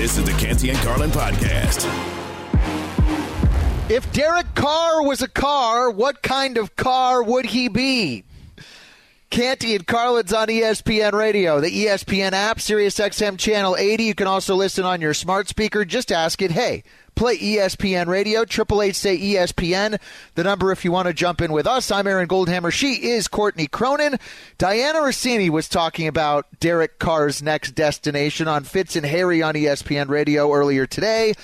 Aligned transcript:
This 0.00 0.16
is 0.16 0.24
the 0.24 0.32
Canty 0.32 0.70
and 0.70 0.78
Carlin 0.78 1.10
podcast. 1.10 1.84
If 3.90 4.10
Derek 4.14 4.54
Carr 4.54 5.02
was 5.02 5.20
a 5.20 5.28
car, 5.28 5.90
what 5.90 6.22
kind 6.22 6.56
of 6.56 6.74
car 6.74 7.22
would 7.22 7.44
he 7.44 7.68
be? 7.68 8.24
Canty 9.30 9.76
and 9.76 9.86
Carlin's 9.86 10.32
on 10.32 10.48
ESPN 10.48 11.12
Radio, 11.12 11.60
the 11.60 11.70
ESPN 11.70 12.32
app, 12.32 12.60
Sirius 12.60 12.98
XM 12.98 13.38
Channel 13.38 13.76
80. 13.76 14.02
You 14.02 14.14
can 14.16 14.26
also 14.26 14.56
listen 14.56 14.84
on 14.84 15.00
your 15.00 15.14
smart 15.14 15.48
speaker. 15.48 15.84
Just 15.84 16.10
ask 16.10 16.42
it, 16.42 16.50
hey, 16.50 16.82
play 17.14 17.38
ESPN 17.38 18.08
Radio, 18.08 18.44
Triple 18.44 18.82
H 18.82 18.96
say 18.96 19.16
ESPN. 19.16 20.00
The 20.34 20.42
number 20.42 20.72
if 20.72 20.84
you 20.84 20.90
want 20.90 21.06
to 21.06 21.14
jump 21.14 21.40
in 21.40 21.52
with 21.52 21.68
us. 21.68 21.92
I'm 21.92 22.08
Aaron 22.08 22.26
Goldhammer. 22.26 22.72
She 22.72 22.94
is 22.94 23.28
Courtney 23.28 23.68
Cronin. 23.68 24.18
Dianna 24.58 24.94
Russini 24.94 25.48
was 25.48 25.68
talking 25.68 26.08
about 26.08 26.46
Derek 26.58 26.98
Carr's 26.98 27.40
next 27.40 27.76
destination 27.76 28.48
on 28.48 28.64
Fitz 28.64 28.96
and 28.96 29.06
Harry 29.06 29.44
on 29.44 29.54
ESPN 29.54 30.08
Radio 30.08 30.52
earlier 30.52 30.86
today. 30.86 31.34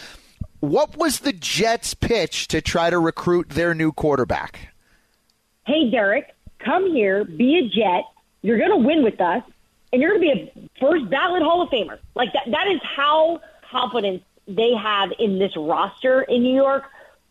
What 0.58 0.96
was 0.96 1.20
the 1.20 1.32
Jets' 1.32 1.94
pitch 1.94 2.48
to 2.48 2.60
try 2.60 2.90
to 2.90 2.98
recruit 2.98 3.50
their 3.50 3.74
new 3.74 3.92
quarterback? 3.92 4.70
Hey, 5.66 5.88
Derek, 5.88 6.35
come 6.58 6.92
here, 6.92 7.24
be 7.24 7.58
a 7.58 7.68
Jet. 7.68 8.04
You're 8.42 8.58
going 8.58 8.70
to 8.70 8.86
win 8.86 9.02
with 9.02 9.20
us, 9.20 9.42
and 9.92 10.00
you're 10.00 10.18
going 10.18 10.22
to 10.22 10.34
be 10.34 10.60
a 10.60 10.80
first 10.80 11.08
ballot 11.10 11.42
Hall 11.42 11.62
of 11.62 11.70
Famer. 11.70 11.98
Like 12.14 12.32
that. 12.32 12.44
That 12.50 12.68
is 12.68 12.80
how 12.82 13.40
confident 13.70 14.22
they 14.46 14.72
have 14.74 15.10
in 15.18 15.38
this 15.38 15.52
roster 15.56 16.22
in 16.22 16.42
New 16.42 16.54
York, 16.54 16.84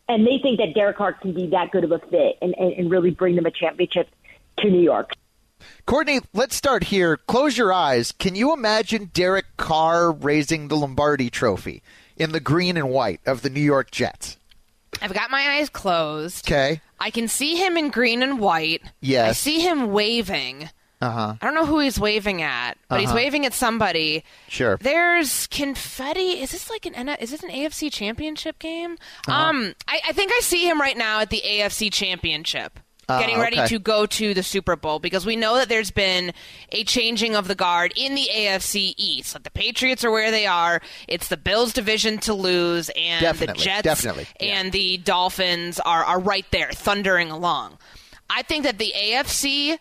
and 0.07 0.25
they 0.25 0.39
think 0.39 0.59
that 0.59 0.73
Derek 0.73 0.97
Carr 0.97 1.13
can 1.13 1.33
be 1.33 1.47
that 1.47 1.71
good 1.71 1.83
of 1.83 1.91
a 1.91 1.99
fit 1.99 2.37
and, 2.41 2.53
and, 2.57 2.73
and 2.73 2.91
really 2.91 3.11
bring 3.11 3.35
them 3.35 3.45
a 3.45 3.51
championship 3.51 4.09
to 4.57 4.69
New 4.69 4.81
York. 4.81 5.11
Courtney, 5.85 6.19
let's 6.33 6.55
start 6.55 6.85
here. 6.85 7.17
Close 7.17 7.57
your 7.57 7.71
eyes. 7.71 8.11
Can 8.11 8.35
you 8.35 8.53
imagine 8.53 9.11
Derek 9.13 9.57
Carr 9.57 10.11
raising 10.11 10.67
the 10.67 10.75
Lombardi 10.75 11.29
Trophy 11.29 11.81
in 12.17 12.31
the 12.31 12.39
green 12.39 12.77
and 12.77 12.89
white 12.89 13.21
of 13.25 13.41
the 13.41 13.49
New 13.49 13.61
York 13.61 13.91
Jets? 13.91 14.37
I've 15.01 15.13
got 15.13 15.31
my 15.31 15.57
eyes 15.57 15.69
closed. 15.69 16.47
Okay. 16.47 16.81
I 16.99 17.09
can 17.11 17.27
see 17.27 17.55
him 17.55 17.77
in 17.77 17.89
green 17.89 18.23
and 18.23 18.39
white. 18.39 18.81
Yes. 19.01 19.29
I 19.29 19.33
see 19.33 19.59
him 19.61 19.91
waving. 19.91 20.69
Uh 21.01 21.11
huh. 21.11 21.33
I 21.41 21.45
don't 21.45 21.53
know 21.55 21.65
who 21.65 21.79
he's 21.79 21.99
waving 21.99 22.41
at, 22.41 22.77
but 22.87 22.99
he's 23.01 23.09
Uh-huh. 23.09 23.17
waving 23.17 23.45
at 23.45 23.53
somebody. 23.53 24.23
Sure. 24.47 24.77
There's 24.81 25.45
confetti. 25.47 26.41
Is 26.41 26.51
this 26.51 26.69
like 26.69 26.85
an 26.85 26.95
N- 26.95 27.09
is 27.19 27.31
this 27.31 27.43
an 27.43 27.49
AFC 27.49 27.91
Championship 27.91 28.57
game? 28.59 28.97
Uh-huh. 29.27 29.49
Um, 29.49 29.75
I, 29.87 29.99
I 30.07 30.11
think 30.13 30.31
I 30.33 30.39
see 30.41 30.67
him 30.67 30.79
right 30.79 30.97
now 30.97 31.19
at 31.19 31.29
the 31.29 31.41
AFC 31.45 31.91
Championship. 31.91 32.79
Ah, 33.07 33.19
Getting 33.19 33.39
ready 33.39 33.57
okay. 33.59 33.67
to 33.67 33.79
go 33.79 34.05
to 34.07 34.33
the 34.33 34.41
Super 34.41 34.75
Bowl 34.75 34.97
because 34.99 35.25
we 35.25 35.35
know 35.35 35.57
that 35.57 35.69
there's 35.69 35.91
been 35.91 36.33
a 36.71 36.83
changing 36.83 37.35
of 37.35 37.47
the 37.47 37.53
guard 37.53 37.93
in 37.95 38.15
the 38.15 38.27
AFC 38.33 38.95
East. 38.97 39.35
Like 39.35 39.43
the 39.43 39.51
Patriots 39.51 40.03
are 40.03 40.09
where 40.11 40.31
they 40.31 40.47
are. 40.47 40.81
It's 41.07 41.27
the 41.27 41.37
Bills 41.37 41.71
division 41.71 42.17
to 42.19 42.33
lose, 42.33 42.89
and 42.95 43.21
Definitely, 43.21 43.59
the 43.59 43.63
Jets 43.65 43.83
definitely, 43.83 44.27
yeah. 44.39 44.59
and 44.59 44.71
the 44.71 44.97
Dolphins 44.97 45.79
are, 45.79 46.03
are 46.03 46.19
right 46.19 46.45
there, 46.51 46.71
thundering 46.71 47.29
along. 47.29 47.77
I 48.29 48.41
think 48.41 48.63
that 48.63 48.79
the 48.79 48.91
AFC 48.97 49.77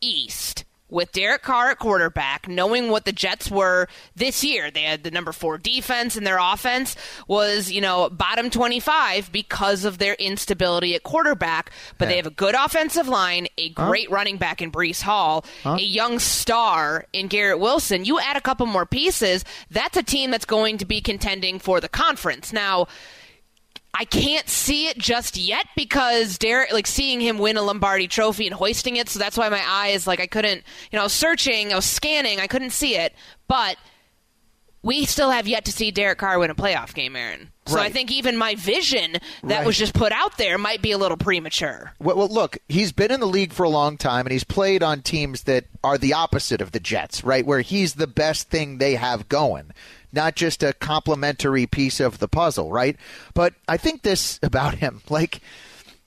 East 0.00 0.64
with 0.90 1.12
Derek 1.12 1.42
Carr 1.42 1.70
at 1.70 1.78
quarterback, 1.78 2.48
knowing 2.48 2.88
what 2.90 3.04
the 3.04 3.12
Jets 3.12 3.50
were 3.50 3.88
this 4.16 4.42
year, 4.42 4.70
they 4.70 4.82
had 4.82 5.04
the 5.04 5.10
number 5.10 5.32
four 5.32 5.58
defense 5.58 6.16
and 6.16 6.26
their 6.26 6.38
offense 6.38 6.96
was, 7.26 7.70
you 7.70 7.80
know, 7.80 8.08
bottom 8.08 8.48
25 8.50 9.30
because 9.30 9.84
of 9.84 9.98
their 9.98 10.14
instability 10.14 10.94
at 10.94 11.02
quarterback. 11.02 11.70
But 11.98 12.06
Yeah. 12.06 12.10
they 12.10 12.16
have 12.16 12.26
a 12.26 12.30
good 12.30 12.54
offensive 12.54 13.06
line, 13.08 13.48
a 13.58 13.68
great 13.70 14.10
running 14.10 14.36
back 14.38 14.62
in 14.62 14.72
Breece 14.72 15.02
Hall, 15.02 15.44
a 15.64 15.76
young 15.78 16.18
star 16.18 17.04
in 17.12 17.28
Garrett 17.28 17.58
Wilson. 17.58 18.04
You 18.04 18.18
add 18.20 18.36
a 18.36 18.40
couple 18.40 18.66
more 18.66 18.86
pieces, 18.86 19.44
that's 19.70 19.96
a 19.96 20.02
team 20.02 20.30
that's 20.30 20.44
going 20.46 20.78
to 20.78 20.84
be 20.86 21.00
contending 21.00 21.58
for 21.58 21.80
the 21.80 21.88
conference. 21.88 22.52
Now, 22.52 22.86
I 23.94 24.04
can't 24.04 24.48
see 24.48 24.86
it 24.88 24.98
just 24.98 25.36
yet 25.36 25.66
because 25.74 26.38
Derek, 26.38 26.72
like 26.72 26.86
seeing 26.86 27.20
him 27.20 27.38
win 27.38 27.56
a 27.56 27.62
Lombardi 27.62 28.06
trophy 28.06 28.46
and 28.46 28.54
hoisting 28.54 28.96
it, 28.96 29.08
so 29.08 29.18
that's 29.18 29.36
why 29.36 29.48
my 29.48 29.62
eyes, 29.66 30.06
like 30.06 30.20
I 30.20 30.26
couldn't, 30.26 30.62
you 30.90 30.96
know, 30.96 31.00
I 31.00 31.04
was 31.04 31.12
searching, 31.12 31.72
I 31.72 31.76
was 31.76 31.84
scanning, 31.86 32.38
I 32.38 32.46
couldn't 32.46 32.70
see 32.70 32.96
it, 32.96 33.14
but 33.48 33.76
we 34.82 35.04
still 35.06 35.30
have 35.30 35.48
yet 35.48 35.64
to 35.64 35.72
see 35.72 35.90
Derek 35.90 36.18
Carr 36.18 36.38
win 36.38 36.50
a 36.50 36.54
playoff 36.54 36.94
game, 36.94 37.16
Aaron. 37.16 37.50
So 37.66 37.78
I 37.78 37.90
think 37.90 38.10
even 38.10 38.36
my 38.38 38.54
vision 38.54 39.12
that 39.42 39.58
Right. 39.58 39.66
was 39.66 39.76
just 39.76 39.92
put 39.92 40.10
out 40.12 40.38
there 40.38 40.56
might 40.56 40.80
be 40.80 40.92
a 40.92 40.96
little 40.98 41.18
premature. 41.18 41.92
Well, 41.98 42.16
well, 42.16 42.28
look, 42.28 42.56
he's 42.68 42.92
been 42.92 43.10
in 43.10 43.20
the 43.20 43.26
league 43.26 43.52
for 43.52 43.64
a 43.64 43.68
long 43.68 43.98
time, 43.98 44.24
and 44.24 44.32
he's 44.32 44.44
played 44.44 44.82
on 44.82 45.02
teams 45.02 45.42
that 45.42 45.64
are 45.84 45.98
the 45.98 46.14
opposite 46.14 46.62
of 46.62 46.72
the 46.72 46.80
Jets, 46.80 47.24
right? 47.24 47.44
Where 47.44 47.60
he's 47.60 47.94
the 47.94 48.06
best 48.06 48.48
thing 48.48 48.78
they 48.78 48.94
have 48.94 49.28
going, 49.28 49.72
not 50.18 50.34
just 50.34 50.64
a 50.64 50.72
complementary 50.72 51.64
piece 51.66 52.00
of 52.00 52.18
the 52.18 52.26
puzzle, 52.26 52.72
right? 52.72 52.96
But 53.34 53.54
I 53.68 53.76
think 53.76 54.02
this 54.02 54.40
about 54.42 54.74
him, 54.74 55.00
like 55.08 55.40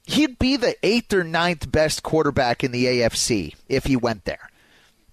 he'd 0.04 0.38
be 0.38 0.58
the 0.58 0.76
eighth 0.86 1.14
or 1.14 1.24
ninth 1.24 1.72
best 1.72 2.04
quarterback 2.04 2.62
in 2.64 2.74
the 2.74 2.86
AFC 2.86 3.56
if 3.70 3.86
he 3.86 3.96
went 3.96 4.26
there. 4.26 4.50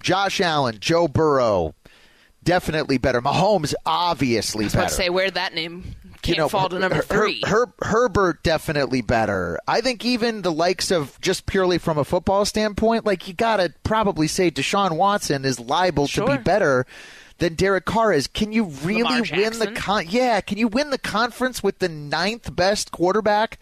Josh 0.03 0.41
Allen, 0.41 0.79
Joe 0.81 1.07
Burrow, 1.07 1.77
definitely 2.43 2.99
better. 2.99 3.21
Mahomes, 3.23 3.73
obviously 3.87 4.65
I 4.65 4.67
was 4.67 4.75
better 4.75 4.89
say 4.95 5.11
where 5.11 5.31
that 5.31 5.55
name 5.55 5.95
can't 6.23 6.37
you 6.37 6.43
know, 6.43 6.49
fall 6.49 6.69
to 6.69 6.79
number 6.79 6.97
Her- 6.97 7.03
three. 7.03 7.43
Her, 7.47 7.73
Herbert 7.81 8.43
definitely 8.43 9.03
better. 9.03 9.61
I 9.69 9.81
think 9.81 10.05
even 10.05 10.43
the 10.43 10.53
likes 10.53 10.91
of 10.91 11.21
just 11.21 11.47
purely 11.47 11.79
from 11.79 11.99
a 11.99 12.05
football 12.05 12.45
standpoint, 12.45 13.07
like 13.07 13.29
you 13.29 13.35
gotta 13.35 13.73
probably 13.85 14.27
say 14.27 14.51
Deshaun 14.51 14.97
Watson 14.97 15.45
is 15.45 15.61
liable 15.61 16.09
to 16.09 16.27
be 16.27 16.37
better 16.39 16.85
than 17.39 17.55
Derek 17.55 17.85
Carr 17.85 18.13
is. 18.13 18.27
Can 18.27 18.53
you 18.53 18.65
really 18.65 19.23
win 19.33 19.59
the 19.59 19.73
con? 19.75 20.07
Yeah, 20.09 20.41
can 20.41 20.59
you 20.59 20.69
win 20.69 20.91
the 20.91 20.99
conference 20.99 21.63
with 21.63 21.79
the 21.79 21.89
ninth 21.89 22.55
best 22.55 22.93
quarterback 22.93 23.59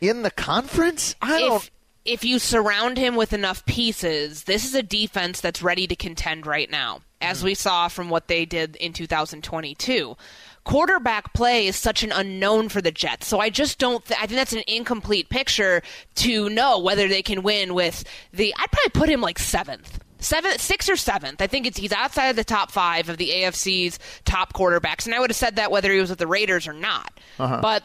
in 0.00 0.22
the 0.22 0.30
conference? 0.30 1.14
I 1.22 1.40
don't. 1.40 1.56
if 1.56 1.70
if 2.04 2.24
you 2.24 2.38
surround 2.38 2.96
him 2.96 3.14
with 3.14 3.32
enough 3.32 3.64
pieces, 3.66 4.44
this 4.44 4.64
is 4.64 4.74
a 4.74 4.82
defense 4.82 5.40
that's 5.40 5.62
ready 5.62 5.86
to 5.86 5.94
contend 5.94 6.46
right 6.46 6.70
now, 6.70 7.00
as 7.20 7.40
hmm. 7.40 7.46
we 7.46 7.54
saw 7.54 7.88
from 7.88 8.08
what 8.08 8.28
they 8.28 8.44
did 8.44 8.76
in 8.76 8.92
2022. 8.92 10.16
Quarterback 10.64 11.32
play 11.32 11.66
is 11.66 11.76
such 11.76 12.02
an 12.02 12.12
unknown 12.12 12.68
for 12.68 12.82
the 12.82 12.90
Jets, 12.90 13.26
so 13.26 13.40
I 13.40 13.50
just 13.50 13.78
don't. 13.78 14.04
Th- 14.04 14.18
I 14.20 14.26
think 14.26 14.36
that's 14.36 14.52
an 14.52 14.62
incomplete 14.66 15.28
picture 15.30 15.82
to 16.16 16.48
know 16.50 16.78
whether 16.78 17.08
they 17.08 17.22
can 17.22 17.42
win 17.42 17.74
with 17.74 18.04
the. 18.32 18.54
I'd 18.56 18.70
probably 18.70 19.00
put 19.00 19.08
him 19.08 19.20
like 19.20 19.38
seventh. 19.38 20.00
Seventh, 20.20 20.60
sixth 20.60 20.88
or 20.88 20.96
seventh. 20.96 21.40
I 21.40 21.46
think 21.46 21.66
it's 21.66 21.78
he's 21.78 21.92
outside 21.92 22.26
of 22.26 22.36
the 22.36 22.44
top 22.44 22.70
five 22.70 23.08
of 23.08 23.16
the 23.16 23.30
AFC's 23.30 23.98
top 24.24 24.52
quarterbacks, 24.52 25.06
and 25.06 25.14
I 25.14 25.20
would 25.20 25.30
have 25.30 25.36
said 25.36 25.56
that 25.56 25.70
whether 25.70 25.92
he 25.92 26.00
was 26.00 26.10
with 26.10 26.18
the 26.18 26.26
Raiders 26.26 26.68
or 26.68 26.72
not. 26.72 27.18
Uh-huh. 27.38 27.60
But 27.62 27.82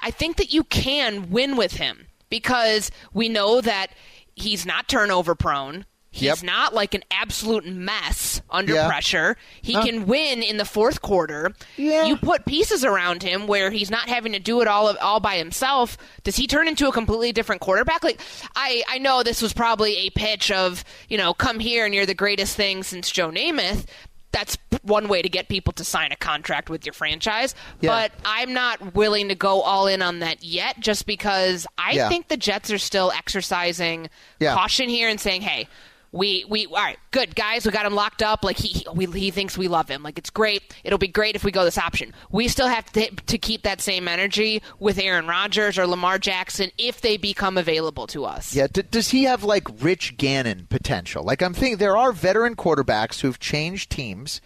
I 0.00 0.10
think 0.10 0.36
that 0.36 0.52
you 0.52 0.64
can 0.64 1.30
win 1.30 1.56
with 1.56 1.72
him 1.72 2.06
because 2.28 2.90
we 3.12 3.28
know 3.28 3.60
that 3.60 3.88
he's 4.34 4.64
not 4.64 4.88
turnover 4.88 5.34
prone. 5.34 5.84
He's 6.12 6.22
Yep. 6.22 6.42
not 6.42 6.74
like 6.74 6.94
an 6.94 7.04
absolute 7.12 7.64
mess 7.66 8.42
under 8.50 8.74
Yeah. 8.74 8.88
pressure. 8.88 9.36
He 9.62 9.74
No. 9.74 9.82
can 9.84 10.06
win 10.06 10.42
in 10.42 10.56
the 10.56 10.64
fourth 10.64 11.00
quarter. 11.02 11.52
Yeah. 11.76 12.04
You 12.06 12.16
put 12.16 12.44
pieces 12.46 12.84
around 12.84 13.22
him 13.22 13.46
where 13.46 13.70
he's 13.70 13.90
not 13.90 14.08
having 14.08 14.32
to 14.32 14.40
do 14.40 14.60
it 14.60 14.66
all 14.66 14.96
all 14.98 15.20
by 15.20 15.36
himself. 15.36 15.96
Does 16.24 16.34
he 16.34 16.48
turn 16.48 16.66
into 16.66 16.88
a 16.88 16.92
completely 16.92 17.30
different 17.30 17.60
quarterback? 17.60 18.02
Like 18.02 18.20
I 18.56 18.82
I 18.88 18.98
know 18.98 19.22
this 19.22 19.40
was 19.40 19.52
probably 19.52 19.98
a 19.98 20.10
pitch 20.10 20.50
of, 20.50 20.84
you 21.08 21.16
know, 21.16 21.32
come 21.32 21.60
here 21.60 21.84
and 21.84 21.94
you're 21.94 22.06
the 22.06 22.14
greatest 22.14 22.56
thing 22.56 22.82
since 22.82 23.08
Joe 23.10 23.30
Namath. 23.30 23.84
That's 24.32 24.56
one 24.82 25.08
way 25.08 25.22
to 25.22 25.28
get 25.28 25.48
people 25.48 25.72
to 25.74 25.84
sign 25.84 26.12
a 26.12 26.16
contract 26.16 26.70
with 26.70 26.86
your 26.86 26.92
franchise. 26.92 27.54
Yeah. 27.80 27.90
But 27.90 28.12
I'm 28.24 28.52
not 28.52 28.94
willing 28.94 29.28
to 29.28 29.34
go 29.34 29.60
all 29.62 29.86
in 29.88 30.02
on 30.02 30.20
that 30.20 30.42
yet 30.44 30.78
just 30.80 31.04
because 31.06 31.66
I 31.78 32.08
think 32.08 32.28
the 32.28 32.36
Jets 32.36 32.70
are 32.70 32.78
still 32.78 33.12
exercising 33.12 34.08
caution 34.40 34.88
here 34.88 35.08
and 35.08 35.20
saying, 35.20 35.42
"Hey, 35.42 35.66
we 36.12 36.44
we 36.48 36.66
all 36.66 36.74
right, 36.74 36.98
good 37.10 37.36
guys, 37.36 37.64
we 37.64 37.72
got 37.72 37.86
him 37.86 37.94
locked 37.94 38.22
up. 38.22 38.44
Like 38.44 38.56
he 38.56 38.68
he, 38.68 38.86
we, 38.92 39.06
he 39.06 39.30
thinks 39.30 39.56
we 39.56 39.68
love 39.68 39.88
him. 39.88 40.02
Like 40.02 40.18
it's 40.18 40.30
great. 40.30 40.62
It'll 40.84 40.98
be 40.98 41.08
great 41.08 41.36
if 41.36 41.44
we 41.44 41.52
go 41.52 41.64
this 41.64 41.78
option. 41.78 42.12
We 42.30 42.48
still 42.48 42.68
have 42.68 42.90
to 42.92 43.10
to 43.10 43.38
keep 43.38 43.62
that 43.62 43.80
same 43.80 44.08
energy 44.08 44.62
with 44.78 44.98
Aaron 44.98 45.26
Rodgers 45.26 45.78
or 45.78 45.86
Lamar 45.86 46.18
Jackson 46.18 46.70
if 46.78 47.00
they 47.00 47.16
become 47.16 47.56
available 47.56 48.06
to 48.08 48.24
us. 48.24 48.54
Yeah, 48.54 48.66
d- 48.72 48.82
does 48.90 49.10
he 49.10 49.24
have 49.24 49.44
like 49.44 49.68
Rich 49.82 50.16
Gannon 50.16 50.66
potential? 50.68 51.22
Like 51.22 51.42
I'm 51.42 51.54
thinking 51.54 51.78
there 51.78 51.96
are 51.96 52.12
veteran 52.12 52.56
quarterbacks 52.56 53.20
who've 53.20 53.38
changed 53.38 53.90
teams 53.90 54.40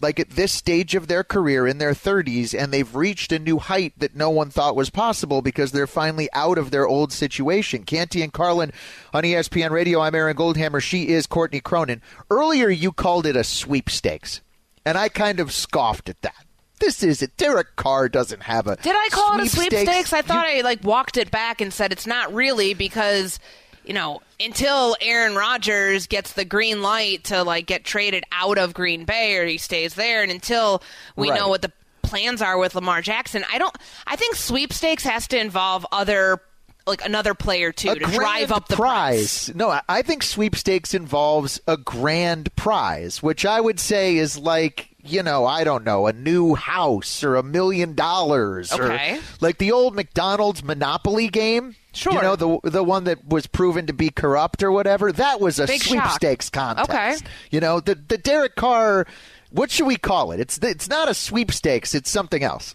like 0.00 0.20
at 0.20 0.30
this 0.30 0.52
stage 0.52 0.94
of 0.94 1.08
their 1.08 1.24
career 1.24 1.66
in 1.66 1.78
their 1.78 1.92
30s 1.92 2.52
and 2.58 2.72
they've 2.72 2.94
reached 2.94 3.32
a 3.32 3.38
new 3.38 3.58
height 3.58 3.94
that 3.98 4.14
no 4.14 4.28
one 4.28 4.50
thought 4.50 4.76
was 4.76 4.90
possible 4.90 5.40
because 5.40 5.72
they're 5.72 5.86
finally 5.86 6.28
out 6.34 6.58
of 6.58 6.70
their 6.70 6.86
old 6.86 7.12
situation. 7.12 7.82
Canty 7.84 8.20
and 8.22 8.32
Carlin 8.32 8.72
on 9.14 9.22
ESPN 9.24 9.70
Radio. 9.70 10.00
I'm 10.00 10.14
Aaron 10.14 10.36
Goldhammer. 10.36 10.82
She 10.82 11.08
is 11.08 11.26
Courtney 11.26 11.60
Cronin. 11.60 12.02
Earlier 12.30 12.68
you 12.68 12.92
called 12.92 13.24
it 13.26 13.36
a 13.36 13.44
sweepstakes, 13.44 14.42
and 14.84 14.98
I 14.98 15.08
kind 15.08 15.40
of 15.40 15.50
scoffed 15.52 16.08
at 16.08 16.20
that. 16.22 16.44
This 16.78 17.02
is 17.02 17.22
it. 17.22 17.34
Derek 17.38 17.74
Carr 17.76 18.10
doesn't 18.10 18.42
have 18.42 18.66
a 18.66 18.76
Did 18.76 18.94
I 18.94 19.08
call 19.10 19.38
it 19.38 19.44
a 19.44 19.48
sweepstakes. 19.48 19.82
sweepstakes? 19.84 20.12
I 20.12 20.20
thought 20.20 20.52
You- 20.52 20.58
I 20.58 20.60
like 20.60 20.84
walked 20.84 21.16
it 21.16 21.30
back 21.30 21.62
and 21.62 21.72
said 21.72 21.90
it's 21.90 22.06
not 22.06 22.34
really 22.34 22.74
because 22.74 23.38
you 23.86 23.94
know, 23.94 24.20
until 24.40 24.96
Aaron 25.00 25.34
Rodgers 25.36 26.06
gets 26.06 26.32
the 26.32 26.44
green 26.44 26.82
light 26.82 27.24
to 27.24 27.42
like 27.42 27.66
get 27.66 27.84
traded 27.84 28.24
out 28.32 28.58
of 28.58 28.74
Green 28.74 29.04
Bay 29.04 29.36
or 29.36 29.46
he 29.46 29.58
stays 29.58 29.94
there, 29.94 30.22
and 30.22 30.30
until 30.30 30.82
we 31.16 31.30
Right. 31.30 31.38
know 31.40 31.48
what 31.48 31.62
the 31.62 31.72
plans 32.02 32.40
are 32.42 32.58
with 32.58 32.74
Lamar 32.74 33.00
Jackson, 33.02 33.44
I 33.52 33.58
don't. 33.58 33.74
I 34.06 34.16
think 34.16 34.34
sweepstakes 34.36 35.04
has 35.04 35.26
to 35.28 35.38
involve 35.38 35.86
other. 35.92 36.40
Like 36.88 37.04
another 37.04 37.34
player 37.34 37.72
too 37.72 37.90
a 37.90 37.94
to 37.96 38.04
drive 38.04 38.52
up 38.52 38.68
the 38.68 38.76
price. 38.76 39.46
prize. 39.48 39.56
No, 39.56 39.70
I- 39.70 39.82
I 39.88 40.02
think 40.02 40.22
sweepstakes 40.22 40.94
involves 40.94 41.60
a 41.66 41.76
grand 41.76 42.54
prize, 42.54 43.20
which 43.20 43.44
I 43.44 43.60
would 43.60 43.80
say 43.80 44.16
is 44.16 44.38
like 44.38 44.90
you 45.02 45.22
know, 45.24 45.46
I 45.46 45.62
don't 45.64 45.84
know, 45.84 46.06
a 46.08 46.12
new 46.12 46.54
house 46.56 47.24
or 47.24 47.34
a 47.36 47.42
million 47.42 47.94
dollars, 47.94 48.72
Okay. 48.72 49.16
or 49.16 49.20
like 49.40 49.58
the 49.58 49.72
old 49.72 49.94
McDonald's 49.96 50.62
Monopoly 50.62 51.26
game. 51.28 51.74
Sure. 51.96 52.12
you 52.12 52.20
know 52.22 52.36
the 52.36 52.58
the 52.70 52.82
one 52.84 53.04
that 53.04 53.24
was 53.26 53.46
proven 53.46 53.86
to 53.86 53.92
be 53.92 54.10
corrupt 54.10 54.62
or 54.62 54.70
whatever. 54.70 55.12
That 55.12 55.40
was 55.40 55.58
a 55.58 55.66
Big 55.66 55.82
shock. 55.82 56.02
sweepstakes 56.04 56.50
contest. 56.50 56.90
Okay. 56.90 57.16
you 57.50 57.60
know 57.60 57.80
the 57.80 57.94
the 57.94 58.18
Derek 58.18 58.54
Carr. 58.56 59.06
What 59.50 59.70
should 59.70 59.86
we 59.86 59.96
call 59.96 60.32
it? 60.32 60.40
It's 60.40 60.58
it's 60.58 60.88
not 60.88 61.08
a 61.08 61.14
sweepstakes. 61.14 61.94
It's 61.94 62.10
something 62.10 62.42
else. 62.42 62.74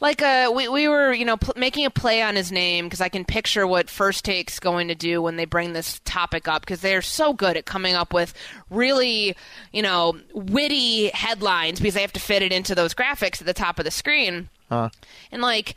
Like 0.00 0.20
uh, 0.22 0.52
we 0.54 0.68
we 0.68 0.86
were 0.88 1.12
you 1.12 1.24
know 1.24 1.36
pl- 1.36 1.54
making 1.56 1.86
a 1.86 1.90
play 1.90 2.20
on 2.22 2.36
his 2.36 2.52
name 2.52 2.86
because 2.86 3.00
I 3.00 3.08
can 3.08 3.24
picture 3.24 3.66
what 3.66 3.88
First 3.88 4.24
Take's 4.24 4.58
going 4.60 4.88
to 4.88 4.94
do 4.94 5.22
when 5.22 5.36
they 5.36 5.44
bring 5.46 5.72
this 5.72 6.00
topic 6.04 6.46
up 6.46 6.60
because 6.62 6.80
they're 6.80 7.00
so 7.02 7.32
good 7.32 7.56
at 7.56 7.64
coming 7.64 7.94
up 7.94 8.12
with 8.12 8.34
really 8.70 9.34
you 9.72 9.82
know 9.82 10.18
witty 10.34 11.08
headlines 11.08 11.80
because 11.80 11.94
they 11.94 12.00
have 12.02 12.12
to 12.14 12.20
fit 12.20 12.42
it 12.42 12.52
into 12.52 12.74
those 12.74 12.94
graphics 12.94 13.40
at 13.40 13.46
the 13.46 13.54
top 13.54 13.78
of 13.78 13.84
the 13.84 13.90
screen 13.90 14.48
Uh-huh. 14.70 14.90
and 15.32 15.40
like 15.42 15.74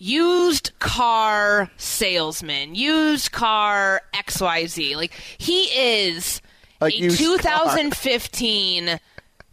used 0.00 0.72
car 0.80 1.70
salesman, 1.76 2.74
used 2.74 3.30
car 3.30 4.02
XYZ. 4.14 4.96
Like 4.96 5.12
he 5.38 5.64
is 5.64 6.40
A 6.80 6.86
a, 6.86 6.90
used 6.90 7.20
car. 7.20 7.36
2015 7.38 8.98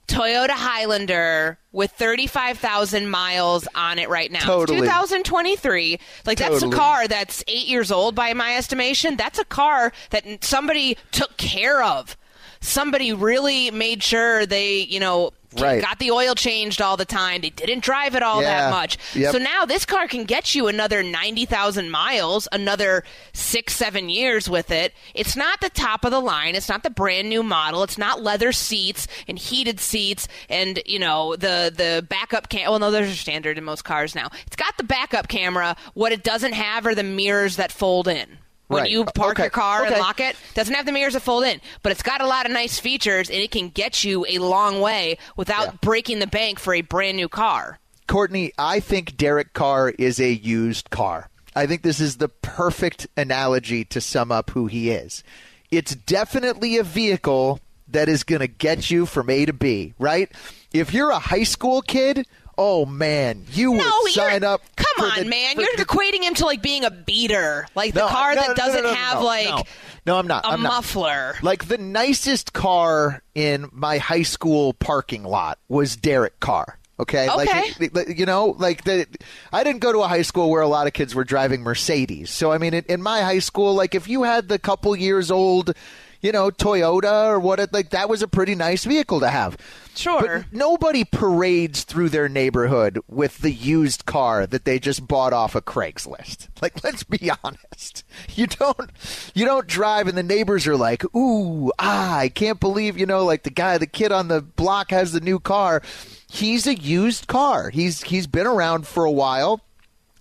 Toyota 0.07 0.51
Highlander 0.51 1.59
with 1.73 1.91
35,000 1.91 3.09
miles 3.09 3.67
on 3.75 3.99
it 3.99 4.07
right 4.09 4.31
now. 4.31 4.38
It's 4.38 4.45
Totally. 4.45 4.79
2023. 4.79 5.99
Like 6.25 6.38
that's 6.38 6.63
a 6.63 6.69
car 6.69 7.07
that's 7.07 7.44
8 7.47 7.67
years 7.67 7.91
old 7.91 8.15
by 8.15 8.33
my 8.33 8.55
estimation. 8.55 9.17
That's 9.17 9.38
a 9.38 9.45
car 9.45 9.91
that 10.11 10.44
somebody 10.44 10.97
took 11.11 11.35
care 11.35 11.83
of. 11.83 12.15
Somebody 12.61 13.13
really 13.13 13.69
made 13.69 14.01
sure 14.01 14.45
they, 14.45 14.79
you 14.79 14.99
know, 14.99 15.31
Right. 15.57 15.81
got 15.81 15.97
the 15.99 16.11
oil 16.11 16.35
changed 16.35 16.81
all 16.81 16.97
the 16.97 17.05
time. 17.05 17.41
They 17.41 17.49
didn't 17.49 17.83
drive 17.83 18.15
it 18.15 18.21
all 18.23 18.41
Yeah. 18.41 18.69
that 18.69 18.71
much. 18.71 18.97
Yep. 19.15 19.31
So 19.31 19.38
now 19.38 19.65
this 19.65 19.85
car 19.85 20.07
can 20.07 20.25
get 20.25 20.53
you 20.53 20.67
another 20.67 21.01
90,000 21.03 21.89
miles, 21.89 22.47
another 22.51 23.03
six, 23.33 23.75
seven 23.75 24.09
years 24.09 24.49
with 24.49 24.71
it. 24.71 24.94
It's 25.13 25.35
not 25.35 25.61
the 25.61 25.69
top 25.69 26.03
of 26.05 26.11
the 26.11 26.19
line. 26.19 26.53
It's 26.55 26.67
not 26.69 26.83
the 26.83 26.89
brand 26.89 27.29
new 27.29 27.44
model. 27.44 27.81
It's 27.83 27.97
not 27.97 28.21
leather 28.21 28.51
seats 28.51 29.07
and 29.27 29.39
heated 29.39 29.79
seats 29.79 30.27
and, 30.49 30.79
you 30.85 30.99
know, 30.99 31.35
the, 31.35 31.71
the 31.75 32.05
backup 32.07 32.49
cam. 32.49 32.69
Well, 32.69 32.79
no, 32.79 32.91
those 32.91 33.09
are 33.09 33.15
standard 33.15 33.57
in 33.57 33.63
most 33.63 33.83
cars 33.83 34.15
now. 34.15 34.29
It's 34.45 34.55
got 34.57 34.75
the 34.77 34.83
backup 34.83 35.27
camera. 35.29 35.75
What 35.94 36.11
it 36.11 36.23
doesn't 36.23 36.53
have 36.53 36.85
are 36.85 36.94
the 36.95 37.03
mirrors 37.03 37.55
that 37.55 37.71
fold 37.71 38.07
in. 38.07 38.38
When 38.68 38.81
Right. 38.84 38.92
you 38.92 39.06
park 39.06 39.31
Okay. 39.34 39.44
your 39.44 39.50
car 39.50 39.84
Okay. 39.86 39.94
and 39.94 40.02
lock 40.02 40.19
it, 40.19 40.36
doesn't 40.54 40.74
have 40.74 40.86
the 40.86 40.92
mirrors 40.92 41.14
that 41.14 41.22
fold 41.22 41.46
in, 41.46 41.62
but 41.84 41.92
it's 41.94 42.04
got 42.04 42.19
a 42.22 42.28
lot 42.28 42.46
of 42.46 42.52
nice 42.52 42.80
features 42.80 43.30
and 43.30 43.40
it 43.40 43.50
can 43.52 43.69
get 43.69 44.04
you 44.04 44.25
a 44.28 44.40
long 44.40 44.81
way 44.81 45.18
without 45.38 45.66
Yeah. 45.66 45.72
breaking 45.81 46.19
the 46.19 46.28
bank 46.28 46.60
for 46.60 46.74
a 46.74 46.81
brand 46.81 47.16
new 47.18 47.30
car. 47.30 47.80
Courtney, 48.08 48.52
I 48.58 48.80
think 48.81 49.16
Derek 49.18 49.54
Carr 49.54 49.90
is 49.98 50.19
a 50.19 50.31
used 50.34 50.90
car. 50.90 51.30
I 51.56 51.66
think 51.66 51.81
this 51.81 52.00
is 52.00 52.18
the 52.18 52.30
perfect 52.30 53.08
analogy 53.18 53.84
to 53.86 54.02
sum 54.02 54.31
up 54.31 54.50
who 54.52 54.68
he 54.68 54.92
is. 54.92 55.24
It's 55.72 55.96
definitely 55.96 56.78
a 56.78 56.84
vehicle 56.84 57.60
that 57.88 58.10
is 58.10 58.24
going 58.24 58.42
to 58.42 58.48
get 58.48 58.92
you 58.92 59.06
from 59.06 59.30
A 59.30 59.46
to 59.46 59.54
B, 59.54 59.94
right? 59.98 60.30
If 60.74 60.94
you're 60.94 61.10
a 61.10 61.19
high 61.19 61.44
school 61.44 61.81
kid, 61.81 62.28
oh 62.57 62.86
man, 62.86 63.45
you 63.51 63.74
No, 63.75 63.92
would 64.04 64.12
sign 64.13 64.44
up. 64.44 64.62
Come 64.75 65.06
on, 65.12 65.19
the- 65.19 65.25
man. 65.30 65.56
You're 65.57 65.68
the- 65.77 65.86
equating 65.86 66.24
him 66.24 66.33
to 66.36 66.45
like 66.45 66.62
being 66.62 66.83
a 66.83 66.92
beater, 66.92 67.68
like 67.75 67.94
the 67.94 68.01
No, 68.01 68.07
car 68.07 68.36
no, 68.36 68.42
that 68.42 68.56
doesn't 68.56 68.86
have 68.86 69.21
like 69.21 69.65
no. 70.06 70.18
I'm 70.18 70.27
not. 70.27 70.45
a 70.45 70.50
I'm 70.50 70.62
not. 70.63 70.74
muffler. 70.74 71.36
Like 71.42 71.68
the 71.68 71.77
nicest 71.77 72.54
car 72.54 73.21
in 73.36 73.69
my 73.71 73.98
high 73.98 74.24
school 74.24 74.74
parking 74.74 75.24
lot 75.24 75.59
was 75.69 75.95
Derek 75.95 76.39
Carr. 76.39 76.80
Okay, 77.00 77.30
Okay. 77.30 77.63
like 77.80 77.94
like, 77.95 78.18
you 78.18 78.25
know, 78.25 78.56
like 78.57 78.83
the 78.83 79.06
I 79.54 79.63
didn't 79.63 79.81
go 79.81 79.92
to 79.92 80.00
a 80.00 80.07
high 80.07 80.24
school 80.24 80.50
where 80.50 80.63
a 80.63 80.68
lot 80.68 80.88
of 80.88 80.94
kids 80.94 81.13
were 81.13 81.24
driving 81.24 81.62
Mercedes. 81.62 82.31
So 82.31 82.51
I 82.51 82.57
mean, 82.57 82.74
in, 82.74 82.86
in 82.89 83.04
my 83.04 83.21
high 83.21 83.38
school, 83.38 83.75
like 83.75 83.94
if 83.94 84.07
you 84.09 84.24
had 84.24 84.48
the 84.48 84.57
couple 84.57 84.95
years 84.95 85.30
old, 85.30 85.74
you 86.22 86.31
know, 86.31 86.50
Toyota 86.50 87.28
or 87.28 87.40
what, 87.40 87.60
it, 87.60 87.74
like 87.74 87.90
that 87.92 88.10
was 88.10 88.22
a 88.22 88.28
pretty 88.28 88.56
nice 88.56 88.86
vehicle 88.86 89.19
to 89.19 89.30
have. 89.30 89.58
Sure. 89.96 90.46
But 90.46 90.54
nobody 90.54 91.04
parades 91.04 91.84
through 91.84 92.10
their 92.10 92.30
neighborhood 92.30 93.00
with 93.08 93.40
the 93.40 93.52
used 93.52 94.06
car 94.06 94.46
that 94.46 94.64
they 94.64 94.78
just 94.78 95.08
bought 95.08 95.34
off 95.34 95.56
of 95.56 95.66
Craigslist. 95.66 96.48
Like, 96.60 96.84
let's 96.84 97.04
be 97.04 97.30
honest. 97.44 98.04
You 98.34 98.48
don't, 98.48 98.90
you 99.36 99.46
don't 99.46 99.68
drive, 99.68 100.08
and 100.08 100.18
the 100.18 100.24
neighbors 100.24 100.66
are 100.66 100.75
like, 100.75 101.04
"Ooh, 101.16 101.72
ah, 101.78 102.18
I 102.18 102.30
can't 102.30 102.60
believe 102.60 102.98
you 102.98 103.06
know, 103.06 103.24
like 103.24 103.44
the 103.44 103.52
guy, 103.52 103.78
the 103.78 103.86
kid 103.86 104.12
on 104.12 104.28
the 104.28 104.42
block 104.42 104.90
has 104.90 105.12
the 105.12 105.19
new 105.19 105.40
car. 105.40 105.84
He's 106.28 106.66
a 106.66 106.74
used 106.74 107.28
car. 107.28 107.69
He's 107.69 108.02
he's 108.02 108.25
been 108.25 108.48
around 108.48 108.88
for 108.88 109.06
a 109.06 109.12
while. 109.12 109.62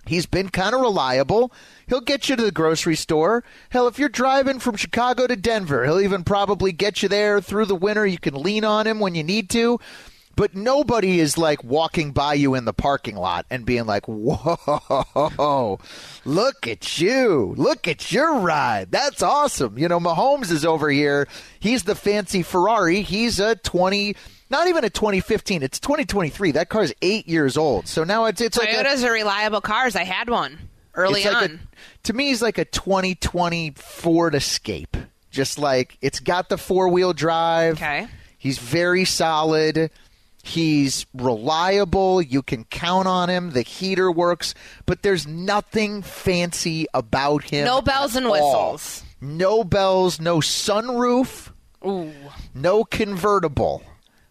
He's 0.06 0.26
been 0.26 0.50
kind 0.50 0.74
of 0.74 0.82
reliable. 0.82 1.52
He'll 1.88 2.00
get 2.00 2.28
you 2.28 2.36
to 2.36 2.42
the 2.42 2.50
grocery 2.50 2.96
store. 2.96 3.44
Hell, 3.70 3.86
if 3.86 3.98
you're 3.98 4.08
driving 4.08 4.58
from 4.58 4.76
Chicago 4.76 5.26
to 5.26 5.36
Denver, 5.36 5.84
he'll 5.84 6.00
even 6.00 6.24
probably 6.24 6.72
get 6.72 7.02
you 7.02 7.08
there 7.08 7.40
through 7.40 7.66
the 7.66 7.76
winter. 7.76 8.04
You 8.04 8.18
can 8.18 8.34
lean 8.34 8.64
on 8.64 8.86
him 8.86 8.98
when 8.98 9.14
you 9.14 9.22
need 9.22 9.50
to. 9.50 9.78
But 10.34 10.54
nobody 10.54 11.18
is 11.18 11.38
like 11.38 11.64
walking 11.64 12.12
by 12.12 12.34
you 12.34 12.54
in 12.54 12.66
the 12.66 12.74
parking 12.74 13.16
lot 13.16 13.46
and 13.50 13.64
being 13.64 13.86
like, 13.86 14.04
whoa, 14.06 15.80
look 16.26 16.66
at 16.66 17.00
you. 17.00 17.54
Look 17.56 17.88
at 17.88 18.12
your 18.12 18.40
ride. 18.40 18.90
That's 18.90 19.22
awesome. 19.22 19.78
You 19.78 19.88
know, 19.88 19.98
Mahomes 19.98 20.50
is 20.50 20.66
over 20.66 20.90
here. 20.90 21.26
He's 21.58 21.84
the 21.84 21.94
fancy 21.94 22.42
Ferrari. 22.42 23.00
He's 23.00 23.40
a 23.40 23.54
20, 23.56 24.14
not 24.50 24.68
even 24.68 24.84
a 24.84 24.90
2015. 24.90 25.62
It's 25.62 25.80
2023. 25.80 26.50
That 26.50 26.68
car 26.68 26.82
is 26.82 26.94
eight 27.00 27.26
years 27.26 27.56
old. 27.56 27.88
So 27.88 28.04
now 28.04 28.26
it's, 28.26 28.42
it's 28.42 28.58
like 28.58 28.68
a, 28.68 28.72
Toyotas 28.72 29.04
are 29.08 29.12
reliable 29.12 29.62
cars. 29.62 29.96
I 29.96 30.04
had 30.04 30.28
one 30.28 30.65
early 30.96 31.22
it's 31.22 31.32
like 31.32 31.50
on. 31.50 31.60
A, 31.72 32.02
to 32.04 32.12
me, 32.12 32.30
it's 32.30 32.42
like 32.42 32.58
a 32.58 32.64
2020 32.64 33.72
Ford 33.76 34.34
Escape. 34.34 34.96
Just 35.30 35.58
like 35.58 35.98
it's 36.00 36.20
got 36.20 36.48
the 36.48 36.58
four 36.58 36.88
wheel 36.88 37.12
drive. 37.12 37.74
Okay. 37.74 38.08
He's 38.38 38.58
very 38.58 39.04
solid. 39.04 39.90
He's 40.42 41.06
reliable. 41.12 42.22
You 42.22 42.40
can 42.40 42.64
count 42.64 43.08
on 43.08 43.28
him. 43.28 43.50
The 43.50 43.62
heater 43.62 44.10
works, 44.12 44.54
but 44.86 45.02
there's 45.02 45.26
nothing 45.26 46.02
fancy 46.02 46.86
about 46.94 47.42
him. 47.42 47.64
No 47.64 47.82
bells 47.82 48.14
and 48.14 48.26
all. 48.26 48.32
whistles. 48.32 49.02
No 49.20 49.64
bells. 49.64 50.20
No 50.20 50.38
sunroof. 50.38 51.50
Ooh. 51.84 52.12
No 52.54 52.84
convertible. 52.84 53.82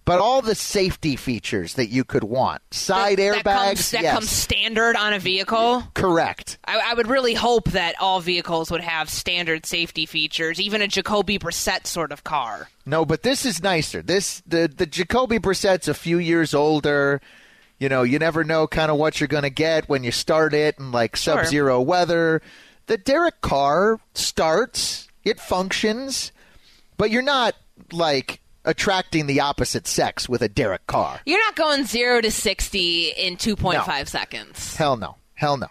But 0.06 0.20
all 0.20 0.44
the 0.44 0.54
safety 0.54 1.16
features 1.16 1.74
that 1.74 1.88
you 1.88 2.04
could 2.04 2.24
want. 2.24 2.62
Side 2.72 3.18
that, 3.18 3.44
airbags. 3.44 3.44
That 3.44 3.66
comes, 3.66 3.92
that 3.92 4.04
yes. 4.04 4.14
comes 4.14 4.30
standard 4.30 4.96
on 4.96 5.14
a 5.14 5.20
vehicle. 5.20 5.84
Correct. 5.96 6.60
I, 6.66 6.92
I 6.92 6.94
would 6.94 7.08
really 7.08 7.34
hope 7.34 7.72
that 7.72 7.96
all 8.00 8.22
vehicles 8.22 8.70
would 8.70 8.82
have 8.82 9.10
standard 9.10 9.66
safety 9.66 10.06
features, 10.06 10.62
even 10.62 10.84
a 10.84 10.88
Jacoby 10.88 11.40
Brissett 11.40 11.88
sort 11.88 12.12
of 12.12 12.24
car. 12.24 12.70
No, 12.86 13.04
but 13.04 13.24
this 13.24 13.46
is 13.46 13.64
nicer. 13.64 14.04
This 14.04 14.44
the 14.46 14.72
the 14.74 14.86
Jacoby 14.86 15.40
Brissett's 15.40 15.88
a 15.88 15.96
few 15.96 16.20
years 16.20 16.54
older. 16.54 17.20
You 17.80 17.90
know, 17.90 18.04
you 18.04 18.20
never 18.20 18.44
know 18.44 18.68
kind 18.68 18.92
of 18.92 18.98
what 18.98 19.20
you're 19.20 19.28
going 19.28 19.44
to 19.44 19.50
get 19.50 19.90
when 19.90 20.04
you 20.04 20.12
start 20.12 20.54
it 20.54 20.78
in 20.78 20.92
like 20.92 21.16
Sure. 21.16 21.38
sub-zero 21.38 21.82
weather. 21.82 22.42
The 22.86 22.98
Derek 22.98 23.42
car 23.42 24.00
starts, 24.14 25.08
it 25.24 25.40
functions, 25.40 26.32
but 26.96 27.10
you're 27.10 27.24
not 27.24 27.56
like 27.92 28.40
attracting 28.66 29.28
the 29.28 29.40
opposite 29.40 29.88
sex 29.88 30.28
with 30.28 30.42
a 30.42 30.50
Derek 30.50 30.86
Carr. 30.88 31.22
You're 31.26 31.40
not 31.40 31.56
going 31.56 31.86
zero 31.86 32.22
to 32.22 32.32
sixty 32.32 33.10
in 33.10 33.38
two 33.38 33.56
point 33.56 33.84
five 33.84 34.10
seconds. 34.10 34.76
Hell 34.76 34.98
no. 34.98 35.18
Hell 35.34 35.58
no. 35.58 35.68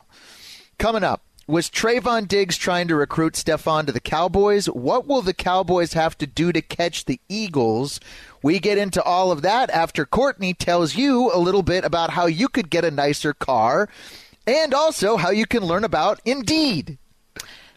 Coming 0.79 1.05
up, 1.05 1.23
was 1.47 1.69
Trevon 1.69 2.27
Diggs 2.27 2.57
trying 2.57 2.89
to 2.89 2.97
recruit 2.97 3.35
Stefon 3.35 3.87
to 3.87 3.93
the 3.93 4.01
Cowboys? 4.01 4.67
What 4.67 5.07
will 5.07 5.23
the 5.23 5.35
Cowboys 5.35 5.93
have 5.93 6.17
to 6.19 6.27
do 6.27 6.53
to 6.53 6.63
catch 6.63 7.05
the 7.05 7.21
Eagles? 7.29 8.01
We 8.43 8.59
get 8.59 8.79
into 8.79 9.03
all 9.03 9.31
of 9.31 9.43
that 9.43 9.71
after 9.71 10.07
Courtney 10.07 10.55
tells 10.55 10.97
you 10.97 11.31
a 11.33 11.39
little 11.39 11.63
bit 11.63 11.85
about 11.85 12.11
how 12.11 12.27
you 12.27 12.49
could 12.49 12.71
get 12.71 12.85
a 12.85 12.91
nicer 12.91 13.35
car 13.35 13.89
and 14.47 14.73
also 14.75 15.17
how 15.17 15.31
you 15.31 15.47
can 15.47 15.63
learn 15.63 15.85
about 15.85 16.21
Indeed. 16.25 16.99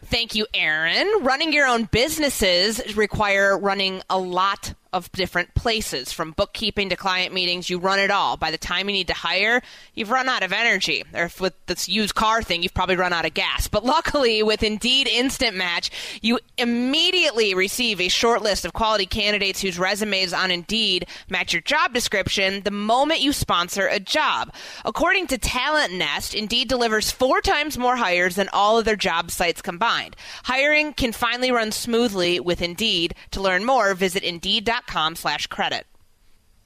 Thank 0.04 0.34
you, 0.34 0.46
Aaron. 0.54 1.10
Running 1.20 1.52
your 1.52 1.66
own 1.66 1.84
businesses 1.84 2.96
require 2.96 3.58
running 3.58 4.02
a 4.08 4.18
lot 4.18 4.72
of 4.92 5.10
different 5.12 5.54
places 5.54 6.12
from 6.12 6.32
bookkeeping 6.32 6.88
to 6.88 6.96
client 6.96 7.34
meetings. 7.34 7.68
You 7.68 7.78
run 7.78 7.98
it 7.98 8.10
all. 8.10 8.36
By 8.36 8.50
the 8.50 8.58
time 8.58 8.88
you 8.88 8.94
need 8.94 9.08
to 9.08 9.14
hire, 9.14 9.62
you've 9.94 10.10
run 10.10 10.28
out 10.28 10.42
of 10.42 10.52
energy. 10.52 11.04
Or 11.12 11.24
if 11.24 11.40
with 11.40 11.54
this 11.66 11.88
used 11.88 12.14
car 12.14 12.42
thing, 12.42 12.62
you've 12.62 12.74
probably 12.74 12.96
run 12.96 13.12
out 13.12 13.26
of 13.26 13.34
gas. 13.34 13.68
But 13.68 13.84
luckily, 13.84 14.42
with 14.42 14.62
Indeed 14.62 15.08
Instant 15.08 15.56
Match, 15.56 15.90
you 16.22 16.38
immediately 16.56 17.54
receive 17.54 18.00
a 18.00 18.08
short 18.08 18.42
list 18.42 18.64
of 18.64 18.72
quality 18.72 19.06
candidates 19.06 19.60
whose 19.60 19.78
resumes 19.78 20.32
on 20.32 20.50
Indeed 20.50 21.06
match 21.28 21.52
your 21.52 21.62
job 21.62 21.92
description 21.92 22.62
the 22.62 22.70
moment 22.70 23.20
you 23.20 23.32
sponsor 23.32 23.86
a 23.86 24.00
job. 24.00 24.54
According 24.84 25.26
to 25.28 25.38
Talent 25.38 25.92
Nest, 25.92 26.34
Indeed 26.34 26.68
delivers 26.68 27.10
four 27.10 27.40
times 27.40 27.76
more 27.76 27.96
hires 27.96 28.36
than 28.36 28.48
all 28.52 28.78
other 28.78 28.96
job 28.96 29.30
sites 29.30 29.60
combined. 29.60 30.16
Hiring 30.44 30.94
can 30.94 31.12
finally 31.12 31.50
run 31.50 31.72
smoothly 31.72 32.40
with 32.40 32.62
Indeed. 32.62 33.14
To 33.32 33.42
learn 33.42 33.64
more, 33.64 33.94
visit 33.94 34.22
Indeed.com 34.22 34.77
slash 35.14 35.46
credit. 35.46 35.86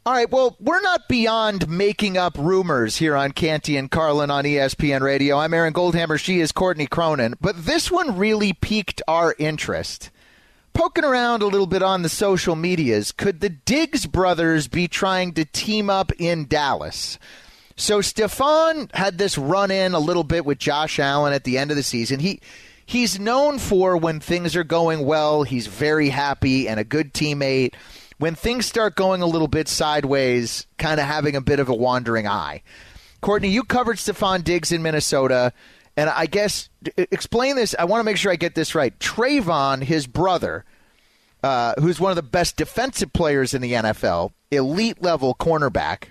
All 0.04 0.12
right, 0.12 0.30
well, 0.30 0.56
we're 0.58 0.80
not 0.80 1.08
beyond 1.08 1.68
making 1.68 2.18
up 2.18 2.36
rumors 2.36 2.96
here 2.96 3.14
on 3.14 3.30
Canty 3.30 3.76
and 3.76 3.88
Carlin 3.88 4.32
on 4.32 4.42
ESPN 4.42 5.00
Radio. 5.00 5.38
I'm 5.38 5.54
Aaron 5.54 5.72
Goldhammer. 5.72 6.18
She 6.18 6.40
is 6.40 6.50
Courtney 6.50 6.86
Cronin. 6.86 7.36
But 7.40 7.66
this 7.66 7.88
one 7.88 8.18
really 8.18 8.52
piqued 8.52 9.00
our 9.06 9.36
interest. 9.38 10.10
Poking 10.72 11.04
around 11.04 11.42
a 11.42 11.46
little 11.46 11.68
bit 11.68 11.84
on 11.84 12.02
the 12.02 12.08
social 12.08 12.56
medias, 12.56 13.12
could 13.12 13.40
the 13.40 13.50
Diggs 13.50 14.06
brothers 14.06 14.66
be 14.66 14.88
trying 14.88 15.34
to 15.34 15.44
team 15.44 15.88
up 15.88 16.10
in 16.18 16.48
Dallas? 16.48 17.18
So 17.76 18.00
Stefon 18.00 18.92
had 18.94 19.18
this 19.18 19.38
run 19.38 19.70
in 19.70 19.94
a 19.94 20.00
little 20.00 20.24
bit 20.24 20.44
with 20.44 20.58
Josh 20.58 20.98
Allen 20.98 21.32
at 21.32 21.44
the 21.44 21.58
end 21.58 21.70
of 21.70 21.76
the 21.76 21.82
season. 21.84 22.18
He 22.18 22.40
he's 22.84 23.20
known 23.20 23.58
for 23.58 23.96
when 23.96 24.18
things 24.18 24.56
are 24.56 24.64
going 24.64 25.04
well, 25.04 25.44
he's 25.44 25.68
very 25.68 26.08
happy 26.08 26.68
and 26.68 26.80
a 26.80 26.84
good 26.84 27.14
teammate. 27.14 27.74
When 28.22 28.36
things 28.36 28.66
start 28.66 28.94
going 28.94 29.20
a 29.20 29.26
little 29.26 29.48
bit 29.48 29.66
sideways, 29.66 30.68
kind 30.78 31.00
of 31.00 31.06
having 31.06 31.34
a 31.34 31.40
bit 31.40 31.58
of 31.58 31.68
a 31.68 31.74
wandering 31.74 32.28
eye. 32.28 32.62
Courtney, 33.20 33.48
you 33.48 33.64
covered 33.64 33.96
Stefon 33.96 34.44
Diggs 34.44 34.70
in 34.70 34.80
Minnesota, 34.80 35.52
and 35.96 36.08
I 36.08 36.26
guess 36.26 36.68
explain 36.96 37.56
this. 37.56 37.74
I 37.76 37.84
want 37.84 37.98
to 37.98 38.04
make 38.04 38.16
sure 38.16 38.30
I 38.30 38.36
get 38.36 38.54
this 38.54 38.76
right. 38.76 38.96
Trevon, 39.00 39.82
his 39.82 40.06
brother, 40.06 40.64
uh, 41.42 41.74
who's 41.80 41.98
one 41.98 42.12
of 42.12 42.16
the 42.16 42.22
best 42.22 42.56
defensive 42.56 43.12
players 43.12 43.54
in 43.54 43.60
the 43.60 43.72
NFL, 43.72 44.30
elite 44.52 45.02
level 45.02 45.34
cornerback, 45.34 46.04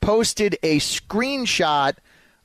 posted 0.00 0.56
a 0.62 0.78
screenshot 0.78 1.94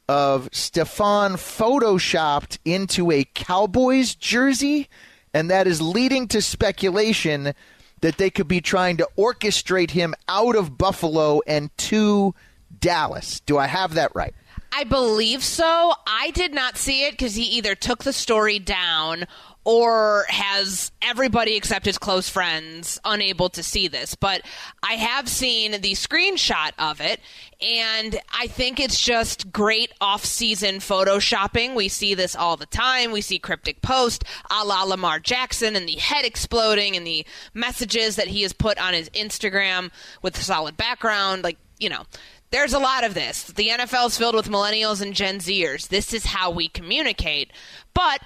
of 0.08 0.50
Stefon 0.50 1.34
photoshopped 1.34 2.58
into 2.66 3.12
a 3.12 3.26
Cowboys 3.36 4.16
jersey, 4.16 4.90
and 5.36 5.52
that 5.52 5.68
is 5.68 5.84
leading 5.84 6.28
to 6.30 6.42
speculation 6.42 7.54
that 8.02 8.18
they 8.18 8.30
could 8.30 8.48
be 8.48 8.62
trying 8.62 8.98
to 8.98 9.10
orchestrate 9.18 9.92
him 9.92 10.16
out 10.28 10.56
of 10.56 10.78
Buffalo 10.78 11.42
and 11.46 11.76
to 11.78 12.34
Dallas. 12.80 13.40
Do 13.42 13.58
I 13.58 13.68
have 13.68 13.96
that 13.96 14.12
right? 14.16 14.34
I 14.72 14.84
believe 14.84 15.44
so. 15.44 15.94
I 16.06 16.32
did 16.32 16.54
not 16.54 16.78
see 16.78 17.06
it 17.06 17.12
because 17.12 17.36
he 17.36 17.44
either 17.44 17.76
took 17.76 18.04
the 18.04 18.14
story 18.14 18.60
down 18.60 19.26
or 19.70 20.26
has 20.30 20.92
everybody 21.00 21.56
except 21.56 21.86
his 21.86 22.00
close 22.00 22.28
friends 22.28 23.00
unable 23.06 23.50
to 23.50 23.62
see 23.62 23.88
this. 23.88 24.16
But 24.16 24.42
I 24.82 24.94
have 24.94 25.30
seen 25.30 25.74
the 25.74 25.92
screenshot 25.92 26.72
of 26.80 27.00
it, 27.00 27.20
and 27.62 28.20
I 28.34 28.48
think 28.48 28.80
it's 28.80 29.00
just 29.00 29.52
great 29.52 29.94
off 30.02 30.26
season 30.26 30.78
photoshopping. 30.78 31.76
We 31.76 31.88
see 31.88 32.16
this 32.16 32.36
all 32.36 32.58
the 32.58 32.66
time. 32.66 33.12
We 33.12 33.22
see 33.22 33.38
cryptic 33.38 33.84
post 33.84 34.24
a 34.50 34.66
la 34.66 34.82
Lamar 34.82 35.20
Jackson 35.20 35.76
and 35.76 35.88
the 35.88 35.98
head 35.98 36.26
exploding 36.26 36.98
and 36.98 37.06
the 37.06 37.24
messages 37.54 38.16
that 38.16 38.30
he 38.30 38.42
has 38.42 38.54
put 38.54 38.80
on 38.80 38.96
his 38.96 39.12
Instagram 39.12 39.92
with 40.24 40.36
a 40.36 40.44
solid 40.44 40.78
background. 40.78 41.44
Like, 41.44 41.60
you 41.78 41.90
know 41.90 42.06
there's 42.52 42.74
a 42.74 42.80
lot 42.80 43.04
of 43.04 43.14
this. 43.14 43.44
The 43.44 43.68
NFL 43.68 44.08
is 44.08 44.18
filled 44.18 44.34
with 44.34 44.50
millennials 44.50 45.04
and 45.04 45.14
Gen 45.14 45.38
Zers. 45.38 45.90
This 45.90 46.12
is 46.16 46.26
how 46.26 46.50
we 46.50 46.68
communicate. 46.68 47.52
But 47.94 48.22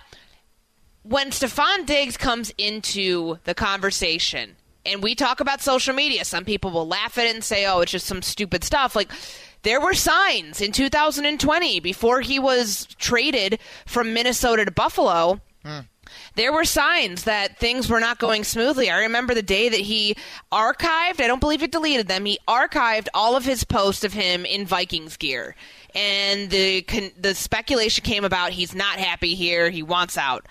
when 1.03 1.31
Stefon 1.31 1.85
Diggs 1.85 2.17
comes 2.17 2.53
into 2.57 3.37
the 3.43 3.53
conversation 3.53 4.55
and 4.85 5.03
we 5.03 5.15
talk 5.15 5.39
about 5.39 5.61
social 5.61 5.93
media, 5.93 6.25
some 6.25 6.45
people 6.45 6.71
will 6.71 6.87
laugh 6.87 7.17
at 7.17 7.25
it 7.25 7.35
and 7.35 7.43
say, 7.43 7.65
oh, 7.65 7.81
it's 7.81 7.91
just 7.91 8.05
some 8.05 8.21
stupid 8.21 8.63
stuff. 8.63 8.95
Like, 8.95 9.11
there 9.61 9.79
were 9.79 9.93
signs 9.93 10.59
in 10.59 10.73
2020 10.73 11.79
before 11.79 12.21
he 12.21 12.37
was 12.37 12.85
traded 12.97 13.59
from 13.85 14.13
Minnesota 14.13 14.65
to 14.65 14.71
Buffalo. 14.71 15.39
Mm 15.63 15.85
there 16.35 16.51
were 16.51 16.65
signs 16.65 17.23
that 17.23 17.57
things 17.57 17.89
were 17.89 17.99
not 17.99 18.19
going 18.19 18.43
smoothly. 18.43 18.89
I 18.89 19.01
remember 19.01 19.33
the 19.33 19.41
day 19.41 19.69
that 19.69 19.79
he 19.79 20.15
archived, 20.51 21.21
I 21.21 21.27
don't 21.27 21.39
believe 21.39 21.61
he 21.61 21.67
deleted 21.67 22.07
them, 22.07 22.25
he 22.25 22.39
archived 22.47 23.07
all 23.13 23.35
of 23.35 23.45
his 23.45 23.63
posts 23.63 24.03
of 24.03 24.13
him 24.13 24.45
in 24.45 24.65
Vikings 24.65 25.17
gear. 25.17 25.55
And 25.95 26.49
the 26.49 26.85
the 27.19 27.35
speculation 27.35 28.03
came 28.03 28.25
about 28.25 28.51
he's 28.51 28.73
not 28.73 28.97
happy 28.97 29.35
here, 29.35 29.69
he 29.69 29.83
wants 29.83 30.17
out. 30.17 30.47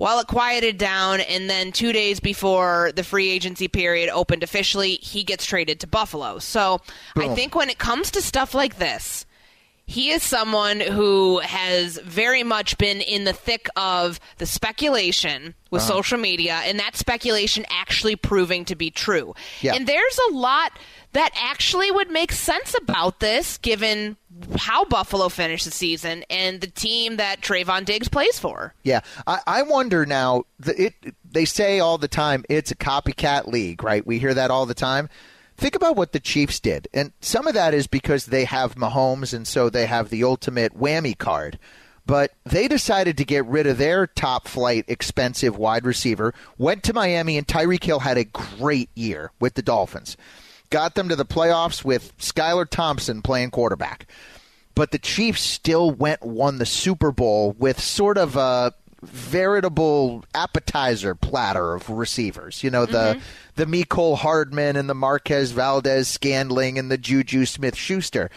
Well, 0.00 0.18
it 0.20 0.28
quieted 0.28 0.78
down, 0.78 1.20
and 1.20 1.50
then 1.50 1.72
two 1.72 1.92
days 1.92 2.20
before 2.20 2.90
the 2.96 3.04
free 3.04 3.28
agency 3.28 3.68
period 3.68 4.08
opened 4.08 4.42
officially, 4.42 4.94
he 4.94 5.24
gets 5.24 5.44
traded 5.44 5.78
to 5.80 5.86
Buffalo. 5.86 6.38
So 6.38 6.80
Boom. 7.14 7.30
I 7.30 7.34
think 7.34 7.54
when 7.54 7.68
it 7.68 7.76
comes 7.76 8.10
to 8.12 8.22
stuff 8.22 8.54
like 8.54 8.78
this, 8.78 9.26
he 9.84 10.10
is 10.10 10.22
someone 10.22 10.80
who 10.80 11.40
has 11.40 11.98
very 11.98 12.42
much 12.42 12.78
been 12.78 13.02
in 13.02 13.24
the 13.24 13.34
thick 13.34 13.68
of 13.76 14.18
the 14.38 14.46
speculation 14.46 15.54
with 15.70 15.82
uh-huh. 15.82 15.92
social 15.92 16.16
media 16.16 16.62
and 16.64 16.78
that 16.78 16.96
speculation 16.96 17.66
actually 17.68 18.16
proving 18.16 18.64
to 18.64 18.76
be 18.76 18.90
true. 18.90 19.34
Yeah. 19.60 19.74
And 19.74 19.86
there's 19.86 20.18
a 20.30 20.32
lot 20.32 20.78
that 21.12 21.32
actually 21.34 21.90
would 21.90 22.10
make 22.10 22.32
sense 22.32 22.74
about 22.80 23.20
this 23.20 23.58
given 23.58 24.16
how 24.56 24.84
Buffalo 24.84 25.28
finished 25.28 25.64
the 25.64 25.70
season 25.70 26.24
and 26.30 26.60
the 26.60 26.68
team 26.68 27.16
that 27.16 27.40
Trevon 27.40 27.84
Diggs 27.84 28.08
plays 28.08 28.38
for. 28.38 28.74
Yeah. 28.84 29.00
I, 29.26 29.40
I 29.46 29.62
wonder 29.62 30.06
now, 30.06 30.44
it, 30.64 30.94
they 31.30 31.44
say 31.44 31.80
all 31.80 31.98
the 31.98 32.08
time 32.08 32.44
it's 32.48 32.70
a 32.70 32.76
copycat 32.76 33.46
league, 33.46 33.82
right? 33.82 34.06
We 34.06 34.18
hear 34.18 34.34
that 34.34 34.50
all 34.50 34.66
the 34.66 34.74
time. 34.74 35.08
Think 35.56 35.74
about 35.74 35.96
what 35.96 36.12
the 36.12 36.20
Chiefs 36.20 36.58
did. 36.58 36.88
And 36.94 37.12
some 37.20 37.46
of 37.46 37.54
that 37.54 37.74
is 37.74 37.86
because 37.86 38.26
they 38.26 38.44
have 38.44 38.76
Mahomes, 38.76 39.34
and 39.34 39.46
so 39.46 39.68
they 39.68 39.84
have 39.84 40.08
the 40.08 40.24
ultimate 40.24 40.78
whammy 40.78 41.16
card. 41.18 41.58
But 42.06 42.32
they 42.44 42.66
decided 42.66 43.18
to 43.18 43.26
get 43.26 43.44
rid 43.44 43.66
of 43.66 43.76
their 43.76 44.06
top 44.06 44.48
flight, 44.48 44.86
expensive 44.88 45.58
wide 45.58 45.84
receiver, 45.84 46.32
went 46.56 46.82
to 46.84 46.94
Miami, 46.94 47.36
and 47.36 47.46
Tyreek 47.46 47.84
Hill 47.84 47.98
had 47.98 48.16
a 48.16 48.24
great 48.24 48.88
year 48.94 49.32
with 49.38 49.52
the 49.52 49.62
Dolphins. 49.62 50.16
Got 50.70 50.94
them 50.94 51.08
to 51.08 51.16
the 51.16 51.26
playoffs 51.26 51.84
with 51.84 52.16
Skylar 52.18 52.68
Thompson 52.68 53.22
playing 53.22 53.50
quarterback. 53.50 54.06
But 54.74 54.92
the 54.92 54.98
Chiefs 54.98 55.42
still 55.42 55.90
went 55.90 56.22
won 56.22 56.58
the 56.58 56.66
Super 56.66 57.12
Bowl 57.12 57.52
with 57.58 57.80
sort 57.80 58.16
of 58.16 58.36
a 58.36 58.72
veritable 59.02 60.24
appetizer 60.34 61.14
platter 61.14 61.74
of 61.74 61.90
receivers. 61.90 62.62
You 62.62 62.70
know, 62.70 62.86
the 62.86 63.16
mm-hmm. 63.16 63.20
the 63.56 63.66
Mecole 63.66 64.16
Hardman 64.16 64.76
and 64.76 64.88
the 64.88 64.94
Marquez 64.94 65.52
Valdes 65.52 66.08
Scantling 66.08 66.78
and 66.78 66.90
the 66.90 66.98
Juju 66.98 67.46
Smith 67.46 67.76
Schuster. 67.76 68.30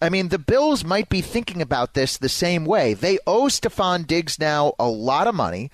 I 0.00 0.08
mean, 0.08 0.28
the 0.28 0.38
Bills 0.38 0.84
might 0.84 1.08
be 1.08 1.20
thinking 1.20 1.62
about 1.62 1.94
this 1.94 2.18
the 2.18 2.28
same 2.28 2.64
way. 2.64 2.94
They 2.94 3.18
owe 3.26 3.44
Stefon 3.44 4.06
Diggs 4.06 4.38
now 4.38 4.74
a 4.78 4.88
lot 4.88 5.26
of 5.26 5.34
money. 5.34 5.70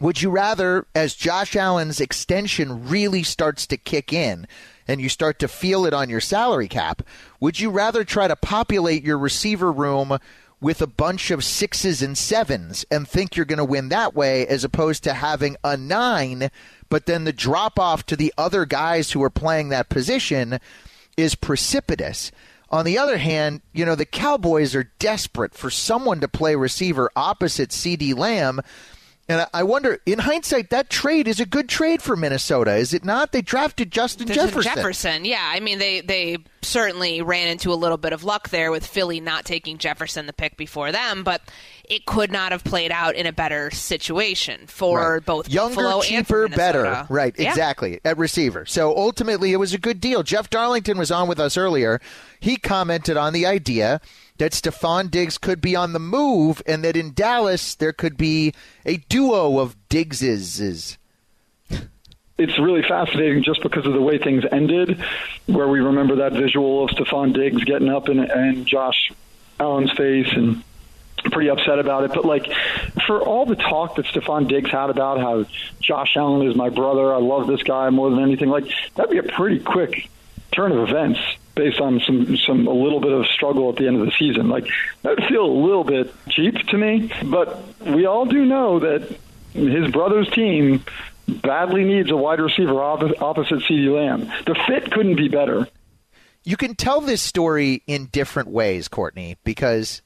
Would 0.00 0.22
you 0.22 0.30
rather, 0.30 0.86
as 0.94 1.14
Josh 1.14 1.54
Allen's 1.54 2.00
extension 2.00 2.88
really 2.88 3.22
starts 3.22 3.66
to 3.66 3.76
kick 3.76 4.12
in 4.12 4.46
and 4.86 5.00
you 5.00 5.08
start 5.08 5.38
to 5.38 5.48
feel 5.48 5.86
it 5.86 5.94
on 5.94 6.10
your 6.10 6.20
salary 6.20 6.68
cap, 6.68 7.02
would 7.40 7.60
you 7.60 7.70
rather 7.70 8.04
try 8.04 8.28
to 8.28 8.36
populate 8.36 9.04
your 9.04 9.18
receiver 9.18 9.72
room 9.72 10.18
with 10.60 10.80
a 10.80 10.86
bunch 10.86 11.30
of 11.30 11.44
sixes 11.44 12.00
and 12.00 12.16
sevens 12.16 12.86
and 12.90 13.06
think 13.06 13.36
you're 13.36 13.44
going 13.44 13.58
to 13.58 13.64
win 13.64 13.90
that 13.90 14.14
way 14.14 14.46
as 14.46 14.64
opposed 14.64 15.04
to 15.04 15.12
having 15.12 15.56
a 15.62 15.76
nine, 15.76 16.50
but 16.88 17.06
then 17.06 17.24
the 17.24 17.32
drop 17.32 17.78
off 17.78 18.06
to 18.06 18.16
the 18.16 18.32
other 18.38 18.64
guys 18.64 19.12
who 19.12 19.22
are 19.22 19.30
playing 19.30 19.68
that 19.68 19.88
position 19.88 20.58
is 21.16 21.34
precipitous. 21.34 22.32
On 22.70 22.84
the 22.84 22.98
other 22.98 23.18
hand, 23.18 23.60
you 23.72 23.84
know, 23.84 23.94
the 23.94 24.06
Cowboys 24.06 24.74
are 24.74 24.90
desperate 24.98 25.54
for 25.54 25.70
someone 25.70 26.20
to 26.20 26.28
play 26.28 26.56
receiver 26.56 27.10
opposite 27.14 27.70
CeeDee 27.70 28.16
Lamb 28.16 28.60
and 29.26 29.46
I 29.54 29.62
wonder, 29.62 30.00
in 30.04 30.18
hindsight, 30.18 30.68
that 30.68 30.90
trade 30.90 31.26
is 31.26 31.40
a 31.40 31.46
good 31.46 31.66
trade 31.66 32.02
for 32.02 32.14
Minnesota, 32.14 32.74
is 32.74 32.92
it 32.92 33.06
not? 33.06 33.32
They 33.32 33.40
drafted 33.40 33.90
Justin 33.90 34.26
Jefferson. 34.26 34.74
Jefferson, 34.74 35.24
yeah. 35.24 35.50
I 35.50 35.60
mean, 35.60 35.78
they 35.78 36.02
they 36.02 36.36
certainly 36.60 37.22
ran 37.22 37.48
into 37.48 37.72
a 37.72 37.74
little 37.74 37.96
bit 37.96 38.12
of 38.12 38.22
luck 38.24 38.50
there 38.50 38.70
with 38.70 38.86
Philly 38.86 39.20
not 39.20 39.46
taking 39.46 39.78
Jefferson 39.78 40.26
the 40.26 40.34
pick 40.34 40.58
before 40.58 40.92
them, 40.92 41.24
but 41.24 41.40
it 41.84 42.04
could 42.04 42.30
not 42.30 42.52
have 42.52 42.64
played 42.64 42.90
out 42.90 43.14
in 43.14 43.26
a 43.26 43.32
better 43.32 43.70
situation 43.70 44.66
for 44.66 45.14
right. 45.14 45.24
both 45.24 45.48
younger, 45.48 45.74
Buffalo 45.76 46.02
cheaper, 46.02 46.48
better. 46.48 47.06
Right, 47.08 47.34
yeah. 47.38 47.48
exactly 47.48 48.00
at 48.04 48.18
receiver. 48.18 48.66
So 48.66 48.94
ultimately, 48.94 49.52
it 49.52 49.58
was 49.58 49.72
a 49.72 49.78
good 49.78 50.00
deal. 50.00 50.22
Jeff 50.22 50.50
Darlington 50.50 50.98
was 50.98 51.10
on 51.10 51.28
with 51.28 51.40
us 51.40 51.56
earlier. 51.56 51.98
He 52.40 52.58
commented 52.58 53.16
on 53.16 53.32
the 53.32 53.46
idea 53.46 54.02
that 54.38 54.52
Stefon 54.52 55.10
Diggs 55.10 55.38
could 55.38 55.60
be 55.60 55.76
on 55.76 55.92
the 55.92 55.98
move 55.98 56.60
and 56.66 56.82
that 56.84 56.96
in 56.96 57.14
Dallas 57.14 57.74
there 57.74 57.92
could 57.92 58.16
be 58.16 58.52
a 58.84 58.96
duo 58.96 59.58
of 59.58 59.76
Diggses. 59.88 60.98
it's 62.38 62.58
really 62.58 62.82
fascinating 62.82 63.44
just 63.44 63.62
because 63.62 63.86
of 63.86 63.92
the 63.92 64.02
way 64.02 64.18
things 64.18 64.44
ended, 64.50 65.00
where 65.46 65.68
we 65.68 65.80
remember 65.80 66.16
that 66.16 66.32
visual 66.32 66.84
of 66.84 66.90
Stefon 66.90 67.32
Diggs 67.32 67.62
getting 67.64 67.88
up 67.88 68.08
in, 68.08 68.18
in 68.18 68.64
Josh 68.64 69.12
Allen's 69.60 69.92
face 69.92 70.32
and 70.32 70.62
pretty 71.30 71.48
upset 71.48 71.78
about 71.78 72.04
it. 72.04 72.12
But 72.12 72.24
like 72.24 72.52
for 73.06 73.20
all 73.20 73.46
the 73.46 73.56
talk 73.56 73.96
that 73.96 74.06
Stefon 74.06 74.48
Diggs 74.48 74.70
had 74.70 74.90
about 74.90 75.20
how 75.20 75.46
Josh 75.80 76.16
Allen 76.16 76.48
is 76.48 76.56
my 76.56 76.70
brother, 76.70 77.14
I 77.14 77.18
love 77.18 77.46
this 77.46 77.62
guy 77.62 77.88
more 77.90 78.10
than 78.10 78.20
anything, 78.20 78.48
like 78.48 78.64
that'd 78.96 79.10
be 79.10 79.18
a 79.18 79.22
pretty 79.22 79.60
quick 79.60 80.10
turn 80.52 80.72
of 80.72 80.88
events 80.88 81.20
based 81.54 81.80
on 81.80 82.00
some 82.00 82.36
some 82.36 82.66
a 82.66 82.72
little 82.72 83.00
bit 83.00 83.12
of 83.12 83.26
struggle 83.26 83.70
at 83.70 83.76
the 83.76 83.86
end 83.86 84.00
of 84.00 84.06
the 84.06 84.12
season. 84.18 84.48
Like 84.48 84.66
that 85.02 85.18
would 85.18 85.28
feel 85.28 85.44
a 85.44 85.60
little 85.64 85.84
bit 85.84 86.12
cheap 86.28 86.54
to 86.68 86.78
me, 86.78 87.12
but 87.24 87.62
we 87.80 88.06
all 88.06 88.26
do 88.26 88.44
know 88.44 88.80
that 88.80 89.16
his 89.52 89.90
brother's 89.92 90.28
team 90.30 90.84
badly 91.26 91.84
needs 91.84 92.10
a 92.10 92.16
wide 92.16 92.40
receiver 92.40 92.82
opposite 92.82 93.60
CeeDee 93.60 93.94
Lamb. 93.94 94.32
The 94.46 94.54
fit 94.66 94.90
couldn't 94.90 95.16
be 95.16 95.28
better. 95.28 95.68
You 96.42 96.56
can 96.56 96.74
tell 96.74 97.00
this 97.00 97.22
story 97.22 97.82
in 97.86 98.06
different 98.06 98.50
ways, 98.50 98.88
Courtney, 98.88 99.38
because 99.44 100.02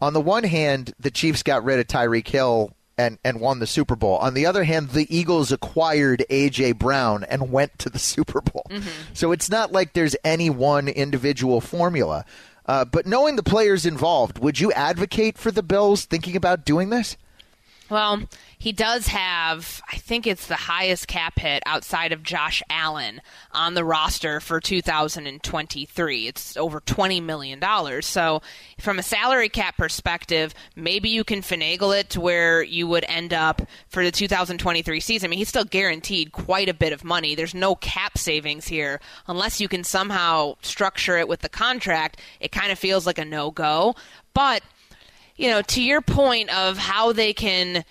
on 0.00 0.12
the 0.12 0.20
one 0.20 0.44
hand, 0.44 0.92
the 0.98 1.10
Chiefs 1.10 1.42
got 1.42 1.64
rid 1.64 1.78
of 1.78 1.86
Tyreek 1.86 2.28
Hill 2.28 2.74
and, 3.00 3.18
and 3.24 3.40
won 3.40 3.60
the 3.60 3.66
Super 3.66 3.96
Bowl. 3.96 4.16
On 4.18 4.34
the 4.34 4.44
other 4.44 4.64
hand, 4.64 4.90
the 4.90 5.06
Eagles 5.14 5.50
acquired 5.50 6.24
A.J. 6.28 6.72
Brown 6.72 7.24
and 7.24 7.50
went 7.50 7.78
to 7.78 7.88
the 7.88 7.98
Super 8.12 8.40
Bowl. 8.42 8.66
Mm-hmm. 8.68 8.88
So 9.14 9.32
it's 9.32 9.48
not 9.48 9.72
like 9.72 9.94
there's 9.94 10.16
any 10.22 10.50
one 10.50 10.86
individual 10.88 11.60
formula. 11.60 12.24
Uh, 12.66 12.84
but 12.84 13.06
knowing 13.06 13.36
the 13.36 13.42
players 13.42 13.86
involved, 13.86 14.38
would 14.38 14.60
you 14.60 14.70
advocate 14.72 15.38
for 15.38 15.50
the 15.50 15.62
Bills 15.62 16.04
thinking 16.04 16.36
about 16.36 16.64
doing 16.64 16.90
this? 16.90 17.16
Well, 17.90 18.22
he 18.56 18.70
does 18.70 19.08
have, 19.08 19.82
I 19.90 19.96
think 19.96 20.26
it's 20.26 20.46
the 20.46 20.54
highest 20.54 21.08
cap 21.08 21.40
hit 21.40 21.62
outside 21.66 22.12
of 22.12 22.22
Josh 22.22 22.62
Allen 22.70 23.20
on 23.50 23.74
the 23.74 23.84
roster 23.84 24.38
for 24.38 24.60
2023. 24.60 26.28
It's 26.28 26.56
over 26.56 26.80
$20 26.80 27.20
million. 27.22 27.60
So, 28.02 28.42
from 28.78 29.00
a 29.00 29.02
salary 29.02 29.48
cap 29.48 29.76
perspective, 29.76 30.54
maybe 30.76 31.08
you 31.08 31.24
can 31.24 31.40
finagle 31.40 31.98
it 31.98 32.10
to 32.10 32.20
where 32.20 32.62
you 32.62 32.86
would 32.86 33.04
end 33.08 33.34
up 33.34 33.62
for 33.88 34.04
the 34.04 34.12
2023 34.12 35.00
season. 35.00 35.26
I 35.26 35.30
mean, 35.30 35.38
he's 35.38 35.48
still 35.48 35.64
guaranteed 35.64 36.30
quite 36.30 36.68
a 36.68 36.74
bit 36.74 36.92
of 36.92 37.02
money. 37.02 37.34
There's 37.34 37.54
no 37.54 37.74
cap 37.74 38.18
savings 38.18 38.68
here 38.68 39.00
unless 39.26 39.60
you 39.60 39.66
can 39.66 39.82
somehow 39.82 40.54
structure 40.62 41.18
it 41.18 41.26
with 41.26 41.40
the 41.40 41.48
contract. 41.48 42.20
It 42.38 42.52
kind 42.52 42.70
of 42.70 42.78
feels 42.78 43.04
like 43.04 43.18
a 43.18 43.24
no 43.24 43.50
go. 43.50 43.96
But, 44.32 44.62
you 45.40 45.48
know, 45.48 45.62
to 45.62 45.82
your 45.82 46.02
point 46.02 46.54
of 46.54 46.76
how 46.76 47.12
they 47.12 47.32
can 47.32 47.82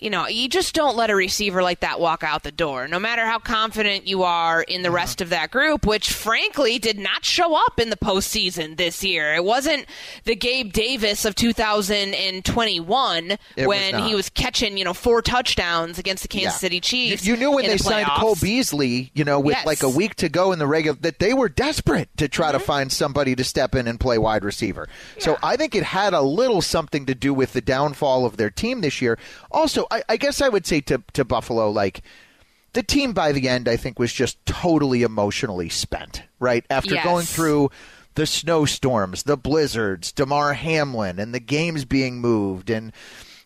you 0.00 0.10
know, 0.10 0.26
you 0.26 0.48
just 0.48 0.74
don't 0.74 0.96
let 0.96 1.10
a 1.10 1.14
receiver 1.14 1.62
like 1.62 1.80
that 1.80 2.00
walk 2.00 2.24
out 2.24 2.42
the 2.42 2.50
door, 2.50 2.88
no 2.88 2.98
matter 2.98 3.24
how 3.24 3.38
confident 3.38 4.06
you 4.06 4.24
are 4.24 4.62
in 4.62 4.82
the 4.82 4.90
rest 4.90 5.20
of 5.20 5.28
that 5.28 5.52
group, 5.52 5.86
which 5.86 6.12
frankly 6.12 6.78
did 6.78 6.98
not 6.98 7.24
show 7.24 7.54
up 7.54 7.78
in 7.78 7.90
the 7.90 7.96
postseason 7.96 8.76
this 8.76 9.04
year. 9.04 9.34
It 9.34 9.44
wasn't 9.44 9.86
the 10.24 10.34
Gabe 10.34 10.72
Davis 10.72 11.24
of 11.24 11.36
2021 11.36 13.38
it 13.56 13.68
when 13.68 13.94
was 13.94 14.04
he 14.04 14.14
was 14.14 14.30
catching, 14.30 14.76
you 14.76 14.84
know, 14.84 14.94
four 14.94 15.22
touchdowns 15.22 15.98
against 15.98 16.24
the 16.24 16.28
Kansas 16.28 16.54
yeah. 16.54 16.58
City 16.58 16.80
Chiefs. 16.80 17.24
You, 17.24 17.34
you 17.34 17.38
knew 17.38 17.52
when 17.52 17.66
they 17.66 17.76
the 17.76 17.84
signed 17.84 18.08
Cole 18.08 18.36
Beasley, 18.40 19.12
you 19.14 19.24
know, 19.24 19.38
with 19.38 19.56
yes. 19.56 19.66
like 19.66 19.84
a 19.84 19.88
week 19.88 20.16
to 20.16 20.28
go 20.28 20.50
in 20.50 20.58
the 20.58 20.66
regular, 20.66 20.98
that 21.02 21.20
they 21.20 21.32
were 21.32 21.48
desperate 21.48 22.08
to 22.16 22.28
try 22.28 22.48
mm-hmm. 22.48 22.58
to 22.58 22.64
find 22.64 22.92
somebody 22.92 23.36
to 23.36 23.44
step 23.44 23.76
in 23.76 23.86
and 23.86 24.00
play 24.00 24.18
wide 24.18 24.44
receiver. 24.44 24.88
Yeah. 25.16 25.22
So 25.22 25.38
I 25.42 25.56
think 25.56 25.76
it 25.76 25.84
had 25.84 26.14
a 26.14 26.22
little 26.22 26.62
something 26.62 27.06
to 27.06 27.14
do 27.14 27.32
with 27.32 27.52
the 27.52 27.60
downfall 27.60 28.26
of 28.26 28.36
their 28.36 28.50
team 28.50 28.80
this 28.80 29.00
year 29.00 29.18
also, 29.52 29.86
I, 29.90 30.02
I 30.08 30.16
guess 30.16 30.40
I 30.40 30.48
would 30.48 30.66
say 30.66 30.80
to 30.82 31.02
to 31.12 31.24
Buffalo, 31.24 31.70
like 31.70 32.02
the 32.72 32.82
team 32.82 33.12
by 33.12 33.32
the 33.32 33.48
end, 33.48 33.68
I 33.68 33.76
think 33.76 33.98
was 33.98 34.12
just 34.12 34.44
totally 34.46 35.02
emotionally 35.02 35.68
spent. 35.68 36.22
Right 36.40 36.64
after 36.70 36.94
yes. 36.94 37.04
going 37.04 37.24
through 37.24 37.70
the 38.14 38.26
snowstorms, 38.26 39.22
the 39.22 39.36
blizzards, 39.36 40.12
Damar 40.12 40.54
Hamlin, 40.54 41.18
and 41.18 41.34
the 41.34 41.40
games 41.40 41.84
being 41.84 42.20
moved, 42.20 42.70
and 42.70 42.92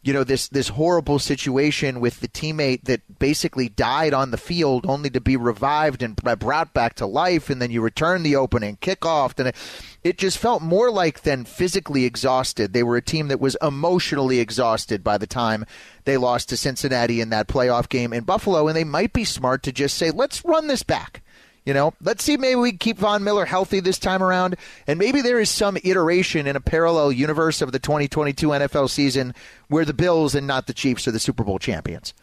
you 0.06 0.12
know 0.12 0.22
this 0.22 0.46
this 0.48 0.68
horrible 0.68 1.18
situation 1.18 1.98
with 1.98 2.20
the 2.20 2.28
teammate 2.28 2.84
that 2.84 3.18
basically 3.18 3.68
died 3.68 4.14
on 4.14 4.30
the 4.30 4.36
field 4.36 4.86
only 4.86 5.10
to 5.10 5.20
be 5.20 5.36
revived 5.36 6.00
and 6.00 6.14
brought 6.14 6.72
back 6.72 6.94
to 6.94 7.04
life 7.04 7.50
and 7.50 7.60
then 7.60 7.72
you 7.72 7.80
return 7.80 8.22
the 8.22 8.36
opening 8.36 8.76
kickoff 8.76 9.36
and 9.40 9.48
it, 9.48 9.56
it 10.04 10.16
just 10.16 10.38
felt 10.38 10.62
more 10.62 10.92
like 10.92 11.22
than 11.22 11.44
physically 11.44 12.04
exhausted. 12.04 12.72
They 12.72 12.84
were 12.84 12.96
a 12.96 13.02
team 13.02 13.26
that 13.28 13.40
was 13.40 13.56
emotionally 13.60 14.38
exhausted 14.38 15.02
by 15.02 15.18
the 15.18 15.26
time 15.26 15.66
they 16.04 16.16
lost 16.16 16.50
to 16.50 16.56
Cincinnati 16.56 17.20
in 17.20 17.30
that 17.30 17.48
playoff 17.48 17.88
game 17.88 18.12
in 18.12 18.22
Buffalo 18.22 18.68
and 18.68 18.76
they 18.76 18.84
might 18.84 19.12
be 19.12 19.24
smart 19.24 19.64
to 19.64 19.72
just 19.72 19.98
say 19.98 20.12
let's 20.12 20.44
run 20.44 20.68
this 20.68 20.84
back 20.84 21.24
you 21.66 21.74
know, 21.74 21.92
let's 22.00 22.24
see. 22.24 22.36
Maybe 22.36 22.54
we 22.54 22.72
keep 22.72 22.96
Von 22.96 23.24
Miller 23.24 23.44
healthy 23.44 23.80
this 23.80 23.98
time 23.98 24.22
around, 24.22 24.56
and 24.86 24.98
maybe 24.98 25.20
there 25.20 25.40
is 25.40 25.50
some 25.50 25.76
iteration 25.82 26.46
in 26.46 26.54
a 26.54 26.60
parallel 26.60 27.10
universe 27.12 27.60
of 27.60 27.72
the 27.72 27.80
2022 27.80 28.48
NFL 28.48 28.88
season 28.88 29.34
where 29.68 29.84
the 29.84 29.92
Bills 29.92 30.34
and 30.34 30.46
not 30.46 30.68
the 30.68 30.72
Chiefs 30.72 31.06
are 31.08 31.10
the 31.10 31.18
Super 31.18 31.42
Bowl 31.42 31.58
champions. 31.58 32.14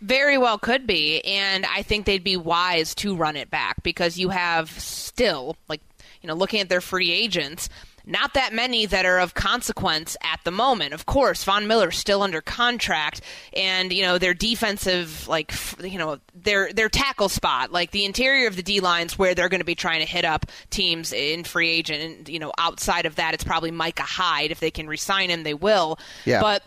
Very 0.00 0.38
well 0.38 0.58
could 0.58 0.86
be, 0.86 1.20
and 1.24 1.66
I 1.66 1.82
think 1.82 2.06
they'd 2.06 2.22
be 2.22 2.36
wise 2.36 2.94
to 2.96 3.16
run 3.16 3.36
it 3.36 3.50
back 3.50 3.82
because 3.82 4.16
you 4.16 4.28
have 4.28 4.70
still, 4.70 5.56
like, 5.68 5.80
you 6.22 6.28
know, 6.28 6.34
looking 6.34 6.60
at 6.60 6.68
their 6.68 6.80
free 6.80 7.10
agents 7.10 7.68
not 8.06 8.34
that 8.34 8.52
many 8.52 8.86
that 8.86 9.06
are 9.06 9.18
of 9.18 9.34
consequence 9.34 10.16
at 10.22 10.40
the 10.44 10.50
moment. 10.50 10.92
Of 10.92 11.06
course, 11.06 11.44
Von 11.44 11.66
Miller's 11.66 11.96
still 11.96 12.22
under 12.22 12.40
contract, 12.40 13.20
and 13.54 13.92
you 13.92 14.02
know 14.02 14.18
their 14.18 14.34
defensive, 14.34 15.26
like 15.28 15.52
you 15.82 15.98
know 15.98 16.18
their 16.34 16.72
their 16.72 16.88
tackle 16.88 17.28
spot, 17.28 17.72
like 17.72 17.90
the 17.92 18.04
interior 18.04 18.46
of 18.46 18.56
the 18.56 18.62
D 18.62 18.80
lines, 18.80 19.18
where 19.18 19.34
they're 19.34 19.48
going 19.48 19.60
to 19.60 19.64
be 19.64 19.74
trying 19.74 20.00
to 20.00 20.06
hit 20.06 20.24
up 20.24 20.46
teams 20.70 21.12
in 21.12 21.44
free 21.44 21.70
agent, 21.70 22.02
and 22.02 22.28
you 22.28 22.38
know 22.38 22.52
outside 22.58 23.06
of 23.06 23.16
that, 23.16 23.34
it's 23.34 23.44
probably 23.44 23.70
Micah 23.70 24.02
Hyde. 24.02 24.50
If 24.50 24.60
they 24.60 24.70
can 24.70 24.86
resign 24.86 25.30
him, 25.30 25.42
they 25.42 25.54
will. 25.54 25.98
Yeah. 26.24 26.40
But 26.40 26.62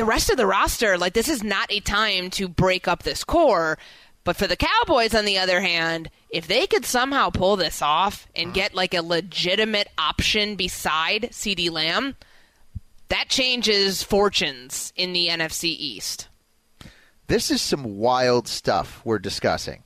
the 0.00 0.04
rest 0.04 0.30
of 0.30 0.36
the 0.36 0.46
roster, 0.46 0.96
like 0.96 1.14
this 1.14 1.28
is 1.28 1.42
not 1.42 1.70
a 1.70 1.80
time 1.80 2.30
to 2.30 2.48
break 2.48 2.88
up 2.88 3.02
this 3.02 3.24
core. 3.24 3.78
But 4.24 4.36
for 4.36 4.46
the 4.46 4.56
Cowboys, 4.56 5.14
on 5.14 5.24
the 5.24 5.38
other 5.38 5.60
hand, 5.60 6.10
if 6.28 6.46
they 6.46 6.66
could 6.66 6.84
somehow 6.84 7.30
pull 7.30 7.56
this 7.56 7.80
off 7.82 8.28
and 8.34 8.50
mm. 8.50 8.54
get 8.54 8.74
like 8.74 8.94
a 8.94 9.02
legitimate 9.02 9.88
option 9.96 10.56
beside 10.56 11.30
CeeDee 11.32 11.70
Lamb, 11.70 12.16
that 13.08 13.28
changes 13.28 14.02
fortunes 14.02 14.92
in 14.94 15.12
the 15.12 15.28
NFC 15.28 15.64
East. 15.64 16.28
This 17.26 17.50
is 17.50 17.62
some 17.62 17.98
wild 17.98 18.46
stuff 18.46 19.00
we're 19.04 19.18
discussing. 19.18 19.84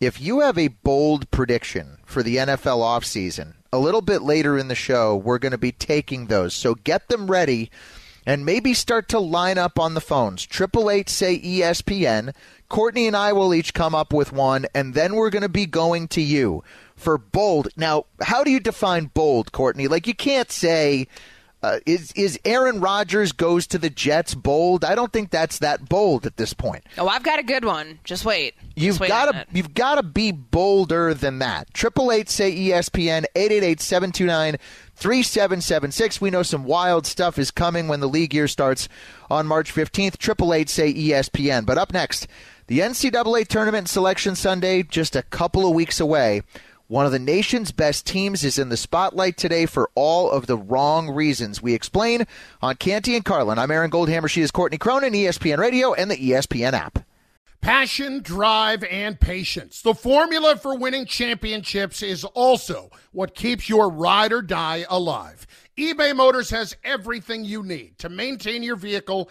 If 0.00 0.20
you 0.20 0.40
have 0.40 0.58
a 0.58 0.68
bold 0.68 1.30
prediction 1.30 1.98
for 2.04 2.22
the 2.22 2.36
NFL 2.36 2.80
offseason, 2.80 3.54
a 3.72 3.78
little 3.78 4.00
bit 4.00 4.22
later 4.22 4.58
in 4.58 4.68
the 4.68 4.74
show, 4.74 5.16
we're 5.16 5.38
going 5.38 5.52
to 5.52 5.58
be 5.58 5.72
taking 5.72 6.26
those. 6.26 6.54
So 6.54 6.74
get 6.74 7.08
them 7.08 7.30
ready 7.30 7.70
and 8.26 8.44
maybe 8.44 8.74
start 8.74 9.08
to 9.08 9.18
line 9.18 9.58
up 9.58 9.78
on 9.78 9.94
the 9.94 10.00
phones. 10.00 10.46
Triple 10.46 10.90
eight 10.90 11.08
say 11.08 11.38
ESPN. 11.38 12.34
Courtney 12.68 13.06
and 13.06 13.16
I 13.16 13.32
will 13.32 13.52
each 13.52 13.74
come 13.74 13.94
up 13.94 14.12
with 14.12 14.32
one, 14.32 14.66
and 14.74 14.94
then 14.94 15.14
we're 15.14 15.30
going 15.30 15.42
to 15.42 15.48
be 15.48 15.66
going 15.66 16.08
to 16.08 16.22
you 16.22 16.64
for 16.96 17.18
bold. 17.18 17.68
Now, 17.76 18.06
how 18.22 18.44
do 18.44 18.50
you 18.50 18.60
define 18.60 19.06
bold, 19.06 19.52
Courtney? 19.52 19.88
Like 19.88 20.06
you 20.06 20.14
can't 20.14 20.50
say. 20.50 21.06
Uh, 21.62 21.78
is 21.86 22.10
is 22.12 22.40
Aaron 22.44 22.80
Rodgers 22.80 23.30
goes 23.30 23.68
to 23.68 23.78
the 23.78 23.88
Jets 23.88 24.34
bold? 24.34 24.84
I 24.84 24.96
don't 24.96 25.12
think 25.12 25.30
that's 25.30 25.60
that 25.60 25.88
bold 25.88 26.26
at 26.26 26.36
this 26.36 26.52
point. 26.52 26.84
Oh, 26.98 27.06
I've 27.06 27.22
got 27.22 27.38
a 27.38 27.44
good 27.44 27.64
one. 27.64 28.00
Just 28.02 28.24
wait. 28.24 28.54
You've 28.74 28.98
got 28.98 29.32
to 29.32 29.46
you've 29.52 29.72
got 29.72 29.94
to 29.94 30.02
be 30.02 30.32
bolder 30.32 31.14
than 31.14 31.38
that. 31.38 31.72
Triple 31.72 32.10
eight 32.10 32.28
say 32.28 32.52
ESPN 32.52 33.26
eight 33.36 33.52
eight 33.52 33.62
eight 33.62 33.80
seven 33.80 34.10
two 34.10 34.26
nine 34.26 34.56
3776. 34.96 36.20
We 36.20 36.30
know 36.30 36.42
some 36.42 36.64
wild 36.64 37.06
stuff 37.06 37.38
is 37.38 37.50
coming 37.50 37.88
when 37.88 38.00
the 38.00 38.08
league 38.08 38.34
year 38.34 38.46
starts 38.46 38.88
on 39.30 39.46
March 39.46 39.74
15th. 39.74 40.18
Triple 40.18 40.54
eight 40.54 40.68
say 40.68 40.92
ESPN. 40.92 41.66
But 41.66 41.78
up 41.78 41.92
next, 41.92 42.28
the 42.68 42.80
NCAA 42.80 43.46
Tournament 43.48 43.88
Selection 43.88 44.36
Sunday, 44.36 44.82
just 44.82 45.16
a 45.16 45.22
couple 45.22 45.66
of 45.66 45.74
weeks 45.74 45.98
away. 45.98 46.42
One 46.92 47.06
of 47.06 47.12
the 47.12 47.18
nation's 47.18 47.72
best 47.72 48.06
teams 48.06 48.44
is 48.44 48.58
in 48.58 48.68
the 48.68 48.76
spotlight 48.76 49.38
today 49.38 49.64
for 49.64 49.88
all 49.94 50.30
of 50.30 50.46
the 50.46 50.58
wrong 50.58 51.08
reasons. 51.08 51.62
We 51.62 51.72
explain 51.72 52.26
on 52.60 52.76
Canty 52.76 53.16
and 53.16 53.24
Carlin. 53.24 53.58
I'm 53.58 53.70
Aaron 53.70 53.90
Goldhammer. 53.90 54.28
She 54.28 54.42
is 54.42 54.50
Courtney 54.50 54.76
Cronin, 54.76 55.14
ESPN 55.14 55.56
Radio, 55.56 55.94
and 55.94 56.10
the 56.10 56.18
ESPN 56.18 56.74
app. 56.74 56.98
Passion, 57.62 58.20
drive, 58.20 58.84
and 58.84 59.18
patience. 59.18 59.80
The 59.80 59.94
formula 59.94 60.54
for 60.56 60.76
winning 60.76 61.06
championships 61.06 62.02
is 62.02 62.24
also 62.24 62.90
what 63.12 63.34
keeps 63.34 63.70
your 63.70 63.88
ride 63.88 64.34
or 64.34 64.42
die 64.42 64.84
alive. 64.90 65.46
eBay 65.78 66.14
Motors 66.14 66.50
has 66.50 66.76
everything 66.84 67.46
you 67.46 67.62
need 67.62 67.96
to 68.00 68.10
maintain 68.10 68.62
your 68.62 68.76
vehicle 68.76 69.30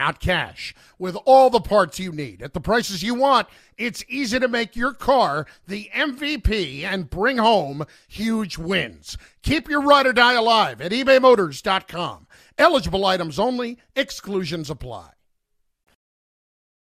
not 0.01 0.19
cash. 0.19 0.73
With 0.97 1.15
all 1.25 1.51
the 1.51 1.61
parts 1.61 1.99
you 1.99 2.11
need 2.11 2.41
at 2.41 2.53
the 2.53 2.59
prices 2.59 3.03
you 3.03 3.13
want, 3.13 3.47
it's 3.77 4.03
easy 4.09 4.39
to 4.39 4.47
make 4.47 4.75
your 4.75 4.93
car 4.93 5.45
the 5.67 5.91
MVP 5.95 6.83
and 6.83 7.09
bring 7.09 7.37
home 7.37 7.85
huge 8.07 8.57
wins. 8.57 9.15
Keep 9.43 9.69
your 9.69 9.81
ride 9.81 10.07
or 10.07 10.13
die 10.13 10.33
alive 10.33 10.81
at 10.81 10.91
ebaymotors.com. 10.91 12.25
Eligible 12.57 13.05
items 13.05 13.37
only, 13.37 13.77
exclusions 13.95 14.71
apply. 14.71 15.11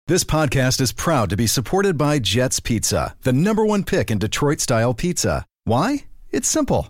This 0.06 0.24
podcast 0.24 0.80
is 0.80 0.92
proud 0.92 1.32
to 1.32 1.38
be 1.38 1.48
supported 1.48 1.98
by 1.98 2.20
Jets 2.20 2.60
Pizza, 2.60 3.16
the 3.22 3.34
number 3.34 3.66
one 3.66 3.84
pick 3.84 4.12
in 4.12 4.20
Detroit 4.20 4.60
style 4.60 4.94
pizza. 4.94 5.46
Why? 5.66 6.06
It's 6.32 6.48
simple. 6.48 6.90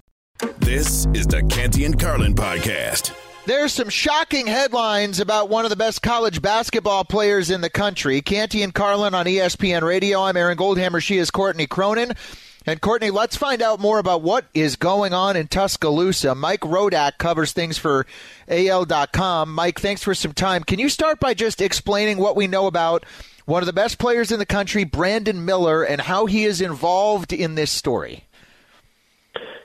This 0.41 1.05
is 1.13 1.27
the 1.27 1.43
Canty 1.49 1.85
and 1.85 1.99
Carlin 1.99 2.33
podcast. 2.33 3.15
There's 3.45 3.73
some 3.73 3.89
shocking 3.89 4.47
headlines 4.47 5.19
about 5.19 5.49
one 5.49 5.65
of 5.65 5.69
the 5.69 5.75
best 5.75 6.01
college 6.01 6.41
basketball 6.41 7.05
players 7.05 7.51
in 7.51 7.61
the 7.61 7.69
country. 7.69 8.21
Canty 8.21 8.63
and 8.63 8.73
Carlin 8.73 9.13
on 9.13 9.27
ESPN 9.27 9.83
Radio. 9.83 10.23
I'm 10.23 10.35
Aaron 10.35 10.57
Goldhammer. 10.57 11.01
She 11.01 11.17
is 11.17 11.29
Courtney 11.29 11.67
Cronin. 11.67 12.13
And 12.65 12.81
Courtney, 12.81 13.11
let's 13.11 13.35
find 13.35 13.61
out 13.61 13.79
more 13.79 13.99
about 13.99 14.23
what 14.23 14.45
is 14.55 14.75
going 14.77 15.13
on 15.13 15.35
in 15.35 15.47
Tuscaloosa. 15.47 16.33
Mike 16.33 16.61
Rodak 16.61 17.19
covers 17.19 17.53
things 17.53 17.77
for 17.77 18.07
AL.com. 18.47 19.53
Mike, 19.53 19.79
thanks 19.79 20.01
for 20.01 20.15
some 20.15 20.33
time. 20.33 20.63
Can 20.63 20.79
you 20.79 20.89
start 20.89 21.19
by 21.19 21.35
just 21.35 21.61
explaining 21.61 22.17
what 22.17 22.35
we 22.35 22.47
know 22.47 22.65
about 22.65 23.05
one 23.45 23.61
of 23.61 23.67
the 23.67 23.73
best 23.73 23.99
players 23.99 24.31
in 24.31 24.39
the 24.39 24.45
country, 24.47 24.85
Brandon 24.85 25.45
Miller, 25.45 25.83
and 25.83 26.01
how 26.01 26.25
he 26.25 26.45
is 26.45 26.61
involved 26.61 27.31
in 27.31 27.53
this 27.53 27.69
story? 27.71 28.25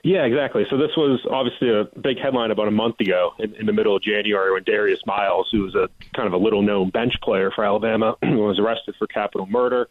Yeah, 0.03 0.25
exactly. 0.25 0.65
So 0.71 0.77
this 0.77 0.97
was 0.97 1.21
obviously 1.31 1.69
a 1.69 1.85
big 1.99 2.19
headline 2.19 2.51
about 2.51 2.69
a 2.69 2.73
month 2.73 3.01
ago 3.01 3.33
in, 3.39 3.55
in 3.57 3.67
the 3.67 3.73
middle 3.73 3.97
of 3.97 4.03
January 4.03 4.53
when 4.53 4.62
Darius 4.62 5.01
Miles, 5.05 5.49
who 5.51 5.62
was 5.62 5.75
a 5.75 5.89
kind 6.15 6.27
of 6.27 6.33
a 6.33 6.37
little 6.37 6.62
known 6.62 6.91
bench 6.91 7.15
player 7.23 7.51
for 7.51 7.65
Alabama, 7.65 8.17
was 8.23 8.59
arrested 8.59 8.95
for 8.99 9.07
capital 9.07 9.47
murder. 9.47 9.89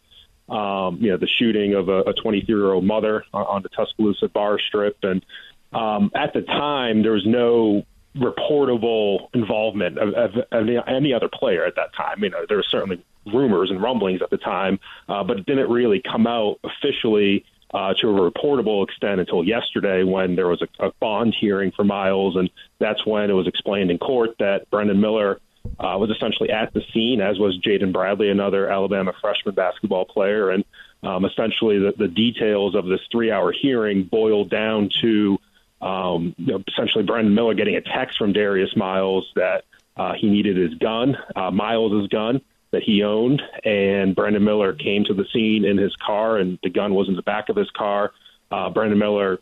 Um, 0.48 1.00
you 1.02 1.10
know, 1.10 1.17
the 1.17 1.28
shooting 1.28 1.74
of 1.74 1.89
a 1.89 2.13
23 2.13 2.45
year 2.48 2.71
old 2.71 2.84
mother 2.84 3.26
on, 3.34 3.45
on 3.45 3.62
the 3.63 3.69
Tuscaloosa 3.69 4.30
bar 4.30 4.60
strip. 4.60 4.98
And 5.02 5.26
um, 5.74 6.12
at 6.15 6.34
the 6.34 6.41
time, 6.41 7.02
there 7.02 7.13
was 7.13 7.26
no 7.26 7.84
reportable 8.15 9.28
involvement 9.34 9.98
of, 9.98 10.13
of, 10.13 10.32
of 10.52 10.69
any 10.88 11.13
other 11.13 11.28
player 11.28 11.65
at 11.65 11.76
that 11.76 11.93
time. 11.95 12.24
You 12.24 12.30
know, 12.30 12.45
there 12.48 12.58
were 12.58 12.65
certainly 12.69 13.04
rumors 13.26 13.71
and 13.71 13.82
rumblings 13.82 14.21
at 14.21 14.30
the 14.30 14.38
time, 14.38 14.80
uh, 15.10 15.24
but 15.24 15.39
it 15.39 15.45
didn't 15.45 15.69
really 15.69 16.02
come 16.02 16.28
out 16.28 16.60
officially 16.63 17.43
uh, 17.75 17.93
to 17.93 18.07
a 18.07 18.31
reportable 18.31 18.85
extent 18.85 19.19
until 19.19 19.43
yesterday 19.43 20.01
when 20.01 20.38
there 20.38 20.47
was 20.47 20.61
a, 20.61 20.88
a 20.88 20.91
bond 21.01 21.35
hearing 21.38 21.73
for 21.75 21.83
Miles, 21.83 22.38
and 22.38 22.49
that's 22.79 23.05
when 23.05 23.29
it 23.29 23.33
was 23.33 23.47
explained 23.47 23.91
in 23.91 23.97
court 23.97 24.29
that 24.39 24.69
Brandon 24.71 25.01
Miller 25.01 25.41
uh, 25.77 25.97
was 25.99 26.09
essentially 26.09 26.49
at 26.51 26.73
the 26.73 26.81
scene, 26.93 27.19
as 27.19 27.38
was 27.38 27.59
Jaden 27.59 27.91
Bradley, 27.91 28.29
another 28.29 28.69
Alabama 28.69 29.11
freshman 29.19 29.55
basketball 29.55 30.05
player, 30.05 30.51
and 30.51 30.63
um, 31.03 31.25
essentially 31.25 31.77
the, 31.77 31.93
the 31.97 32.07
details 32.07 32.75
of 32.75 32.85
this 32.85 33.01
three-hour 33.11 33.51
hearing 33.51 34.03
boiled 34.03 34.49
down 34.49 34.89
to 35.01 35.38
um, 35.81 36.33
you 36.38 36.53
know, 36.53 36.63
essentially 36.69 37.03
Brandon 37.03 37.35
Miller 37.35 37.55
getting 37.55 37.75
a 37.75 37.81
text 37.81 38.17
from 38.17 38.31
Darius 38.31 38.73
Miles 38.77 39.29
that 39.35 39.65
uh, 39.97 40.13
he 40.13 40.29
needed 40.29 40.55
his 40.55 40.75
gun, 40.75 41.17
uh, 41.35 41.51
Miles's 41.51 42.07
gun 42.07 42.39
that 42.71 42.84
he 42.84 43.04
owned, 43.04 43.41
and 43.63 44.15
Brandon 44.15 44.43
Miller 44.43 44.73
came 44.73 45.06
to 45.06 45.13
the 45.13 45.25
scene 45.32 45.65
in 45.65 45.78
his 45.78 45.95
car, 45.95 46.38
and 46.38 46.60
the 46.63 46.69
gun 46.69 46.93
was 46.93 47.08
in 47.08 47.15
the 47.15 47.21
back 47.21 47.49
of 47.49 47.56
his 47.56 47.69
car. 47.71 48.12
Uh, 48.51 48.69
Brandon 48.69 48.99
Miller 48.99 49.39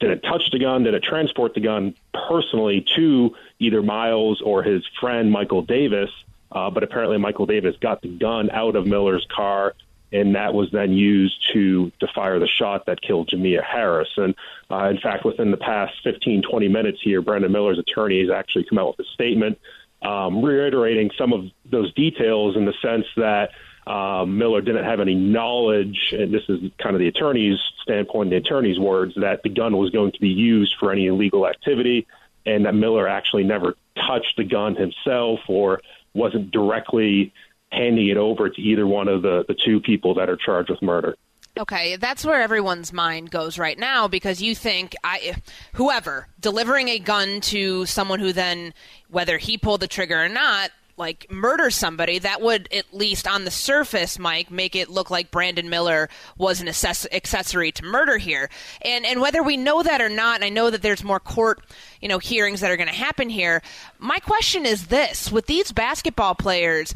didn't 0.00 0.22
touch 0.22 0.50
the 0.50 0.58
gun, 0.58 0.82
didn't 0.82 1.04
transport 1.04 1.54
the 1.54 1.60
gun 1.60 1.94
personally 2.12 2.84
to 2.96 3.34
either 3.58 3.82
Miles 3.82 4.40
or 4.40 4.62
his 4.62 4.84
friend 5.00 5.30
Michael 5.30 5.62
Davis, 5.62 6.10
uh, 6.50 6.70
but 6.70 6.82
apparently 6.82 7.18
Michael 7.18 7.46
Davis 7.46 7.76
got 7.80 8.02
the 8.02 8.08
gun 8.08 8.50
out 8.50 8.74
of 8.74 8.86
Miller's 8.86 9.26
car, 9.34 9.74
and 10.12 10.34
that 10.34 10.54
was 10.54 10.70
then 10.72 10.92
used 10.92 11.36
to 11.52 11.90
to 12.00 12.06
fire 12.08 12.38
the 12.38 12.48
shot 12.48 12.86
that 12.86 13.00
killed 13.00 13.28
Jamea 13.28 13.62
Harris. 13.62 14.10
And 14.16 14.34
uh, 14.70 14.88
in 14.88 14.98
fact, 14.98 15.24
within 15.24 15.50
the 15.50 15.56
past 15.56 15.94
15, 16.04 16.42
20 16.42 16.68
minutes 16.68 16.98
here, 17.00 17.22
Brandon 17.22 17.52
Miller's 17.52 17.78
attorney 17.78 18.20
has 18.20 18.30
actually 18.30 18.64
come 18.64 18.78
out 18.78 18.96
with 18.96 19.06
a 19.06 19.10
statement 19.10 19.58
um, 20.02 20.44
reiterating 20.44 21.10
some 21.16 21.32
of 21.32 21.44
those 21.70 21.92
details 21.94 22.56
in 22.56 22.64
the 22.64 22.74
sense 22.82 23.06
that 23.16 23.50
um, 23.86 24.38
Miller 24.38 24.60
didn't 24.60 24.84
have 24.84 25.00
any 25.00 25.14
knowledge, 25.14 25.98
and 26.12 26.32
this 26.32 26.42
is 26.48 26.70
kind 26.78 26.94
of 26.94 27.00
the 27.00 27.08
attorney's 27.08 27.58
standpoint, 27.82 28.30
the 28.30 28.36
attorney's 28.36 28.78
words, 28.78 29.14
that 29.16 29.42
the 29.42 29.48
gun 29.48 29.76
was 29.76 29.90
going 29.90 30.12
to 30.12 30.20
be 30.20 30.28
used 30.28 30.76
for 30.78 30.92
any 30.92 31.06
illegal 31.06 31.46
activity, 31.46 32.06
and 32.46 32.64
that 32.64 32.74
Miller 32.74 33.08
actually 33.08 33.44
never 33.44 33.74
touched 33.96 34.36
the 34.36 34.44
gun 34.44 34.76
himself 34.76 35.40
or 35.48 35.80
wasn't 36.14 36.50
directly 36.50 37.32
handing 37.70 38.08
it 38.08 38.16
over 38.16 38.48
to 38.48 38.60
either 38.60 38.86
one 38.86 39.08
of 39.08 39.22
the, 39.22 39.44
the 39.48 39.54
two 39.54 39.80
people 39.80 40.14
that 40.14 40.28
are 40.28 40.36
charged 40.36 40.70
with 40.70 40.82
murder. 40.82 41.16
Okay, 41.58 41.96
that's 41.96 42.24
where 42.24 42.40
everyone's 42.40 42.94
mind 42.94 43.30
goes 43.30 43.58
right 43.58 43.78
now 43.78 44.08
because 44.08 44.40
you 44.40 44.54
think 44.54 44.94
I 45.04 45.34
whoever 45.74 46.28
delivering 46.40 46.88
a 46.88 46.98
gun 46.98 47.42
to 47.42 47.84
someone 47.84 48.20
who 48.20 48.32
then 48.32 48.72
whether 49.10 49.36
he 49.36 49.58
pulled 49.58 49.80
the 49.80 49.86
trigger 49.88 50.24
or 50.24 50.30
not 50.30 50.70
like 50.96 51.30
murder 51.30 51.68
somebody 51.70 52.18
that 52.18 52.40
would 52.40 52.72
at 52.72 52.92
least 52.94 53.26
on 53.26 53.44
the 53.44 53.50
surface 53.50 54.18
mike 54.18 54.50
make 54.50 54.76
it 54.76 54.90
look 54.90 55.10
like 55.10 55.30
brandon 55.30 55.70
miller 55.70 56.08
was 56.36 56.60
an 56.60 56.68
access- 56.68 57.06
accessory 57.12 57.72
to 57.72 57.84
murder 57.84 58.18
here. 58.18 58.48
And 58.82 59.04
and 59.04 59.20
whether 59.20 59.42
we 59.42 59.56
know 59.58 59.82
that 59.82 60.00
or 60.00 60.08
not 60.08 60.42
i 60.42 60.48
know 60.48 60.70
that 60.70 60.80
there's 60.80 61.04
more 61.04 61.20
court 61.20 61.60
you 62.00 62.08
know 62.08 62.18
hearings 62.18 62.60
that 62.60 62.70
are 62.70 62.76
going 62.76 62.88
to 62.88 62.94
happen 62.94 63.28
here 63.28 63.62
my 63.98 64.18
question 64.18 64.64
is 64.66 64.86
this. 64.88 65.30
With 65.30 65.46
these 65.46 65.70
basketball 65.70 66.34
players 66.34 66.94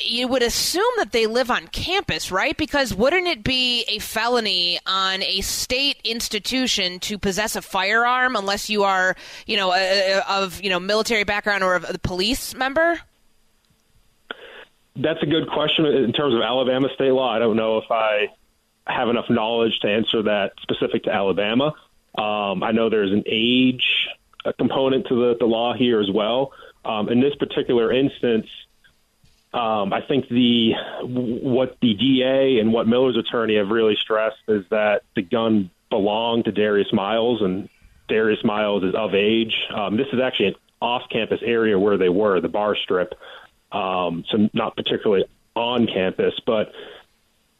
you 0.00 0.28
would 0.28 0.42
assume 0.42 0.90
that 0.98 1.12
they 1.12 1.26
live 1.26 1.50
on 1.50 1.66
campus, 1.68 2.30
right? 2.30 2.56
Because 2.56 2.94
wouldn't 2.94 3.26
it 3.26 3.44
be 3.44 3.84
a 3.88 3.98
felony 3.98 4.78
on 4.86 5.22
a 5.22 5.40
state 5.40 5.98
institution 6.04 6.98
to 7.00 7.18
possess 7.18 7.56
a 7.56 7.62
firearm 7.62 8.36
unless 8.36 8.70
you 8.70 8.84
are, 8.84 9.16
you 9.46 9.56
know, 9.56 9.72
a, 9.72 10.12
a, 10.12 10.24
of 10.28 10.62
you 10.62 10.70
know 10.70 10.80
military 10.80 11.24
background 11.24 11.62
or 11.62 11.74
a 11.74 11.98
police 11.98 12.54
member? 12.54 13.00
That's 14.96 15.22
a 15.22 15.26
good 15.26 15.48
question 15.48 15.86
in 15.86 16.12
terms 16.12 16.34
of 16.34 16.42
Alabama 16.42 16.88
state 16.94 17.12
law. 17.12 17.34
I 17.34 17.38
don't 17.38 17.56
know 17.56 17.78
if 17.78 17.90
I 17.90 18.28
have 18.86 19.08
enough 19.08 19.30
knowledge 19.30 19.78
to 19.80 19.88
answer 19.88 20.22
that 20.22 20.52
specific 20.60 21.04
to 21.04 21.10
Alabama. 21.10 21.74
Um, 22.16 22.62
I 22.62 22.72
know 22.72 22.90
there's 22.90 23.12
an 23.12 23.24
age 23.26 24.08
component 24.58 25.06
to 25.06 25.14
the, 25.14 25.36
the 25.38 25.46
law 25.46 25.72
here 25.72 26.00
as 26.00 26.10
well. 26.10 26.52
Um, 26.84 27.08
in 27.08 27.20
this 27.20 27.34
particular 27.36 27.92
instance, 27.92 28.46
um, 29.54 29.92
I 29.92 30.00
think 30.00 30.28
the 30.28 30.72
what 31.02 31.76
the 31.82 31.94
DA 31.94 32.58
and 32.58 32.72
what 32.72 32.88
Miller's 32.88 33.18
attorney 33.18 33.56
have 33.56 33.68
really 33.68 33.96
stressed 33.96 34.42
is 34.48 34.64
that 34.70 35.02
the 35.14 35.22
gun 35.22 35.70
belonged 35.90 36.46
to 36.46 36.52
Darius 36.52 36.92
Miles, 36.92 37.42
and 37.42 37.68
Darius 38.08 38.42
Miles 38.44 38.82
is 38.82 38.94
of 38.94 39.14
age. 39.14 39.54
Um, 39.74 39.98
this 39.98 40.06
is 40.12 40.20
actually 40.20 40.48
an 40.48 40.54
off-campus 40.80 41.40
area 41.44 41.78
where 41.78 41.98
they 41.98 42.08
were, 42.08 42.40
the 42.40 42.48
bar 42.48 42.74
strip, 42.76 43.14
um, 43.70 44.24
so 44.30 44.48
not 44.54 44.74
particularly 44.74 45.24
on 45.54 45.86
campus, 45.86 46.34
but 46.46 46.72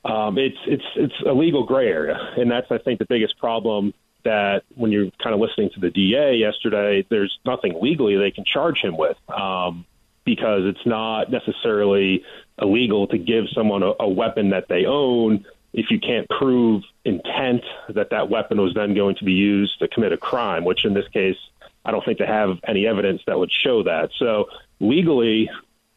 um, 0.05 0.39
it's 0.39 0.59
it's 0.67 0.85
it's 0.97 1.15
a 1.27 1.33
legal 1.33 1.65
gray 1.65 1.89
area, 1.89 2.17
and 2.39 2.51
that's 2.51 2.71
I 2.71 2.79
think 2.79 3.01
the 3.01 3.07
biggest 3.07 3.39
problem 3.39 3.93
that 4.25 4.63
when 4.77 4.93
you're 4.93 5.11
kind 5.23 5.35
of 5.35 5.41
listening 5.41 5.71
to 5.75 5.81
the 5.81 5.91
DA 5.91 6.37
yesterday, 6.37 7.05
there's 7.11 7.39
nothing 7.45 7.81
legally 7.83 8.17
they 8.17 8.31
can 8.31 8.45
charge 8.45 8.79
him 8.79 8.97
with 8.97 9.17
um, 9.29 9.85
because 10.25 10.63
it's 10.65 10.87
not 10.87 11.31
necessarily 11.31 12.25
illegal 12.61 13.07
to 13.09 13.19
give 13.19 13.47
someone 13.55 13.83
a, 13.83 13.93
a 14.01 14.09
weapon 14.09 14.51
that 14.51 14.69
they 14.69 14.87
own 14.87 15.45
if 15.73 15.91
you 15.91 15.99
can't 15.99 16.29
prove 16.29 16.83
intent 17.05 17.63
that 17.89 18.11
that 18.11 18.29
weapon 18.29 18.61
was 18.61 18.75
then 18.75 18.95
going 18.95 19.17
to 19.17 19.25
be 19.25 19.33
used 19.33 19.79
to 19.79 19.89
commit 19.89 20.13
a 20.13 20.17
crime, 20.17 20.65
which 20.65 20.85
in 20.85 20.95
this 20.95 21.09
case, 21.09 21.37
I 21.85 21.91
don't 21.91 22.05
think 22.05 22.19
they 22.19 22.27
have 22.27 22.59
any 22.67 22.87
evidence 22.87 23.23
that 23.27 23.39
would 23.39 23.51
show 23.51 23.83
that. 23.85 24.11
So 24.19 24.51
legally, 24.81 25.51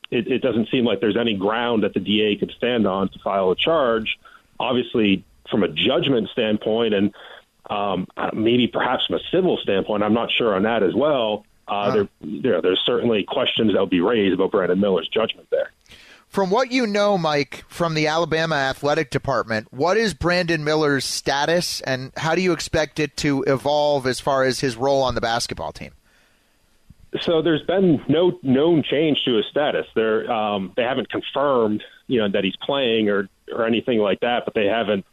it, 0.10 0.28
it 0.28 0.42
doesn't 0.42 0.70
seem 0.70 0.86
like 0.86 1.02
there's 1.02 1.18
any 1.18 1.36
ground 1.36 1.84
that 1.84 1.94
the 1.94 2.00
DA 2.00 2.38
could 2.38 2.52
stand 2.52 2.88
on 2.88 3.10
to 3.10 3.20
file 3.20 3.52
a 3.52 3.56
charge. 3.56 4.18
Obviously, 4.60 5.24
from 5.52 5.64
a 5.64 5.68
judgment 5.68 6.30
standpoint, 6.30 6.94
and 6.94 7.14
um, 7.70 8.08
maybe 8.34 8.68
perhaps 8.68 9.06
from 9.06 9.18
a 9.18 9.24
civil 9.32 9.58
standpoint, 9.58 10.04
I'm 10.04 10.14
not 10.14 10.32
sure 10.32 10.56
on 10.56 10.64
that 10.64 10.84
as 10.84 10.96
well. 10.96 11.46
Uh, 11.68 11.92
huh. 11.92 11.92
there, 11.92 12.08
there, 12.42 12.62
there's 12.62 12.82
certainly 12.86 13.24
questions 13.24 13.74
that 13.74 13.80
will 13.80 13.88
be 13.88 14.02
raised 14.02 14.34
about 14.34 14.52
Brandon 14.52 14.80
Miller's 14.80 15.08
judgment 15.08 15.48
there. 15.50 15.72
From 16.28 16.50
what 16.50 16.72
you 16.72 16.86
know, 16.86 17.18
Mike, 17.18 17.64
from 17.70 17.94
the 17.94 18.08
Alabama 18.08 18.56
athletic 18.56 19.10
department, 19.10 19.72
what 19.72 19.96
is 19.96 20.14
Brandon 20.14 20.64
Miller's 20.64 21.06
status, 21.06 21.80
and 21.82 22.12
how 22.18 22.36
do 22.36 22.42
you 22.42 22.52
expect 22.52 23.00
it 23.00 23.16
to 23.18 23.44
evolve 23.44 24.06
as 24.06 24.20
far 24.20 24.44
as 24.44 24.60
his 24.60 24.76
role 24.76 25.02
on 25.02 25.16
the 25.16 25.22
basketball 25.22 25.72
team? 25.72 25.94
So 27.22 27.42
there's 27.42 27.62
been 27.62 28.04
no 28.10 28.38
known 28.44 28.84
change 28.84 29.24
to 29.24 29.36
his 29.36 29.46
status. 29.50 29.86
They're, 29.96 30.30
um, 30.30 30.74
they 30.76 30.84
haven't 30.84 31.10
confirmed, 31.10 31.82
you 32.08 32.20
know, 32.20 32.28
that 32.30 32.44
he's 32.44 32.58
playing 32.58 33.10
or 33.10 33.30
or 33.54 33.66
anything 33.66 34.00
like 34.00 34.20
that, 34.20 34.44
but 34.44 34.54
they 34.54 34.66
haven't 34.66 35.06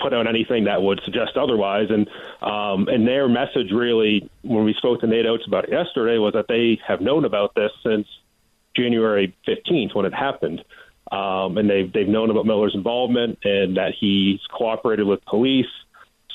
put 0.00 0.14
out 0.14 0.26
anything 0.26 0.64
that 0.64 0.82
would 0.82 1.00
suggest 1.04 1.36
otherwise. 1.36 1.88
And 1.90 2.08
um, 2.42 2.88
and 2.88 3.06
their 3.06 3.28
message 3.28 3.70
really, 3.72 4.28
when 4.42 4.64
we 4.64 4.74
spoke 4.74 5.00
to 5.00 5.06
Nate 5.06 5.26
Oats 5.26 5.44
about 5.46 5.64
it 5.64 5.70
yesterday, 5.70 6.18
was 6.18 6.32
that 6.34 6.46
they 6.48 6.80
have 6.86 7.00
known 7.00 7.24
about 7.24 7.54
this 7.54 7.70
since 7.84 8.06
January 8.76 9.34
15th 9.46 9.94
when 9.94 10.06
it 10.06 10.14
happened. 10.14 10.64
Um, 11.10 11.58
and 11.58 11.68
they've 11.68 11.92
they've 11.92 12.08
known 12.08 12.30
about 12.30 12.46
Miller's 12.46 12.74
involvement 12.74 13.38
and 13.44 13.76
that 13.76 13.92
he's 13.98 14.40
cooperated 14.50 15.06
with 15.06 15.24
police. 15.24 15.66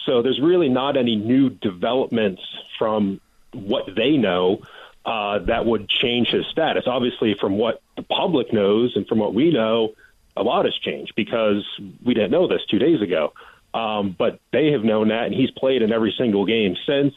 So 0.06 0.22
there's 0.22 0.40
really 0.42 0.70
not 0.70 0.98
any 0.98 1.16
new 1.16 1.50
developments 1.50 2.42
from 2.78 3.22
what 3.54 3.86
they 3.96 4.18
know 4.18 4.62
uh, 5.06 5.40
that 5.40 5.66
would 5.66 5.88
change 5.88 6.30
his 6.30 6.46
status. 6.48 6.84
Obviously, 6.88 7.36
from 7.40 7.58
what 7.58 7.82
the 7.96 8.04
public 8.04 8.52
knows 8.52 8.96
and 8.96 9.08
from 9.08 9.20
what 9.20 9.34
we 9.34 9.52
know, 9.52 9.94
a 10.36 10.44
lot 10.44 10.66
has 10.66 10.76
changed 10.76 11.14
because 11.16 11.64
we 12.04 12.14
didn't 12.14 12.32
know 12.32 12.48
this 12.48 12.62
two 12.70 12.80
days 12.80 13.02
ago. 13.02 13.34
Um, 13.76 14.16
but 14.18 14.40
they 14.54 14.72
have 14.72 14.86
known 14.86 15.10
that, 15.10 15.26
and 15.26 15.36
he's 15.36 15.52
played 15.52 15.82
in 15.82 15.92
every 15.92 16.16
single 16.18 16.46
game 16.46 16.78
since. 16.88 17.14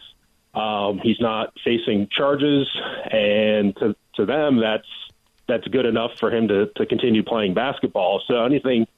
Um, 0.54 0.98
he's 0.98 1.20
not 1.20 1.52
facing 1.64 2.08
charges, 2.08 2.68
and 3.12 3.76
to 3.76 3.94
to 4.16 4.26
them, 4.26 4.56
that's 4.56 4.88
that's 5.46 5.68
good 5.68 5.86
enough 5.86 6.18
for 6.18 6.34
him 6.34 6.48
to 6.48 6.66
to 6.74 6.84
continue 6.84 7.22
playing 7.22 7.54
basketball. 7.54 8.22
So 8.26 8.44
anything, 8.44 8.88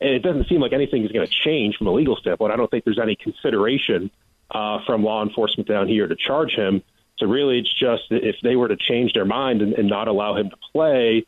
and 0.00 0.10
it 0.10 0.20
doesn't 0.20 0.48
seem 0.48 0.62
like 0.62 0.72
anything 0.72 1.04
is 1.04 1.12
going 1.12 1.26
to 1.26 1.32
change 1.44 1.76
from 1.76 1.88
a 1.88 1.92
legal 1.92 2.16
standpoint. 2.16 2.50
I 2.50 2.56
don't 2.56 2.70
think 2.70 2.84
there's 2.84 2.98
any 2.98 3.14
consideration 3.14 4.10
uh, 4.50 4.78
from 4.86 5.04
law 5.04 5.22
enforcement 5.22 5.68
down 5.68 5.88
here 5.88 6.06
to 6.06 6.16
charge 6.16 6.52
him. 6.54 6.82
So 7.18 7.26
really, 7.26 7.58
it's 7.58 7.72
just 7.78 8.04
if 8.10 8.36
they 8.42 8.56
were 8.56 8.68
to 8.68 8.76
change 8.76 9.12
their 9.12 9.26
mind 9.26 9.60
and, 9.60 9.74
and 9.74 9.86
not 9.86 10.08
allow 10.08 10.36
him 10.36 10.48
to 10.48 10.56
play, 10.72 11.26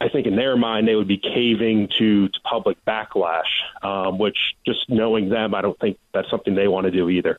I 0.00 0.08
think 0.08 0.26
in 0.26 0.36
their 0.36 0.56
mind 0.56 0.86
they 0.86 0.94
would 0.94 1.08
be 1.08 1.18
caving 1.18 1.88
to, 1.98 2.28
to 2.28 2.40
public 2.44 2.82
backlash, 2.84 3.42
um, 3.82 4.18
which 4.18 4.38
just 4.64 4.88
knowing 4.88 5.28
them, 5.28 5.54
I 5.54 5.62
don't 5.62 5.78
think 5.78 5.98
that's 6.14 6.30
something 6.30 6.54
they 6.54 6.68
want 6.68 6.84
to 6.84 6.90
do 6.90 7.08
either. 7.08 7.38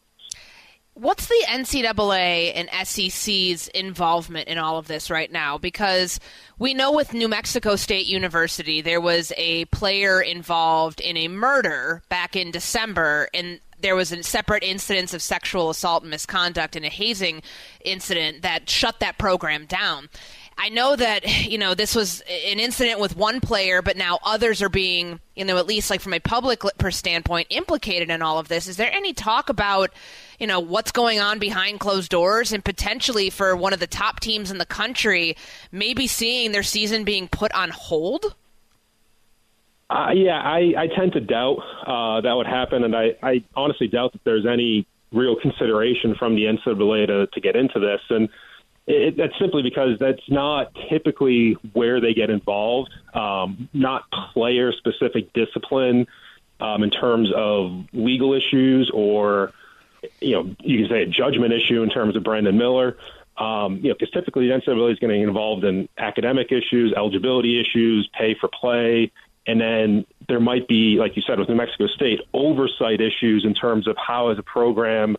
What's 1.00 1.28
the 1.28 1.46
NCAA 1.48 2.52
and 2.56 2.70
SEC's 2.86 3.70
involvement 3.70 4.50
in 4.50 4.58
all 4.58 4.78
of 4.78 4.88
this 4.88 5.10
right 5.10 5.32
now? 5.32 5.58
Because 5.58 6.20
we 6.58 6.74
know 6.74 6.92
with 6.92 7.14
New 7.14 7.30
Mexico 7.30 7.78
State 7.78 8.06
University, 8.06 8.82
there 8.82 9.00
was 9.00 9.32
a 9.38 9.64
player 9.66 10.20
involved 10.20 11.00
in 11.00 11.16
a 11.16 11.30
murder 11.30 12.02
back 12.10 12.36
in 12.36 12.52
December, 12.52 13.30
and 13.34 13.62
there 13.80 13.96
was 13.96 14.12
a 14.12 14.22
separate 14.24 14.62
incidence 14.62 15.14
of 15.14 15.22
sexual 15.22 15.70
assault 15.70 16.04
and 16.04 16.12
misconduct 16.12 16.76
and 16.76 16.84
a 16.84 16.90
hazing 16.90 17.42
incident 17.86 18.42
that 18.42 18.70
shut 18.70 19.00
that 19.00 19.18
program 19.18 19.66
down. 19.66 20.10
I 20.62 20.68
know 20.68 20.94
that 20.94 21.48
you 21.50 21.58
know 21.58 21.74
this 21.74 21.96
was 21.96 22.22
an 22.22 22.60
incident 22.60 23.00
with 23.00 23.16
one 23.16 23.40
player, 23.40 23.82
but 23.82 23.96
now 23.96 24.20
others 24.26 24.62
are 24.62 24.70
being, 24.70 25.22
you 25.34 25.46
know, 25.46 25.58
at 25.58 25.66
least 25.66 25.90
like 25.90 26.02
from 26.02 26.14
a 26.14 26.20
public 26.20 26.62
standpoint, 26.90 27.48
implicated 27.50 28.10
in 28.10 28.22
all 28.22 28.40
of 28.40 28.50
this. 28.50 28.68
Is 28.68 28.76
there 28.76 28.92
any 28.92 29.14
talk 29.14 29.48
about, 29.48 29.92
you 30.38 30.48
know, 30.48 30.60
what's 30.60 30.92
going 30.92 31.22
on 31.22 31.40
behind 31.40 31.80
closed 31.80 32.12
doors 32.12 32.52
and 32.52 32.64
potentially 32.64 33.30
for 33.30 33.56
one 33.56 33.72
of 33.72 33.80
the 33.80 33.88
top 33.88 34.20
teams 34.20 34.52
in 34.52 34.58
the 34.58 34.66
country, 34.66 35.38
maybe 35.72 36.08
seeing 36.08 36.52
their 36.52 36.64
season 36.64 37.06
being 37.06 37.30
put 37.30 37.54
on 37.54 37.70
hold? 37.70 38.36
Uh, 39.90 40.10
yeah, 40.14 40.40
I, 40.40 40.74
I 40.78 40.88
tend 40.88 41.14
to 41.14 41.22
doubt 41.22 41.60
uh, 41.88 42.22
that 42.22 42.34
would 42.34 42.46
happen, 42.46 42.84
and 42.84 42.96
I, 42.96 43.16
I 43.24 43.44
honestly 43.56 43.88
doubt 43.88 44.12
that 44.12 44.24
there's 44.26 44.46
any 44.46 44.86
real 45.12 45.36
consideration 45.42 46.16
from 46.20 46.36
the 46.36 46.44
NCAA 46.44 47.08
to, 47.08 47.28
to 47.28 47.42
get 47.42 47.56
into 47.56 47.80
this. 47.80 48.02
And 48.10 48.30
it, 48.90 49.18
that's 49.18 49.38
simply 49.38 49.62
because 49.62 50.00
that's 50.00 50.28
not 50.30 50.74
typically 50.90 51.54
where 51.74 52.02
they 52.02 52.16
get 52.16 52.32
involved, 52.32 52.90
um, 53.14 53.70
not 53.72 54.10
player 54.34 54.74
specific 54.74 55.32
discipline 55.34 56.08
um, 56.60 56.82
in 56.82 56.90
terms 56.90 57.32
of 57.36 57.86
legal 57.94 58.34
issues 58.34 58.90
or, 58.92 59.54
you 60.20 60.32
know, 60.32 60.56
you 60.62 60.80
can 60.80 60.90
say 60.90 61.04
a 61.04 61.06
judgment 61.06 61.54
issue 61.54 61.84
in 61.84 61.90
terms 61.90 62.16
of 62.16 62.24
Brandon 62.24 62.58
Miller. 62.58 62.98
Um, 63.38 63.78
you 63.78 63.90
know, 63.90 63.96
because 63.98 64.12
typically 64.12 64.48
the 64.48 64.54
NCAA 64.56 64.92
is 64.92 65.00
going 65.00 65.12
to 65.12 65.20
get 65.20 65.28
involved 65.28 65.64
in 65.64 65.88
academic 65.98 66.52
issues, 66.52 66.92
eligibility 66.98 67.62
issues, 67.62 68.10
pay 68.12 68.36
for 68.38 68.50
play, 68.50 69.12
and 69.48 69.62
then 69.62 70.06
there 70.28 70.42
might 70.42 70.68
be, 70.68 70.98
like 71.00 71.16
you 71.16 71.22
said, 71.22 71.40
with 71.40 71.48
New 71.48 71.56
Mexico 71.56 71.88
State, 71.88 72.20
oversight 72.34 73.00
issues 73.00 73.46
in 73.46 73.54
terms 73.54 73.88
of 73.88 73.96
how 73.98 74.32
is 74.32 74.40
a 74.40 74.44
program 74.44 75.16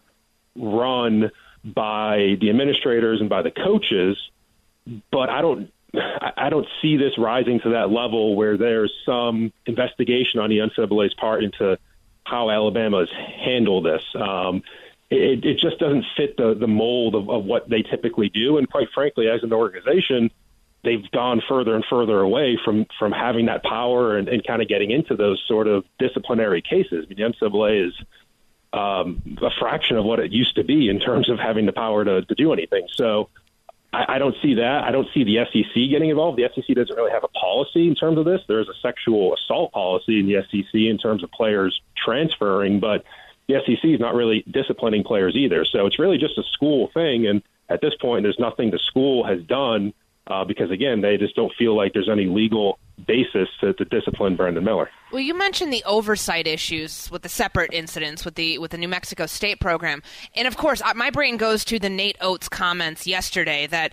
run 0.54 1.30
by 1.64 2.36
the 2.40 2.50
administrators 2.50 3.20
and 3.20 3.28
by 3.28 3.42
the 3.42 3.50
coaches, 3.50 4.16
but 5.10 5.28
I 5.28 5.40
don't 5.40 5.70
I 5.92 6.50
don't 6.50 6.66
see 6.80 6.96
this 6.96 7.18
rising 7.18 7.60
to 7.60 7.70
that 7.70 7.90
level 7.90 8.36
where 8.36 8.56
there's 8.56 8.92
some 9.04 9.52
investigation 9.66 10.38
on 10.38 10.48
the 10.48 10.58
NCAA's 10.58 11.14
part 11.14 11.42
into 11.42 11.78
how 12.24 12.50
Alabama 12.50 13.00
has 13.00 13.10
handled 13.10 13.84
this. 13.84 14.02
Um, 14.14 14.62
it, 15.10 15.44
it 15.44 15.58
just 15.58 15.78
doesn't 15.78 16.04
fit 16.16 16.36
the, 16.36 16.54
the 16.54 16.68
mold 16.68 17.16
of, 17.16 17.28
of 17.28 17.44
what 17.44 17.68
they 17.68 17.82
typically 17.82 18.28
do. 18.28 18.58
And 18.58 18.70
quite 18.70 18.88
frankly, 18.94 19.28
as 19.28 19.42
an 19.42 19.52
organization, 19.52 20.30
they've 20.84 21.10
gone 21.10 21.42
further 21.48 21.74
and 21.74 21.84
further 21.90 22.20
away 22.20 22.58
from, 22.64 22.86
from 22.98 23.10
having 23.10 23.46
that 23.46 23.64
power 23.64 24.16
and, 24.16 24.28
and 24.28 24.46
kind 24.46 24.62
of 24.62 24.68
getting 24.68 24.92
into 24.92 25.16
those 25.16 25.42
sort 25.48 25.66
of 25.66 25.84
disciplinary 25.98 26.62
cases. 26.62 27.06
I 27.06 27.12
mean, 27.12 27.18
the 27.18 27.46
NCAA 27.46 27.88
is 27.88 27.94
um, 28.72 29.22
a 29.42 29.50
fraction 29.58 29.96
of 29.96 30.04
what 30.04 30.20
it 30.20 30.32
used 30.32 30.56
to 30.56 30.64
be 30.64 30.88
in 30.88 31.00
terms 31.00 31.28
of 31.28 31.38
having 31.38 31.66
the 31.66 31.72
power 31.72 32.04
to, 32.04 32.22
to 32.22 32.34
do 32.34 32.52
anything. 32.52 32.86
So 32.94 33.28
I, 33.92 34.16
I 34.16 34.18
don't 34.18 34.36
see 34.42 34.54
that. 34.54 34.84
I 34.84 34.90
don't 34.90 35.08
see 35.12 35.24
the 35.24 35.44
SEC 35.52 35.74
getting 35.74 36.10
involved. 36.10 36.38
The 36.38 36.48
SEC 36.54 36.74
doesn't 36.74 36.94
really 36.94 37.10
have 37.10 37.24
a 37.24 37.28
policy 37.28 37.88
in 37.88 37.94
terms 37.94 38.18
of 38.18 38.24
this. 38.24 38.42
There 38.46 38.60
is 38.60 38.68
a 38.68 38.74
sexual 38.80 39.34
assault 39.34 39.72
policy 39.72 40.20
in 40.20 40.26
the 40.26 40.42
SEC 40.50 40.74
in 40.74 40.98
terms 40.98 41.24
of 41.24 41.30
players 41.30 41.80
transferring, 41.96 42.80
but 42.80 43.04
the 43.48 43.60
SEC 43.66 43.84
is 43.84 44.00
not 44.00 44.14
really 44.14 44.44
disciplining 44.50 45.02
players 45.02 45.34
either. 45.34 45.64
So 45.64 45.86
it's 45.86 45.98
really 45.98 46.18
just 46.18 46.38
a 46.38 46.44
school 46.52 46.90
thing. 46.94 47.26
And 47.26 47.42
at 47.68 47.80
this 47.80 47.94
point, 47.96 48.22
there's 48.22 48.38
nothing 48.38 48.70
the 48.70 48.78
school 48.78 49.24
has 49.24 49.42
done 49.42 49.92
uh, 50.26 50.44
because 50.44 50.70
again, 50.70 51.00
they 51.00 51.16
just 51.16 51.34
don't 51.34 51.52
feel 51.54 51.76
like 51.76 51.92
there's 51.92 52.08
any 52.08 52.26
legal 52.26 52.78
basis 53.06 53.48
to, 53.60 53.72
to, 53.74 53.84
discipline 53.84 54.36
Brandon 54.36 54.62
Miller. 54.62 54.88
Well, 55.12 55.20
you 55.20 55.34
mentioned 55.34 55.72
the 55.72 55.84
oversight 55.84 56.46
issues 56.46 57.10
with 57.10 57.22
the 57.22 57.28
separate 57.28 57.72
incidents 57.72 58.24
with 58.24 58.34
the 58.34 58.58
with 58.58 58.70
the 58.70 58.78
New 58.78 58.88
Mexico 58.88 59.26
State 59.26 59.60
program, 59.60 60.02
and 60.34 60.46
of 60.46 60.56
course, 60.56 60.82
my 60.94 61.10
brain 61.10 61.36
goes 61.36 61.64
to 61.66 61.78
the 61.78 61.90
Nate 61.90 62.16
Oats 62.20 62.48
comments 62.48 63.06
yesterday 63.06 63.66
that 63.68 63.92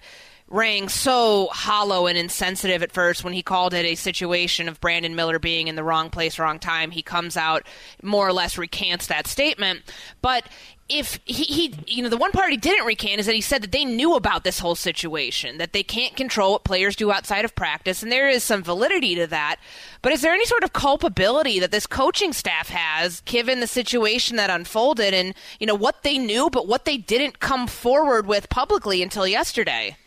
rang 0.50 0.88
so 0.88 1.48
hollow 1.52 2.08
and 2.08 2.18
insensitive 2.18 2.82
at 2.82 2.92
first 2.92 3.24
when 3.24 3.34
he 3.34 3.42
called 3.42 3.74
it 3.74 3.86
a 3.86 3.96
situation 3.96 4.70
of 4.70 4.80
Brandon 4.80 5.16
Miller 5.16 5.40
being 5.40 5.68
in 5.68 5.76
the 5.76 5.84
wrong 5.84 6.10
place, 6.10 6.40
wrong 6.40 6.60
time. 6.60 6.92
He 6.92 7.02
comes 7.02 7.36
out, 7.36 7.66
more 8.02 8.28
or 8.28 8.34
less 8.34 8.58
recants 8.58 9.08
that 9.08 9.28
statement. 9.28 9.82
But 10.22 10.48
if 10.90 11.20
he, 11.26 11.44
he, 11.44 11.76
you 11.86 12.02
know, 12.02 12.08
the 12.08 12.16
one 12.16 12.32
part 12.32 12.50
he 12.50 12.56
didn't 12.56 12.86
recant 12.86 13.20
is 13.20 13.26
that 13.26 13.36
he 13.36 13.42
said 13.42 13.62
that 13.62 13.74
they 13.74 13.84
knew 13.84 14.16
about 14.16 14.46
this 14.46 14.60
whole 14.60 14.76
situation, 14.76 15.58
that 15.58 15.74
they 15.74 15.84
can't 15.84 16.16
control 16.16 16.54
what 16.54 16.64
players 16.64 16.96
do 16.96 17.12
outside 17.12 17.44
of 17.44 17.54
practice, 17.56 18.02
and 18.02 18.10
there 18.10 18.30
is 18.30 18.42
some 18.42 18.64
validity 18.64 19.16
to 19.16 19.28
that. 19.28 19.58
But 20.02 20.14
is 20.14 20.22
there 20.22 20.34
any 20.34 20.46
sort 20.46 20.64
of 20.64 20.72
culpability 20.72 21.60
that 21.60 21.72
this 21.72 21.88
coaching 21.88 22.32
staff 22.32 22.70
has, 22.70 23.20
given 23.22 23.60
the 23.60 23.68
situation 23.68 24.38
that 24.38 24.50
unfolded, 24.50 25.14
and 25.14 25.34
you 25.60 25.68
know 25.68 25.76
what 25.76 26.04
they 26.04 26.18
knew, 26.18 26.50
but 26.50 26.68
what 26.68 26.86
they 26.86 26.96
didn't 26.96 27.42
come 27.42 27.68
forward 27.68 28.26
with 28.26 28.48
publicly 28.48 29.04
until 29.04 29.28
yesterday? 29.28 29.98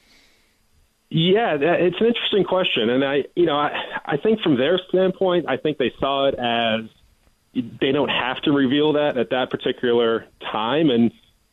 Yeah, 1.13 1.57
it's 1.61 2.01
an 2.01 2.07
interesting 2.07 2.45
question, 2.45 2.89
and 2.89 3.05
I, 3.05 3.25
you 3.35 3.45
know, 3.45 3.57
I, 3.57 3.73
I 4.05 4.17
think 4.17 4.43
from 4.43 4.57
their 4.57 4.79
standpoint, 4.89 5.47
I 5.49 5.57
think 5.57 5.77
they 5.77 5.93
saw 5.99 6.29
it 6.29 6.37
as 6.37 6.89
they 7.53 7.91
don't 7.91 8.09
have 8.09 8.41
to 8.43 8.53
reveal 8.53 8.93
that 8.93 9.19
at 9.19 9.31
that 9.31 9.51
particular 9.51 10.27
time. 10.41 10.91
And, 10.91 11.11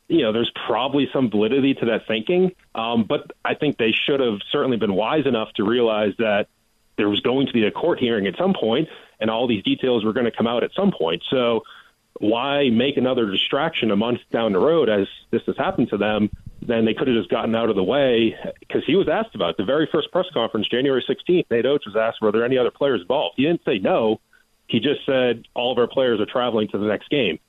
you 0.07 0.21
know, 0.21 0.31
there's 0.31 0.51
probably 0.67 1.09
some 1.11 1.31
validity 1.31 1.73
to 1.73 1.85
that 1.87 2.07
thinking. 2.07 2.53
Um, 2.75 3.05
but 3.05 3.31
I 3.43 3.55
think 3.55 3.77
they 3.77 3.91
should 3.91 4.19
have 4.19 4.39
certainly 4.51 4.77
been 4.77 4.93
wise 4.93 5.25
enough 5.25 5.51
to 5.53 5.63
realize 5.63 6.13
that 6.19 6.49
there 6.97 7.09
was 7.09 7.21
going 7.21 7.47
to 7.47 7.53
be 7.53 7.65
a 7.65 7.71
court 7.71 7.99
hearing 7.99 8.27
at 8.27 8.37
some 8.37 8.53
point, 8.53 8.89
and 9.19 9.31
all 9.31 9.47
these 9.47 9.63
details 9.63 10.05
were 10.05 10.13
going 10.13 10.25
to 10.25 10.31
come 10.31 10.47
out 10.47 10.63
at 10.63 10.71
some 10.75 10.91
point. 10.91 11.23
So 11.31 11.63
why 12.19 12.69
make 12.69 12.97
another 12.97 13.29
distraction 13.29 13.91
a 13.91 13.95
month 13.95 14.19
down 14.31 14.53
the 14.53 14.59
road 14.59 14.89
as 14.89 15.07
this 15.31 15.41
has 15.45 15.57
happened 15.57 15.89
to 15.89 15.97
them? 15.97 16.29
Then 16.61 16.85
they 16.85 16.93
could 16.93 17.07
have 17.07 17.15
just 17.15 17.29
gotten 17.29 17.55
out 17.55 17.69
of 17.69 17.75
the 17.75 17.83
way 17.83 18.35
because 18.59 18.83
he 18.85 18.95
was 18.95 19.07
asked 19.07 19.35
about 19.35 19.51
it. 19.51 19.57
the 19.57 19.65
very 19.65 19.87
first 19.91 20.11
press 20.11 20.25
conference, 20.33 20.67
January 20.67 21.03
16th. 21.07 21.45
Nate 21.51 21.65
Oats 21.65 21.85
was 21.85 21.95
asked, 21.95 22.21
were 22.21 22.31
there 22.31 22.43
any 22.43 22.57
other 22.57 22.71
players 22.71 23.01
involved? 23.01 23.35
He 23.37 23.43
didn't 23.43 23.63
say 23.63 23.77
no. 23.77 24.19
He 24.67 24.79
just 24.79 25.05
said 25.05 25.45
all 25.53 25.71
of 25.71 25.77
our 25.77 25.87
players 25.87 26.19
are 26.19 26.25
traveling 26.25 26.67
to 26.69 26.77
the 26.77 26.87
next 26.87 27.09
game. 27.09 27.39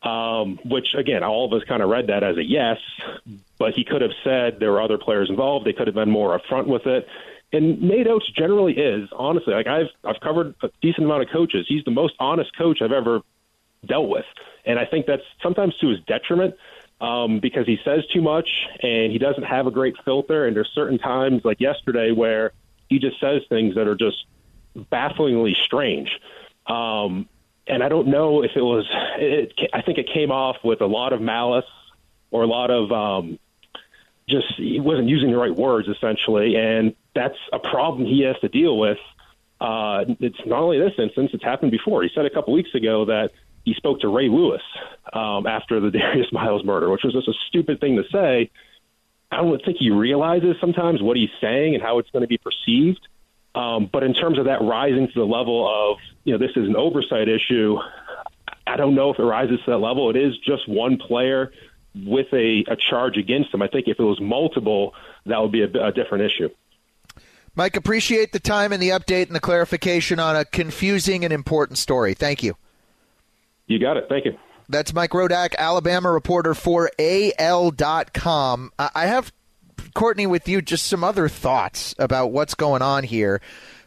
Um, 0.00 0.60
which 0.64 0.94
again, 0.94 1.24
all 1.24 1.44
of 1.44 1.52
us 1.52 1.66
kind 1.66 1.82
of 1.82 1.88
read 1.88 2.06
that 2.06 2.22
as 2.22 2.36
a 2.36 2.44
yes, 2.44 2.78
but 3.58 3.74
he 3.74 3.82
could 3.82 4.00
have 4.00 4.12
said 4.22 4.60
there 4.60 4.70
were 4.70 4.80
other 4.80 4.96
players 4.96 5.28
involved. 5.28 5.66
They 5.66 5.72
could 5.72 5.88
have 5.88 5.94
been 5.96 6.10
more 6.10 6.38
upfront 6.38 6.68
with 6.68 6.86
it. 6.86 7.08
And 7.52 7.82
Nate 7.82 8.06
Oats 8.06 8.30
generally 8.30 8.74
is 8.74 9.08
honestly 9.12 9.54
like 9.54 9.66
I've 9.66 9.88
I've 10.04 10.20
covered 10.20 10.54
a 10.62 10.70
decent 10.82 11.04
amount 11.04 11.22
of 11.22 11.30
coaches. 11.30 11.66
He's 11.68 11.82
the 11.82 11.90
most 11.90 12.14
honest 12.20 12.56
coach 12.56 12.80
I've 12.80 12.92
ever 12.92 13.22
dealt 13.86 14.08
with, 14.08 14.24
and 14.64 14.78
I 14.78 14.84
think 14.84 15.06
that's 15.06 15.22
sometimes 15.42 15.76
to 15.78 15.88
his 15.88 16.00
detriment 16.06 16.54
um, 17.00 17.40
because 17.40 17.66
he 17.66 17.78
says 17.84 18.04
too 18.12 18.22
much 18.22 18.48
and 18.82 19.12
he 19.12 19.18
doesn't 19.18 19.44
have 19.44 19.66
a 19.66 19.70
great 19.70 19.94
filter. 20.04 20.46
And 20.46 20.56
there's 20.56 20.70
certain 20.74 20.98
times 20.98 21.42
like 21.44 21.60
yesterday 21.60 22.12
where 22.12 22.52
he 22.88 22.98
just 22.98 23.20
says 23.20 23.42
things 23.48 23.74
that 23.76 23.86
are 23.86 23.94
just 23.94 24.24
bafflingly 24.90 25.56
strange. 25.64 26.10
Um, 26.66 27.28
and 27.66 27.82
I 27.82 27.88
don't 27.88 28.08
know 28.08 28.42
if 28.42 28.52
it 28.56 28.62
was. 28.62 28.86
It, 29.18 29.52
I 29.72 29.82
think 29.82 29.98
it 29.98 30.08
came 30.12 30.30
off 30.30 30.56
with 30.64 30.80
a 30.80 30.86
lot 30.86 31.12
of 31.12 31.20
malice 31.20 31.66
or 32.30 32.42
a 32.42 32.46
lot 32.46 32.70
of 32.70 32.90
um, 32.90 33.38
just 34.28 34.46
he 34.56 34.80
wasn't 34.80 35.08
using 35.08 35.30
the 35.30 35.36
right 35.36 35.54
words 35.54 35.86
essentially, 35.88 36.56
and 36.56 36.94
that's 37.14 37.36
a 37.52 37.58
problem 37.58 38.06
he 38.06 38.22
has 38.22 38.38
to 38.40 38.48
deal 38.48 38.78
with. 38.78 38.98
Uh, 39.60 40.04
it's 40.20 40.38
not 40.46 40.60
only 40.60 40.78
this 40.78 40.94
instance; 40.98 41.30
it's 41.34 41.44
happened 41.44 41.70
before. 41.70 42.02
He 42.02 42.10
said 42.14 42.24
a 42.24 42.30
couple 42.30 42.54
weeks 42.54 42.74
ago 42.74 43.04
that 43.04 43.32
he 43.68 43.74
spoke 43.74 44.00
to 44.00 44.08
Ray 44.08 44.28
Lewis 44.28 44.62
um, 45.12 45.46
after 45.46 45.78
the 45.80 45.90
Darius 45.98 46.32
Miles 46.32 46.64
murder, 46.64 46.90
which 46.90 47.02
was 47.04 47.12
just 47.12 47.28
a 47.28 47.34
stupid 47.48 47.80
thing 47.80 47.96
to 47.96 48.04
say. 48.10 48.50
I 49.30 49.36
don't 49.36 49.62
think 49.62 49.76
he 49.78 49.90
realizes 49.90 50.56
sometimes 50.60 51.02
what 51.02 51.16
he's 51.16 51.30
saying 51.40 51.74
and 51.74 51.82
how 51.82 51.98
it's 51.98 52.08
going 52.10 52.22
to 52.22 52.28
be 52.28 52.38
perceived. 52.38 53.06
Um, 53.54 53.88
but 53.92 54.02
in 54.02 54.14
terms 54.14 54.38
of 54.38 54.46
that 54.46 54.62
rising 54.62 55.08
to 55.08 55.14
the 55.14 55.26
level 55.26 55.68
of, 55.68 55.98
you 56.24 56.32
know, 56.32 56.38
this 56.38 56.56
is 56.56 56.66
an 56.66 56.76
oversight 56.76 57.28
issue, 57.28 57.76
I 58.66 58.76
don't 58.76 58.94
know 58.94 59.10
if 59.10 59.18
it 59.18 59.22
rises 59.22 59.58
to 59.64 59.72
that 59.72 59.78
level. 59.78 60.08
It 60.10 60.16
is 60.16 60.36
just 60.38 60.68
one 60.68 60.96
player 60.96 61.52
with 61.94 62.26
a, 62.32 62.64
a 62.68 62.76
charge 62.76 63.16
against 63.16 63.52
him. 63.52 63.60
I 63.60 63.68
think 63.68 63.88
if 63.88 63.98
it 63.98 64.02
was 64.02 64.20
multiple, 64.20 64.94
that 65.26 65.40
would 65.40 65.52
be 65.52 65.62
a, 65.62 65.86
a 65.86 65.92
different 65.92 66.24
issue. 66.24 66.48
Mike, 67.54 67.76
appreciate 67.76 68.32
the 68.32 68.38
time 68.38 68.72
and 68.72 68.80
the 68.80 68.90
update 68.90 69.26
and 69.26 69.34
the 69.34 69.40
clarification 69.40 70.20
on 70.20 70.36
a 70.36 70.44
confusing 70.44 71.24
and 71.24 71.32
important 71.32 71.76
story. 71.76 72.14
Thank 72.14 72.42
you. 72.42 72.54
You 73.68 73.78
got 73.78 73.96
it. 73.96 74.06
Thank 74.08 74.24
you. 74.24 74.36
That's 74.68 74.92
Mike 74.92 75.12
Rodak, 75.12 75.54
Alabama 75.56 76.10
reporter 76.10 76.52
for 76.52 76.90
AL.com. 76.98 78.72
I 78.78 79.06
have 79.06 79.32
Courtney, 79.94 80.26
with 80.26 80.48
you, 80.48 80.60
just 80.60 80.86
some 80.86 81.02
other 81.02 81.28
thoughts 81.28 81.94
about 81.98 82.32
what's 82.32 82.54
going 82.54 82.82
on 82.82 83.04
here. 83.04 83.40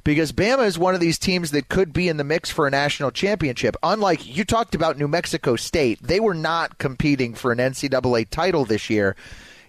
Because 0.03 0.31
Bama 0.31 0.65
is 0.65 0.79
one 0.79 0.95
of 0.95 0.99
these 0.99 1.19
teams 1.19 1.51
that 1.51 1.69
could 1.69 1.93
be 1.93 2.09
in 2.09 2.17
the 2.17 2.23
mix 2.23 2.49
for 2.49 2.65
a 2.65 2.71
national 2.71 3.11
championship. 3.11 3.75
Unlike 3.83 4.35
you 4.35 4.43
talked 4.43 4.73
about 4.73 4.97
New 4.97 5.07
Mexico 5.07 5.55
State, 5.55 6.01
they 6.01 6.19
were 6.19 6.33
not 6.33 6.79
competing 6.79 7.35
for 7.35 7.51
an 7.51 7.59
NCAA 7.59 8.27
title 8.29 8.65
this 8.65 8.89
year. 8.89 9.15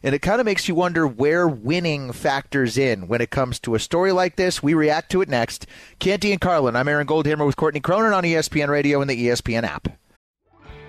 And 0.03 0.14
it 0.14 0.22
kind 0.22 0.40
of 0.40 0.46
makes 0.46 0.66
you 0.66 0.75
wonder 0.75 1.07
where 1.07 1.46
winning 1.46 2.12
factors 2.12 2.79
in 2.79 3.07
when 3.07 3.20
it 3.20 3.31
comes 3.31 3.61
to 3.61 3.75
a 3.75 3.79
story 3.79 4.11
like 4.11 4.37
this. 4.37 4.62
We 4.62 4.75
react 4.75 5.11
to 5.12 5.20
it 5.20 5.29
next. 5.29 5.66
Canty 5.98 6.33
and 6.33 6.40
Carlin, 6.40 6.75
I'm 6.75 6.88
Aaron 6.88 7.07
Goldhammer 7.07 7.46
with 7.46 7.57
Courtney 7.57 7.81
Cronin 7.81 8.12
on 8.14 8.25
ESPN 8.25 8.68
Radio 8.68 9.01
and 9.01 9.11
the 9.11 9.27
ESPN 9.29 9.64
app. 9.64 9.87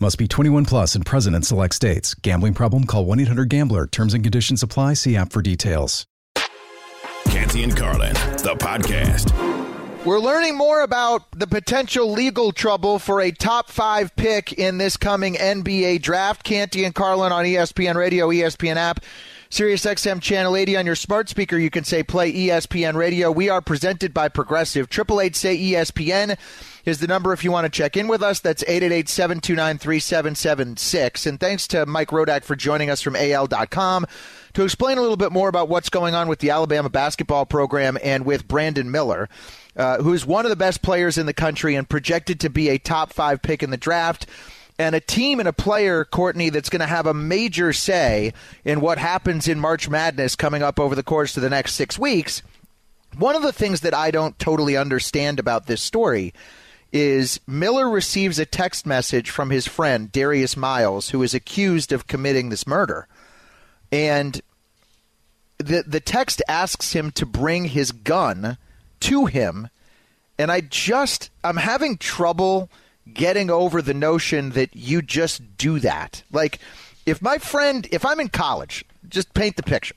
Must 0.00 0.16
be 0.16 0.28
21 0.28 0.64
plus 0.64 0.94
and 0.94 1.04
present 1.04 1.34
in 1.34 1.42
select 1.42 1.74
states. 1.74 2.14
Gambling 2.14 2.54
problem? 2.54 2.84
Call 2.84 3.04
1 3.04 3.18
800 3.18 3.48
GAMBLER. 3.48 3.88
Terms 3.88 4.14
and 4.14 4.22
conditions 4.22 4.62
apply. 4.62 4.94
See 4.94 5.16
app 5.16 5.32
for 5.32 5.42
details. 5.42 6.06
Canty 7.24 7.64
and 7.64 7.76
Carlin, 7.76 8.14
the 8.14 8.54
podcast. 8.58 9.34
We're 10.04 10.20
learning 10.20 10.56
more 10.56 10.82
about 10.82 11.24
the 11.32 11.48
potential 11.48 12.12
legal 12.12 12.52
trouble 12.52 13.00
for 13.00 13.20
a 13.20 13.32
top 13.32 13.68
five 13.70 14.14
pick 14.14 14.52
in 14.52 14.78
this 14.78 14.96
coming 14.96 15.34
NBA 15.34 16.00
draft. 16.00 16.44
Canty 16.44 16.84
and 16.84 16.94
Carlin 16.94 17.32
on 17.32 17.44
ESPN 17.44 17.96
Radio, 17.96 18.28
ESPN 18.28 18.76
app. 18.76 19.00
Sirius 19.50 19.84
XM 19.84 20.20
Channel 20.20 20.56
80 20.56 20.76
on 20.76 20.86
your 20.86 20.94
smart 20.94 21.28
speaker. 21.28 21.58
You 21.58 21.70
can 21.70 21.82
say 21.82 22.02
play 22.02 22.32
ESPN 22.32 22.94
Radio. 22.94 23.32
We 23.32 23.48
are 23.48 23.62
presented 23.62 24.12
by 24.12 24.28
Progressive. 24.28 24.88
Triple 24.88 25.20
Eight 25.20 25.34
say 25.34 25.56
ESPN 25.56 26.38
is 26.88 26.98
the 26.98 27.06
number 27.06 27.32
if 27.32 27.44
you 27.44 27.52
want 27.52 27.66
to 27.66 27.70
check 27.70 27.96
in 27.96 28.08
with 28.08 28.22
us. 28.22 28.40
That's 28.40 28.64
888-729-3776. 28.64 31.26
And 31.26 31.38
thanks 31.38 31.68
to 31.68 31.86
Mike 31.86 32.08
Rodak 32.08 32.42
for 32.44 32.56
joining 32.56 32.90
us 32.90 33.00
from 33.00 33.14
AL.com 33.14 34.06
to 34.54 34.64
explain 34.64 34.98
a 34.98 35.00
little 35.00 35.16
bit 35.16 35.30
more 35.30 35.48
about 35.48 35.68
what's 35.68 35.90
going 35.90 36.14
on 36.14 36.26
with 36.26 36.40
the 36.40 36.50
Alabama 36.50 36.88
basketball 36.88 37.46
program 37.46 37.96
and 38.02 38.24
with 38.24 38.48
Brandon 38.48 38.90
Miller. 38.90 39.28
Uh, 39.76 40.02
who 40.02 40.12
is 40.12 40.26
one 40.26 40.44
of 40.44 40.50
the 40.50 40.56
best 40.56 40.82
players 40.82 41.16
in 41.16 41.26
the 41.26 41.32
country 41.32 41.76
and 41.76 41.88
projected 41.88 42.40
to 42.40 42.50
be 42.50 42.68
a 42.68 42.78
top 42.78 43.12
five 43.12 43.40
pick 43.40 43.62
in 43.62 43.70
the 43.70 43.76
draft 43.76 44.26
and 44.76 44.94
a 44.94 45.00
team 45.00 45.38
and 45.38 45.48
a 45.48 45.52
player, 45.52 46.04
Courtney, 46.04 46.50
that's 46.50 46.68
going 46.68 46.80
to 46.80 46.86
have 46.86 47.06
a 47.06 47.14
major 47.14 47.72
say 47.72 48.32
in 48.64 48.80
what 48.80 48.98
happens 48.98 49.46
in 49.46 49.60
March 49.60 49.88
Madness 49.88 50.36
coming 50.36 50.62
up 50.62 50.80
over 50.80 50.94
the 50.94 51.02
course 51.02 51.36
of 51.36 51.42
the 51.42 51.50
next 51.50 51.74
six 51.74 51.98
weeks. 51.98 52.42
One 53.16 53.34
of 53.34 53.42
the 53.42 53.52
things 53.52 53.80
that 53.80 53.94
I 53.94 54.10
don't 54.10 54.38
totally 54.38 54.76
understand 54.76 55.38
about 55.38 55.66
this 55.66 55.82
story 55.82 56.34
is 56.92 57.40
Miller 57.46 57.88
receives 57.88 58.38
a 58.38 58.46
text 58.46 58.86
message 58.86 59.30
from 59.30 59.50
his 59.50 59.66
friend 59.66 60.10
Darius 60.10 60.56
Miles, 60.56 61.10
who 61.10 61.22
is 61.22 61.34
accused 61.34 61.92
of 61.92 62.06
committing 62.06 62.48
this 62.48 62.66
murder, 62.66 63.06
and 63.92 64.40
the 65.58 65.84
the 65.86 66.00
text 66.00 66.42
asks 66.48 66.92
him 66.92 67.10
to 67.12 67.26
bring 67.26 67.66
his 67.66 67.92
gun 67.92 68.56
to 69.00 69.26
him, 69.26 69.68
and 70.38 70.50
I 70.50 70.60
just 70.60 71.30
I'm 71.44 71.56
having 71.56 71.98
trouble 71.98 72.70
getting 73.12 73.50
over 73.50 73.82
the 73.82 73.94
notion 73.94 74.50
that 74.50 74.74
you 74.74 75.02
just 75.02 75.56
do 75.56 75.78
that. 75.80 76.22
Like, 76.30 76.58
if 77.06 77.22
my 77.22 77.38
friend, 77.38 77.86
if 77.90 78.04
I'm 78.04 78.20
in 78.20 78.28
college, 78.28 78.84
just 79.08 79.32
paint 79.34 79.56
the 79.56 79.62
picture. 79.62 79.94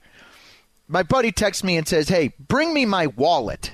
My 0.88 1.04
buddy 1.04 1.32
texts 1.32 1.64
me 1.64 1.78
and 1.78 1.88
says, 1.88 2.10
Hey, 2.10 2.34
bring 2.40 2.74
me 2.74 2.86
my 2.86 3.08
wallet. 3.08 3.72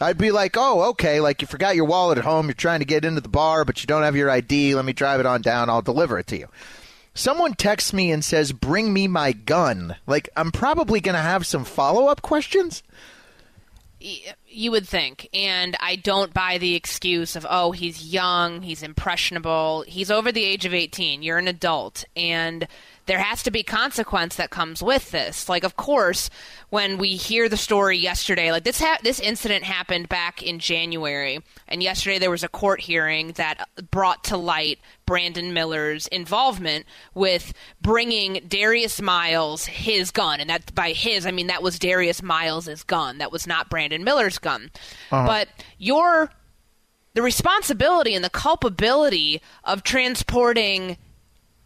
I'd 0.00 0.18
be 0.18 0.30
like, 0.30 0.56
Oh, 0.56 0.90
okay. 0.90 1.20
Like, 1.20 1.42
you 1.42 1.48
forgot 1.48 1.76
your 1.76 1.84
wallet 1.84 2.18
at 2.18 2.24
home. 2.24 2.46
You're 2.46 2.54
trying 2.54 2.80
to 2.80 2.86
get 2.86 3.04
into 3.04 3.20
the 3.20 3.28
bar, 3.28 3.64
but 3.64 3.82
you 3.82 3.86
don't 3.86 4.02
have 4.02 4.16
your 4.16 4.30
ID. 4.30 4.74
Let 4.74 4.84
me 4.84 4.92
drive 4.92 5.20
it 5.20 5.26
on 5.26 5.42
down. 5.42 5.68
I'll 5.68 5.82
deliver 5.82 6.18
it 6.18 6.26
to 6.28 6.38
you. 6.38 6.48
Someone 7.14 7.54
texts 7.54 7.92
me 7.92 8.10
and 8.12 8.24
says, 8.24 8.52
Bring 8.52 8.92
me 8.92 9.08
my 9.08 9.32
gun. 9.32 9.96
Like, 10.06 10.28
I'm 10.36 10.52
probably 10.52 11.00
going 11.00 11.16
to 11.16 11.20
have 11.20 11.46
some 11.46 11.64
follow 11.64 12.06
up 12.06 12.22
questions. 12.22 12.82
You 14.46 14.70
would 14.70 14.88
think. 14.88 15.28
And 15.34 15.76
I 15.80 15.96
don't 15.96 16.32
buy 16.32 16.56
the 16.58 16.74
excuse 16.74 17.36
of, 17.36 17.46
oh, 17.48 17.72
he's 17.72 18.12
young, 18.12 18.62
he's 18.62 18.82
impressionable, 18.82 19.84
he's 19.86 20.10
over 20.10 20.32
the 20.32 20.44
age 20.44 20.64
of 20.64 20.72
18, 20.72 21.22
you're 21.22 21.36
an 21.36 21.48
adult. 21.48 22.04
And 22.16 22.66
there 23.10 23.18
has 23.18 23.42
to 23.42 23.50
be 23.50 23.64
consequence 23.64 24.36
that 24.36 24.50
comes 24.50 24.80
with 24.80 25.10
this. 25.10 25.48
Like, 25.48 25.64
of 25.64 25.74
course, 25.74 26.30
when 26.68 26.96
we 26.96 27.16
hear 27.16 27.48
the 27.48 27.56
story 27.56 27.98
yesterday, 27.98 28.52
like 28.52 28.62
this 28.62 28.78
ha- 28.78 28.98
this 29.02 29.18
incident 29.18 29.64
happened 29.64 30.08
back 30.08 30.44
in 30.44 30.60
January, 30.60 31.40
and 31.66 31.82
yesterday 31.82 32.20
there 32.20 32.30
was 32.30 32.44
a 32.44 32.48
court 32.48 32.80
hearing 32.80 33.32
that 33.32 33.68
brought 33.90 34.22
to 34.22 34.36
light 34.36 34.78
Brandon 35.06 35.52
Miller's 35.52 36.06
involvement 36.06 36.86
with 37.12 37.52
bringing 37.82 38.44
Darius 38.46 39.02
Miles 39.02 39.64
his 39.64 40.12
gun, 40.12 40.38
and 40.38 40.48
that 40.48 40.72
by 40.72 40.92
his 40.92 41.26
I 41.26 41.32
mean 41.32 41.48
that 41.48 41.64
was 41.64 41.80
Darius 41.80 42.22
Miles's 42.22 42.84
gun. 42.84 43.18
That 43.18 43.32
was 43.32 43.44
not 43.44 43.68
Brandon 43.68 44.04
Miller's 44.04 44.38
gun. 44.38 44.70
Uh-huh. 45.10 45.26
But 45.26 45.48
your 45.78 46.30
the 47.14 47.22
responsibility 47.22 48.14
and 48.14 48.24
the 48.24 48.30
culpability 48.30 49.42
of 49.64 49.82
transporting 49.82 50.96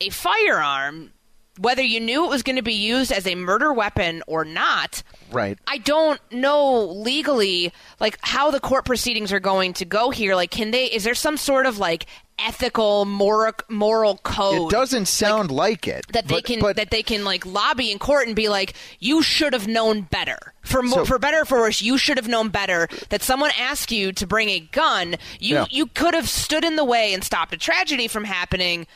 a 0.01 0.09
firearm 0.09 1.11
whether 1.59 1.83
you 1.83 2.01
knew 2.01 2.25
it 2.25 2.31
was 2.31 2.43
going 2.43 2.57
to 2.57 2.63
be 2.63 2.75
used 2.75 3.13
as 3.13 3.27
a 3.27 3.35
murder 3.35 3.73
weapon 3.73 4.23
or 4.27 4.45
not. 4.45 5.03
Right. 5.31 5.59
I 5.67 5.79
don't 5.79 6.21
know 6.33 6.85
legally 6.85 7.73
like 8.01 8.19
how 8.23 8.51
the 8.51 8.61
court 8.61 8.85
proceedings 8.85 9.33
are 9.33 9.41
going 9.41 9.73
to 9.75 9.85
go 9.85 10.11
here. 10.11 10.35
Like 10.35 10.51
can 10.51 10.71
they 10.73 10.87
is 10.87 11.05
there 11.05 11.15
some 11.15 11.37
sort 11.37 11.67
of 11.67 11.79
like 11.79 12.07
ethical 12.39 13.05
moral 13.05 13.53
moral 13.69 14.19
code? 14.19 14.73
It 14.73 14.75
doesn't 14.75 15.07
sound 15.07 15.51
like, 15.51 15.87
like 15.87 15.89
it. 15.89 16.07
That 16.09 16.27
they 16.27 16.35
but, 16.37 16.45
can 16.45 16.61
but, 16.61 16.77
that 16.77 16.91
they 16.91 17.03
can 17.03 17.25
like 17.25 17.47
lobby 17.47 17.93
in 17.93 17.99
court 17.99 18.27
and 18.27 18.35
be 18.35 18.49
like 18.49 18.75
you 18.99 19.23
should 19.23 19.53
have 19.53 19.69
known 19.69 20.03
better. 20.03 20.39
For 20.63 20.85
so, 20.87 21.05
for 21.05 21.19
better 21.19 21.43
or 21.43 21.45
for 21.45 21.59
worse, 21.59 21.83
you 21.83 21.99
should 21.99 22.17
have 22.17 22.29
known 22.29 22.49
better 22.49 22.89
that 23.11 23.23
someone 23.23 23.51
asked 23.59 23.93
you 23.93 24.13
to 24.13 24.27
bring 24.27 24.49
a 24.49 24.61
gun. 24.61 25.17
You 25.39 25.57
yeah. 25.57 25.67
you 25.71 25.87
could 25.87 26.15
have 26.15 26.29
stood 26.29 26.65
in 26.65 26.77
the 26.77 26.85
way 26.85 27.15
and 27.15 27.23
stopped 27.23 27.55
a 27.55 27.59
tragedy 27.59 28.09
from 28.09 28.25
happening 28.25 28.87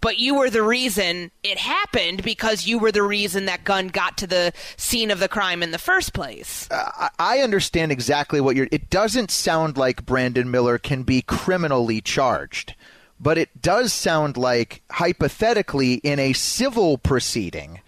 but 0.00 0.18
you 0.18 0.36
were 0.36 0.50
the 0.50 0.62
reason 0.62 1.30
it 1.42 1.58
happened 1.58 2.22
because 2.22 2.66
you 2.66 2.78
were 2.78 2.92
the 2.92 3.02
reason 3.02 3.46
that 3.46 3.64
gun 3.64 3.88
got 3.88 4.16
to 4.18 4.26
the 4.26 4.52
scene 4.76 5.10
of 5.10 5.18
the 5.18 5.28
crime 5.28 5.62
in 5.62 5.70
the 5.70 5.78
first 5.78 6.12
place. 6.12 6.68
Uh, 6.70 7.08
I 7.18 7.40
understand 7.40 7.90
exactly 7.90 8.40
what 8.40 8.56
you're. 8.56 8.68
It 8.70 8.90
doesn't 8.90 9.30
sound 9.30 9.76
like 9.76 10.06
Brandon 10.06 10.50
Miller 10.50 10.78
can 10.78 11.02
be 11.02 11.22
criminally 11.22 12.00
charged, 12.00 12.74
but 13.18 13.38
it 13.38 13.60
does 13.60 13.92
sound 13.92 14.36
like 14.36 14.82
hypothetically 14.90 15.94
in 15.94 16.18
a 16.18 16.32
civil 16.32 16.98
proceeding 16.98 17.80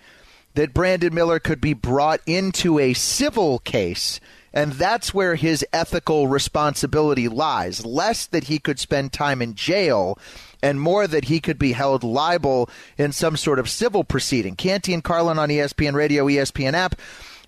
that 0.55 0.75
Brandon 0.75 1.15
Miller 1.15 1.39
could 1.39 1.61
be 1.61 1.75
brought 1.75 2.21
into 2.27 2.79
a 2.79 2.93
civil 2.95 3.61
case. 3.61 4.21
And 4.53 4.73
that's 4.73 5.15
where 5.15 5.37
his 5.37 5.65
ethical 5.73 6.27
responsibility 6.27 7.29
lies. 7.29 7.87
Less 7.87 8.27
that 8.27 8.45
he 8.45 8.59
could 8.59 8.81
spend 8.81 9.13
time 9.13 9.41
in 9.41 9.55
jail 9.55 10.19
and 10.63 10.81
more 10.81 11.07
that 11.07 11.25
he 11.25 11.41
could 11.41 11.59
be 11.59 11.73
held 11.73 12.05
liable 12.05 12.69
in 12.99 13.13
some 13.13 13.37
sort 13.37 13.59
of 13.59 13.69
civil 13.69 14.05
proceeding. 14.05 14.57
Canty 14.57 14.93
and 14.93 15.05
Carlin 15.05 15.39
on 15.39 15.49
ESPN 15.49 15.95
Radio, 15.95 16.27
ESPN 16.27 16.75
app. 16.75 16.97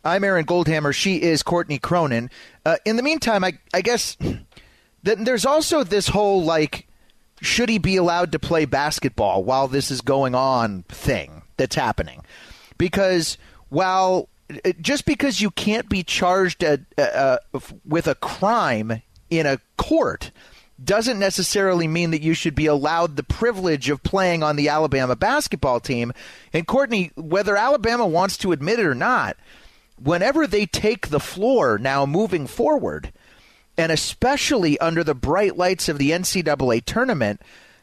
I'm 0.04 0.24
Aaron 0.24 0.46
Goldhammer. 0.46 0.92
She 0.94 1.22
is 1.22 1.42
Courtney 1.42 1.78
Cronin. 1.78 2.30
Uh, 2.66 2.76
in 2.84 2.96
the 2.96 3.02
meantime, 3.02 3.44
I, 3.44 3.58
I 3.72 3.82
guess 3.82 4.16
there's 5.02 5.46
also 5.46 5.84
this 5.84 6.08
whole 6.08 6.42
like, 6.42 6.88
should 7.40 7.68
he 7.68 7.78
be 7.78 7.96
allowed 7.96 8.32
to 8.32 8.38
play 8.38 8.64
basketball 8.64 9.44
while 9.44 9.68
this 9.68 9.90
is 9.90 10.00
going 10.00 10.34
on 10.34 10.82
thing 10.88 11.42
that's 11.56 11.76
happening? 11.76 12.24
Because 12.78 13.38
while 13.68 14.28
just 14.80 15.04
because 15.06 15.40
you 15.40 15.50
can't 15.50 15.88
be 15.88 16.02
charged 16.02 16.62
at, 16.62 16.80
uh, 16.98 17.36
uh, 17.54 17.60
with 17.84 18.06
a 18.06 18.14
crime 18.16 19.02
in 19.30 19.46
a 19.46 19.58
court 19.76 20.30
doesn't 20.84 21.18
necessarily 21.18 21.86
mean 21.86 22.10
that 22.10 22.22
you 22.22 22.34
should 22.34 22.54
be 22.54 22.66
allowed 22.66 23.16
the 23.16 23.22
privilege 23.22 23.88
of 23.90 24.02
playing 24.02 24.42
on 24.42 24.56
the 24.56 24.68
Alabama 24.68 25.16
basketball 25.16 25.80
team. 25.80 26.12
And 26.52 26.66
Courtney, 26.66 27.10
whether 27.14 27.56
Alabama 27.56 28.06
wants 28.06 28.36
to 28.38 28.52
admit 28.52 28.78
it 28.78 28.86
or 28.86 28.94
not, 28.94 29.36
whenever 30.02 30.46
they 30.46 30.66
take 30.66 31.08
the 31.08 31.20
floor 31.20 31.78
now 31.78 32.06
moving 32.06 32.46
forward, 32.46 33.12
and 33.76 33.92
especially 33.92 34.78
under 34.78 35.02
the 35.04 35.14
bright 35.14 35.56
lights 35.56 35.88
of 35.88 35.98
the 35.98 36.10
NCAA 36.10 36.84
tournament, 36.84 37.40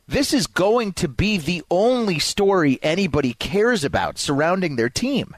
this 0.07 0.33
is 0.33 0.47
going 0.47 0.93
to 0.93 1.07
be 1.07 1.37
the 1.37 1.63
only 1.69 2.19
story 2.19 2.79
anybody 2.81 3.33
cares 3.33 3.83
about 3.83 4.17
surrounding 4.17 4.75
their 4.75 4.89
team. 4.89 5.35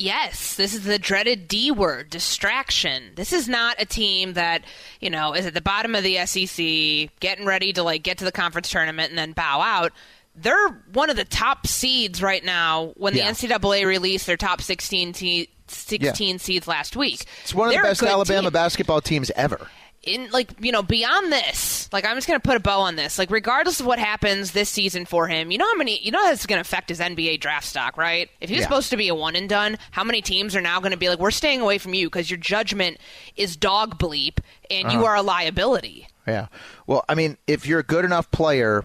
Yes, 0.00 0.54
this 0.54 0.74
is 0.74 0.84
the 0.84 0.98
dreaded 0.98 1.48
D 1.48 1.72
word, 1.72 2.08
distraction. 2.08 3.10
This 3.16 3.32
is 3.32 3.48
not 3.48 3.74
a 3.80 3.84
team 3.84 4.34
that, 4.34 4.62
you 5.00 5.10
know, 5.10 5.34
is 5.34 5.44
at 5.44 5.54
the 5.54 5.60
bottom 5.60 5.96
of 5.96 6.04
the 6.04 6.24
SEC, 6.24 7.10
getting 7.18 7.44
ready 7.44 7.72
to 7.72 7.82
like 7.82 8.04
get 8.04 8.18
to 8.18 8.24
the 8.24 8.30
conference 8.30 8.70
tournament 8.70 9.10
and 9.10 9.18
then 9.18 9.32
bow 9.32 9.60
out. 9.60 9.92
They're 10.36 10.68
one 10.92 11.10
of 11.10 11.16
the 11.16 11.24
top 11.24 11.66
seeds 11.66 12.22
right 12.22 12.44
now 12.44 12.92
when 12.96 13.12
the 13.12 13.18
yeah. 13.18 13.32
NCAA 13.32 13.86
released 13.86 14.28
their 14.28 14.36
top 14.36 14.62
16 14.62 15.12
te- 15.14 15.50
16 15.66 16.28
yeah. 16.28 16.36
seeds 16.36 16.68
last 16.68 16.94
week. 16.94 17.24
It's 17.42 17.52
one 17.52 17.68
of 17.68 17.72
They're 17.72 17.82
the 17.82 17.88
best 17.88 18.02
Alabama 18.04 18.42
team. 18.42 18.52
basketball 18.52 19.00
teams 19.00 19.32
ever 19.34 19.68
in 20.04 20.30
like 20.30 20.52
you 20.60 20.70
know 20.70 20.82
beyond 20.82 21.32
this 21.32 21.92
like 21.92 22.04
i'm 22.04 22.16
just 22.16 22.26
gonna 22.26 22.38
put 22.38 22.56
a 22.56 22.60
bow 22.60 22.80
on 22.80 22.94
this 22.96 23.18
like 23.18 23.30
regardless 23.30 23.80
of 23.80 23.86
what 23.86 23.98
happens 23.98 24.52
this 24.52 24.68
season 24.68 25.04
for 25.04 25.26
him 25.26 25.50
you 25.50 25.58
know 25.58 25.66
how 25.66 25.74
many 25.74 25.98
you 26.00 26.10
know 26.10 26.22
that's 26.24 26.46
gonna 26.46 26.60
affect 26.60 26.88
his 26.88 27.00
nba 27.00 27.38
draft 27.40 27.66
stock 27.66 27.96
right 27.96 28.30
if 28.40 28.48
he's 28.48 28.58
yeah. 28.58 28.64
supposed 28.64 28.90
to 28.90 28.96
be 28.96 29.08
a 29.08 29.14
one 29.14 29.34
and 29.34 29.48
done 29.48 29.76
how 29.90 30.04
many 30.04 30.22
teams 30.22 30.54
are 30.54 30.60
now 30.60 30.78
gonna 30.80 30.96
be 30.96 31.08
like 31.08 31.18
we're 31.18 31.30
staying 31.30 31.60
away 31.60 31.78
from 31.78 31.94
you 31.94 32.06
because 32.06 32.30
your 32.30 32.38
judgment 32.38 32.96
is 33.36 33.56
dog 33.56 33.98
bleep 33.98 34.38
and 34.70 34.86
uh-huh. 34.86 34.98
you 34.98 35.04
are 35.04 35.16
a 35.16 35.22
liability 35.22 36.06
yeah 36.26 36.46
well 36.86 37.04
i 37.08 37.14
mean 37.14 37.36
if 37.46 37.66
you're 37.66 37.80
a 37.80 37.84
good 37.84 38.04
enough 38.04 38.30
player 38.30 38.84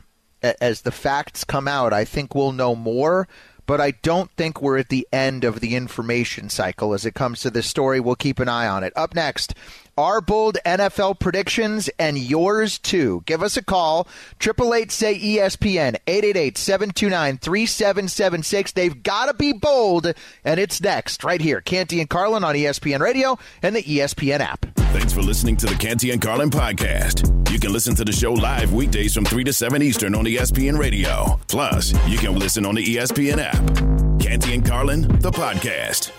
as 0.59 0.81
the 0.81 0.91
facts 0.91 1.43
come 1.43 1.67
out 1.67 1.93
i 1.93 2.03
think 2.03 2.33
we'll 2.33 2.51
know 2.51 2.75
more 2.75 3.27
but 3.65 3.79
I 3.79 3.91
don't 3.91 4.29
think 4.31 4.61
we're 4.61 4.77
at 4.77 4.89
the 4.89 5.07
end 5.11 5.43
of 5.43 5.59
the 5.59 5.75
information 5.75 6.49
cycle 6.49 6.93
as 6.93 7.05
it 7.05 7.13
comes 7.13 7.41
to 7.41 7.49
this 7.49 7.67
story. 7.67 7.99
We'll 7.99 8.15
keep 8.15 8.39
an 8.39 8.49
eye 8.49 8.67
on 8.67 8.83
it. 8.83 8.91
Up 8.95 9.15
next, 9.15 9.53
our 9.97 10.21
bold 10.21 10.57
NFL 10.65 11.19
predictions 11.19 11.89
and 11.99 12.17
yours 12.17 12.79
too. 12.79 13.21
Give 13.25 13.43
us 13.43 13.57
a 13.57 13.63
call. 13.63 14.07
888 14.41 14.91
say 14.91 15.19
ESPN 15.19 15.97
888-729-3776. 16.07 18.73
They've 18.73 19.03
got 19.03 19.27
to 19.27 19.33
be 19.33 19.53
bold 19.53 20.13
and 20.43 20.59
it's 20.59 20.81
next 20.81 21.23
right 21.23 21.41
here. 21.41 21.61
Canty 21.61 21.99
and 21.99 22.09
Carlin 22.09 22.43
on 22.43 22.55
ESPN 22.55 22.99
Radio 22.99 23.37
and 23.61 23.75
the 23.75 23.83
ESPN 23.83 24.39
app. 24.39 24.65
Thanks 24.93 25.13
for 25.13 25.21
listening 25.21 25.57
to 25.57 25.65
the 25.65 25.75
Canty 25.75 26.11
and 26.11 26.21
Carlin 26.21 26.49
podcast. 26.49 27.29
You 27.51 27.59
can 27.59 27.73
listen 27.73 27.95
to 27.95 28.05
the 28.05 28.11
show 28.11 28.33
live 28.33 28.73
weekdays 28.73 29.13
from 29.13 29.25
3 29.25 29.43
to 29.43 29.53
7 29.53 29.81
Eastern 29.81 30.15
on 30.15 30.25
ESPN 30.25 30.77
Radio. 30.77 31.39
Plus, 31.47 31.93
you 32.07 32.17
can 32.17 32.37
listen 32.37 32.65
on 32.65 32.75
the 32.75 32.83
ESPN 32.83 33.37
app. 33.39 34.19
Canty 34.19 34.53
and 34.53 34.65
Carlin, 34.65 35.01
the 35.19 35.31
podcast. 35.31 36.11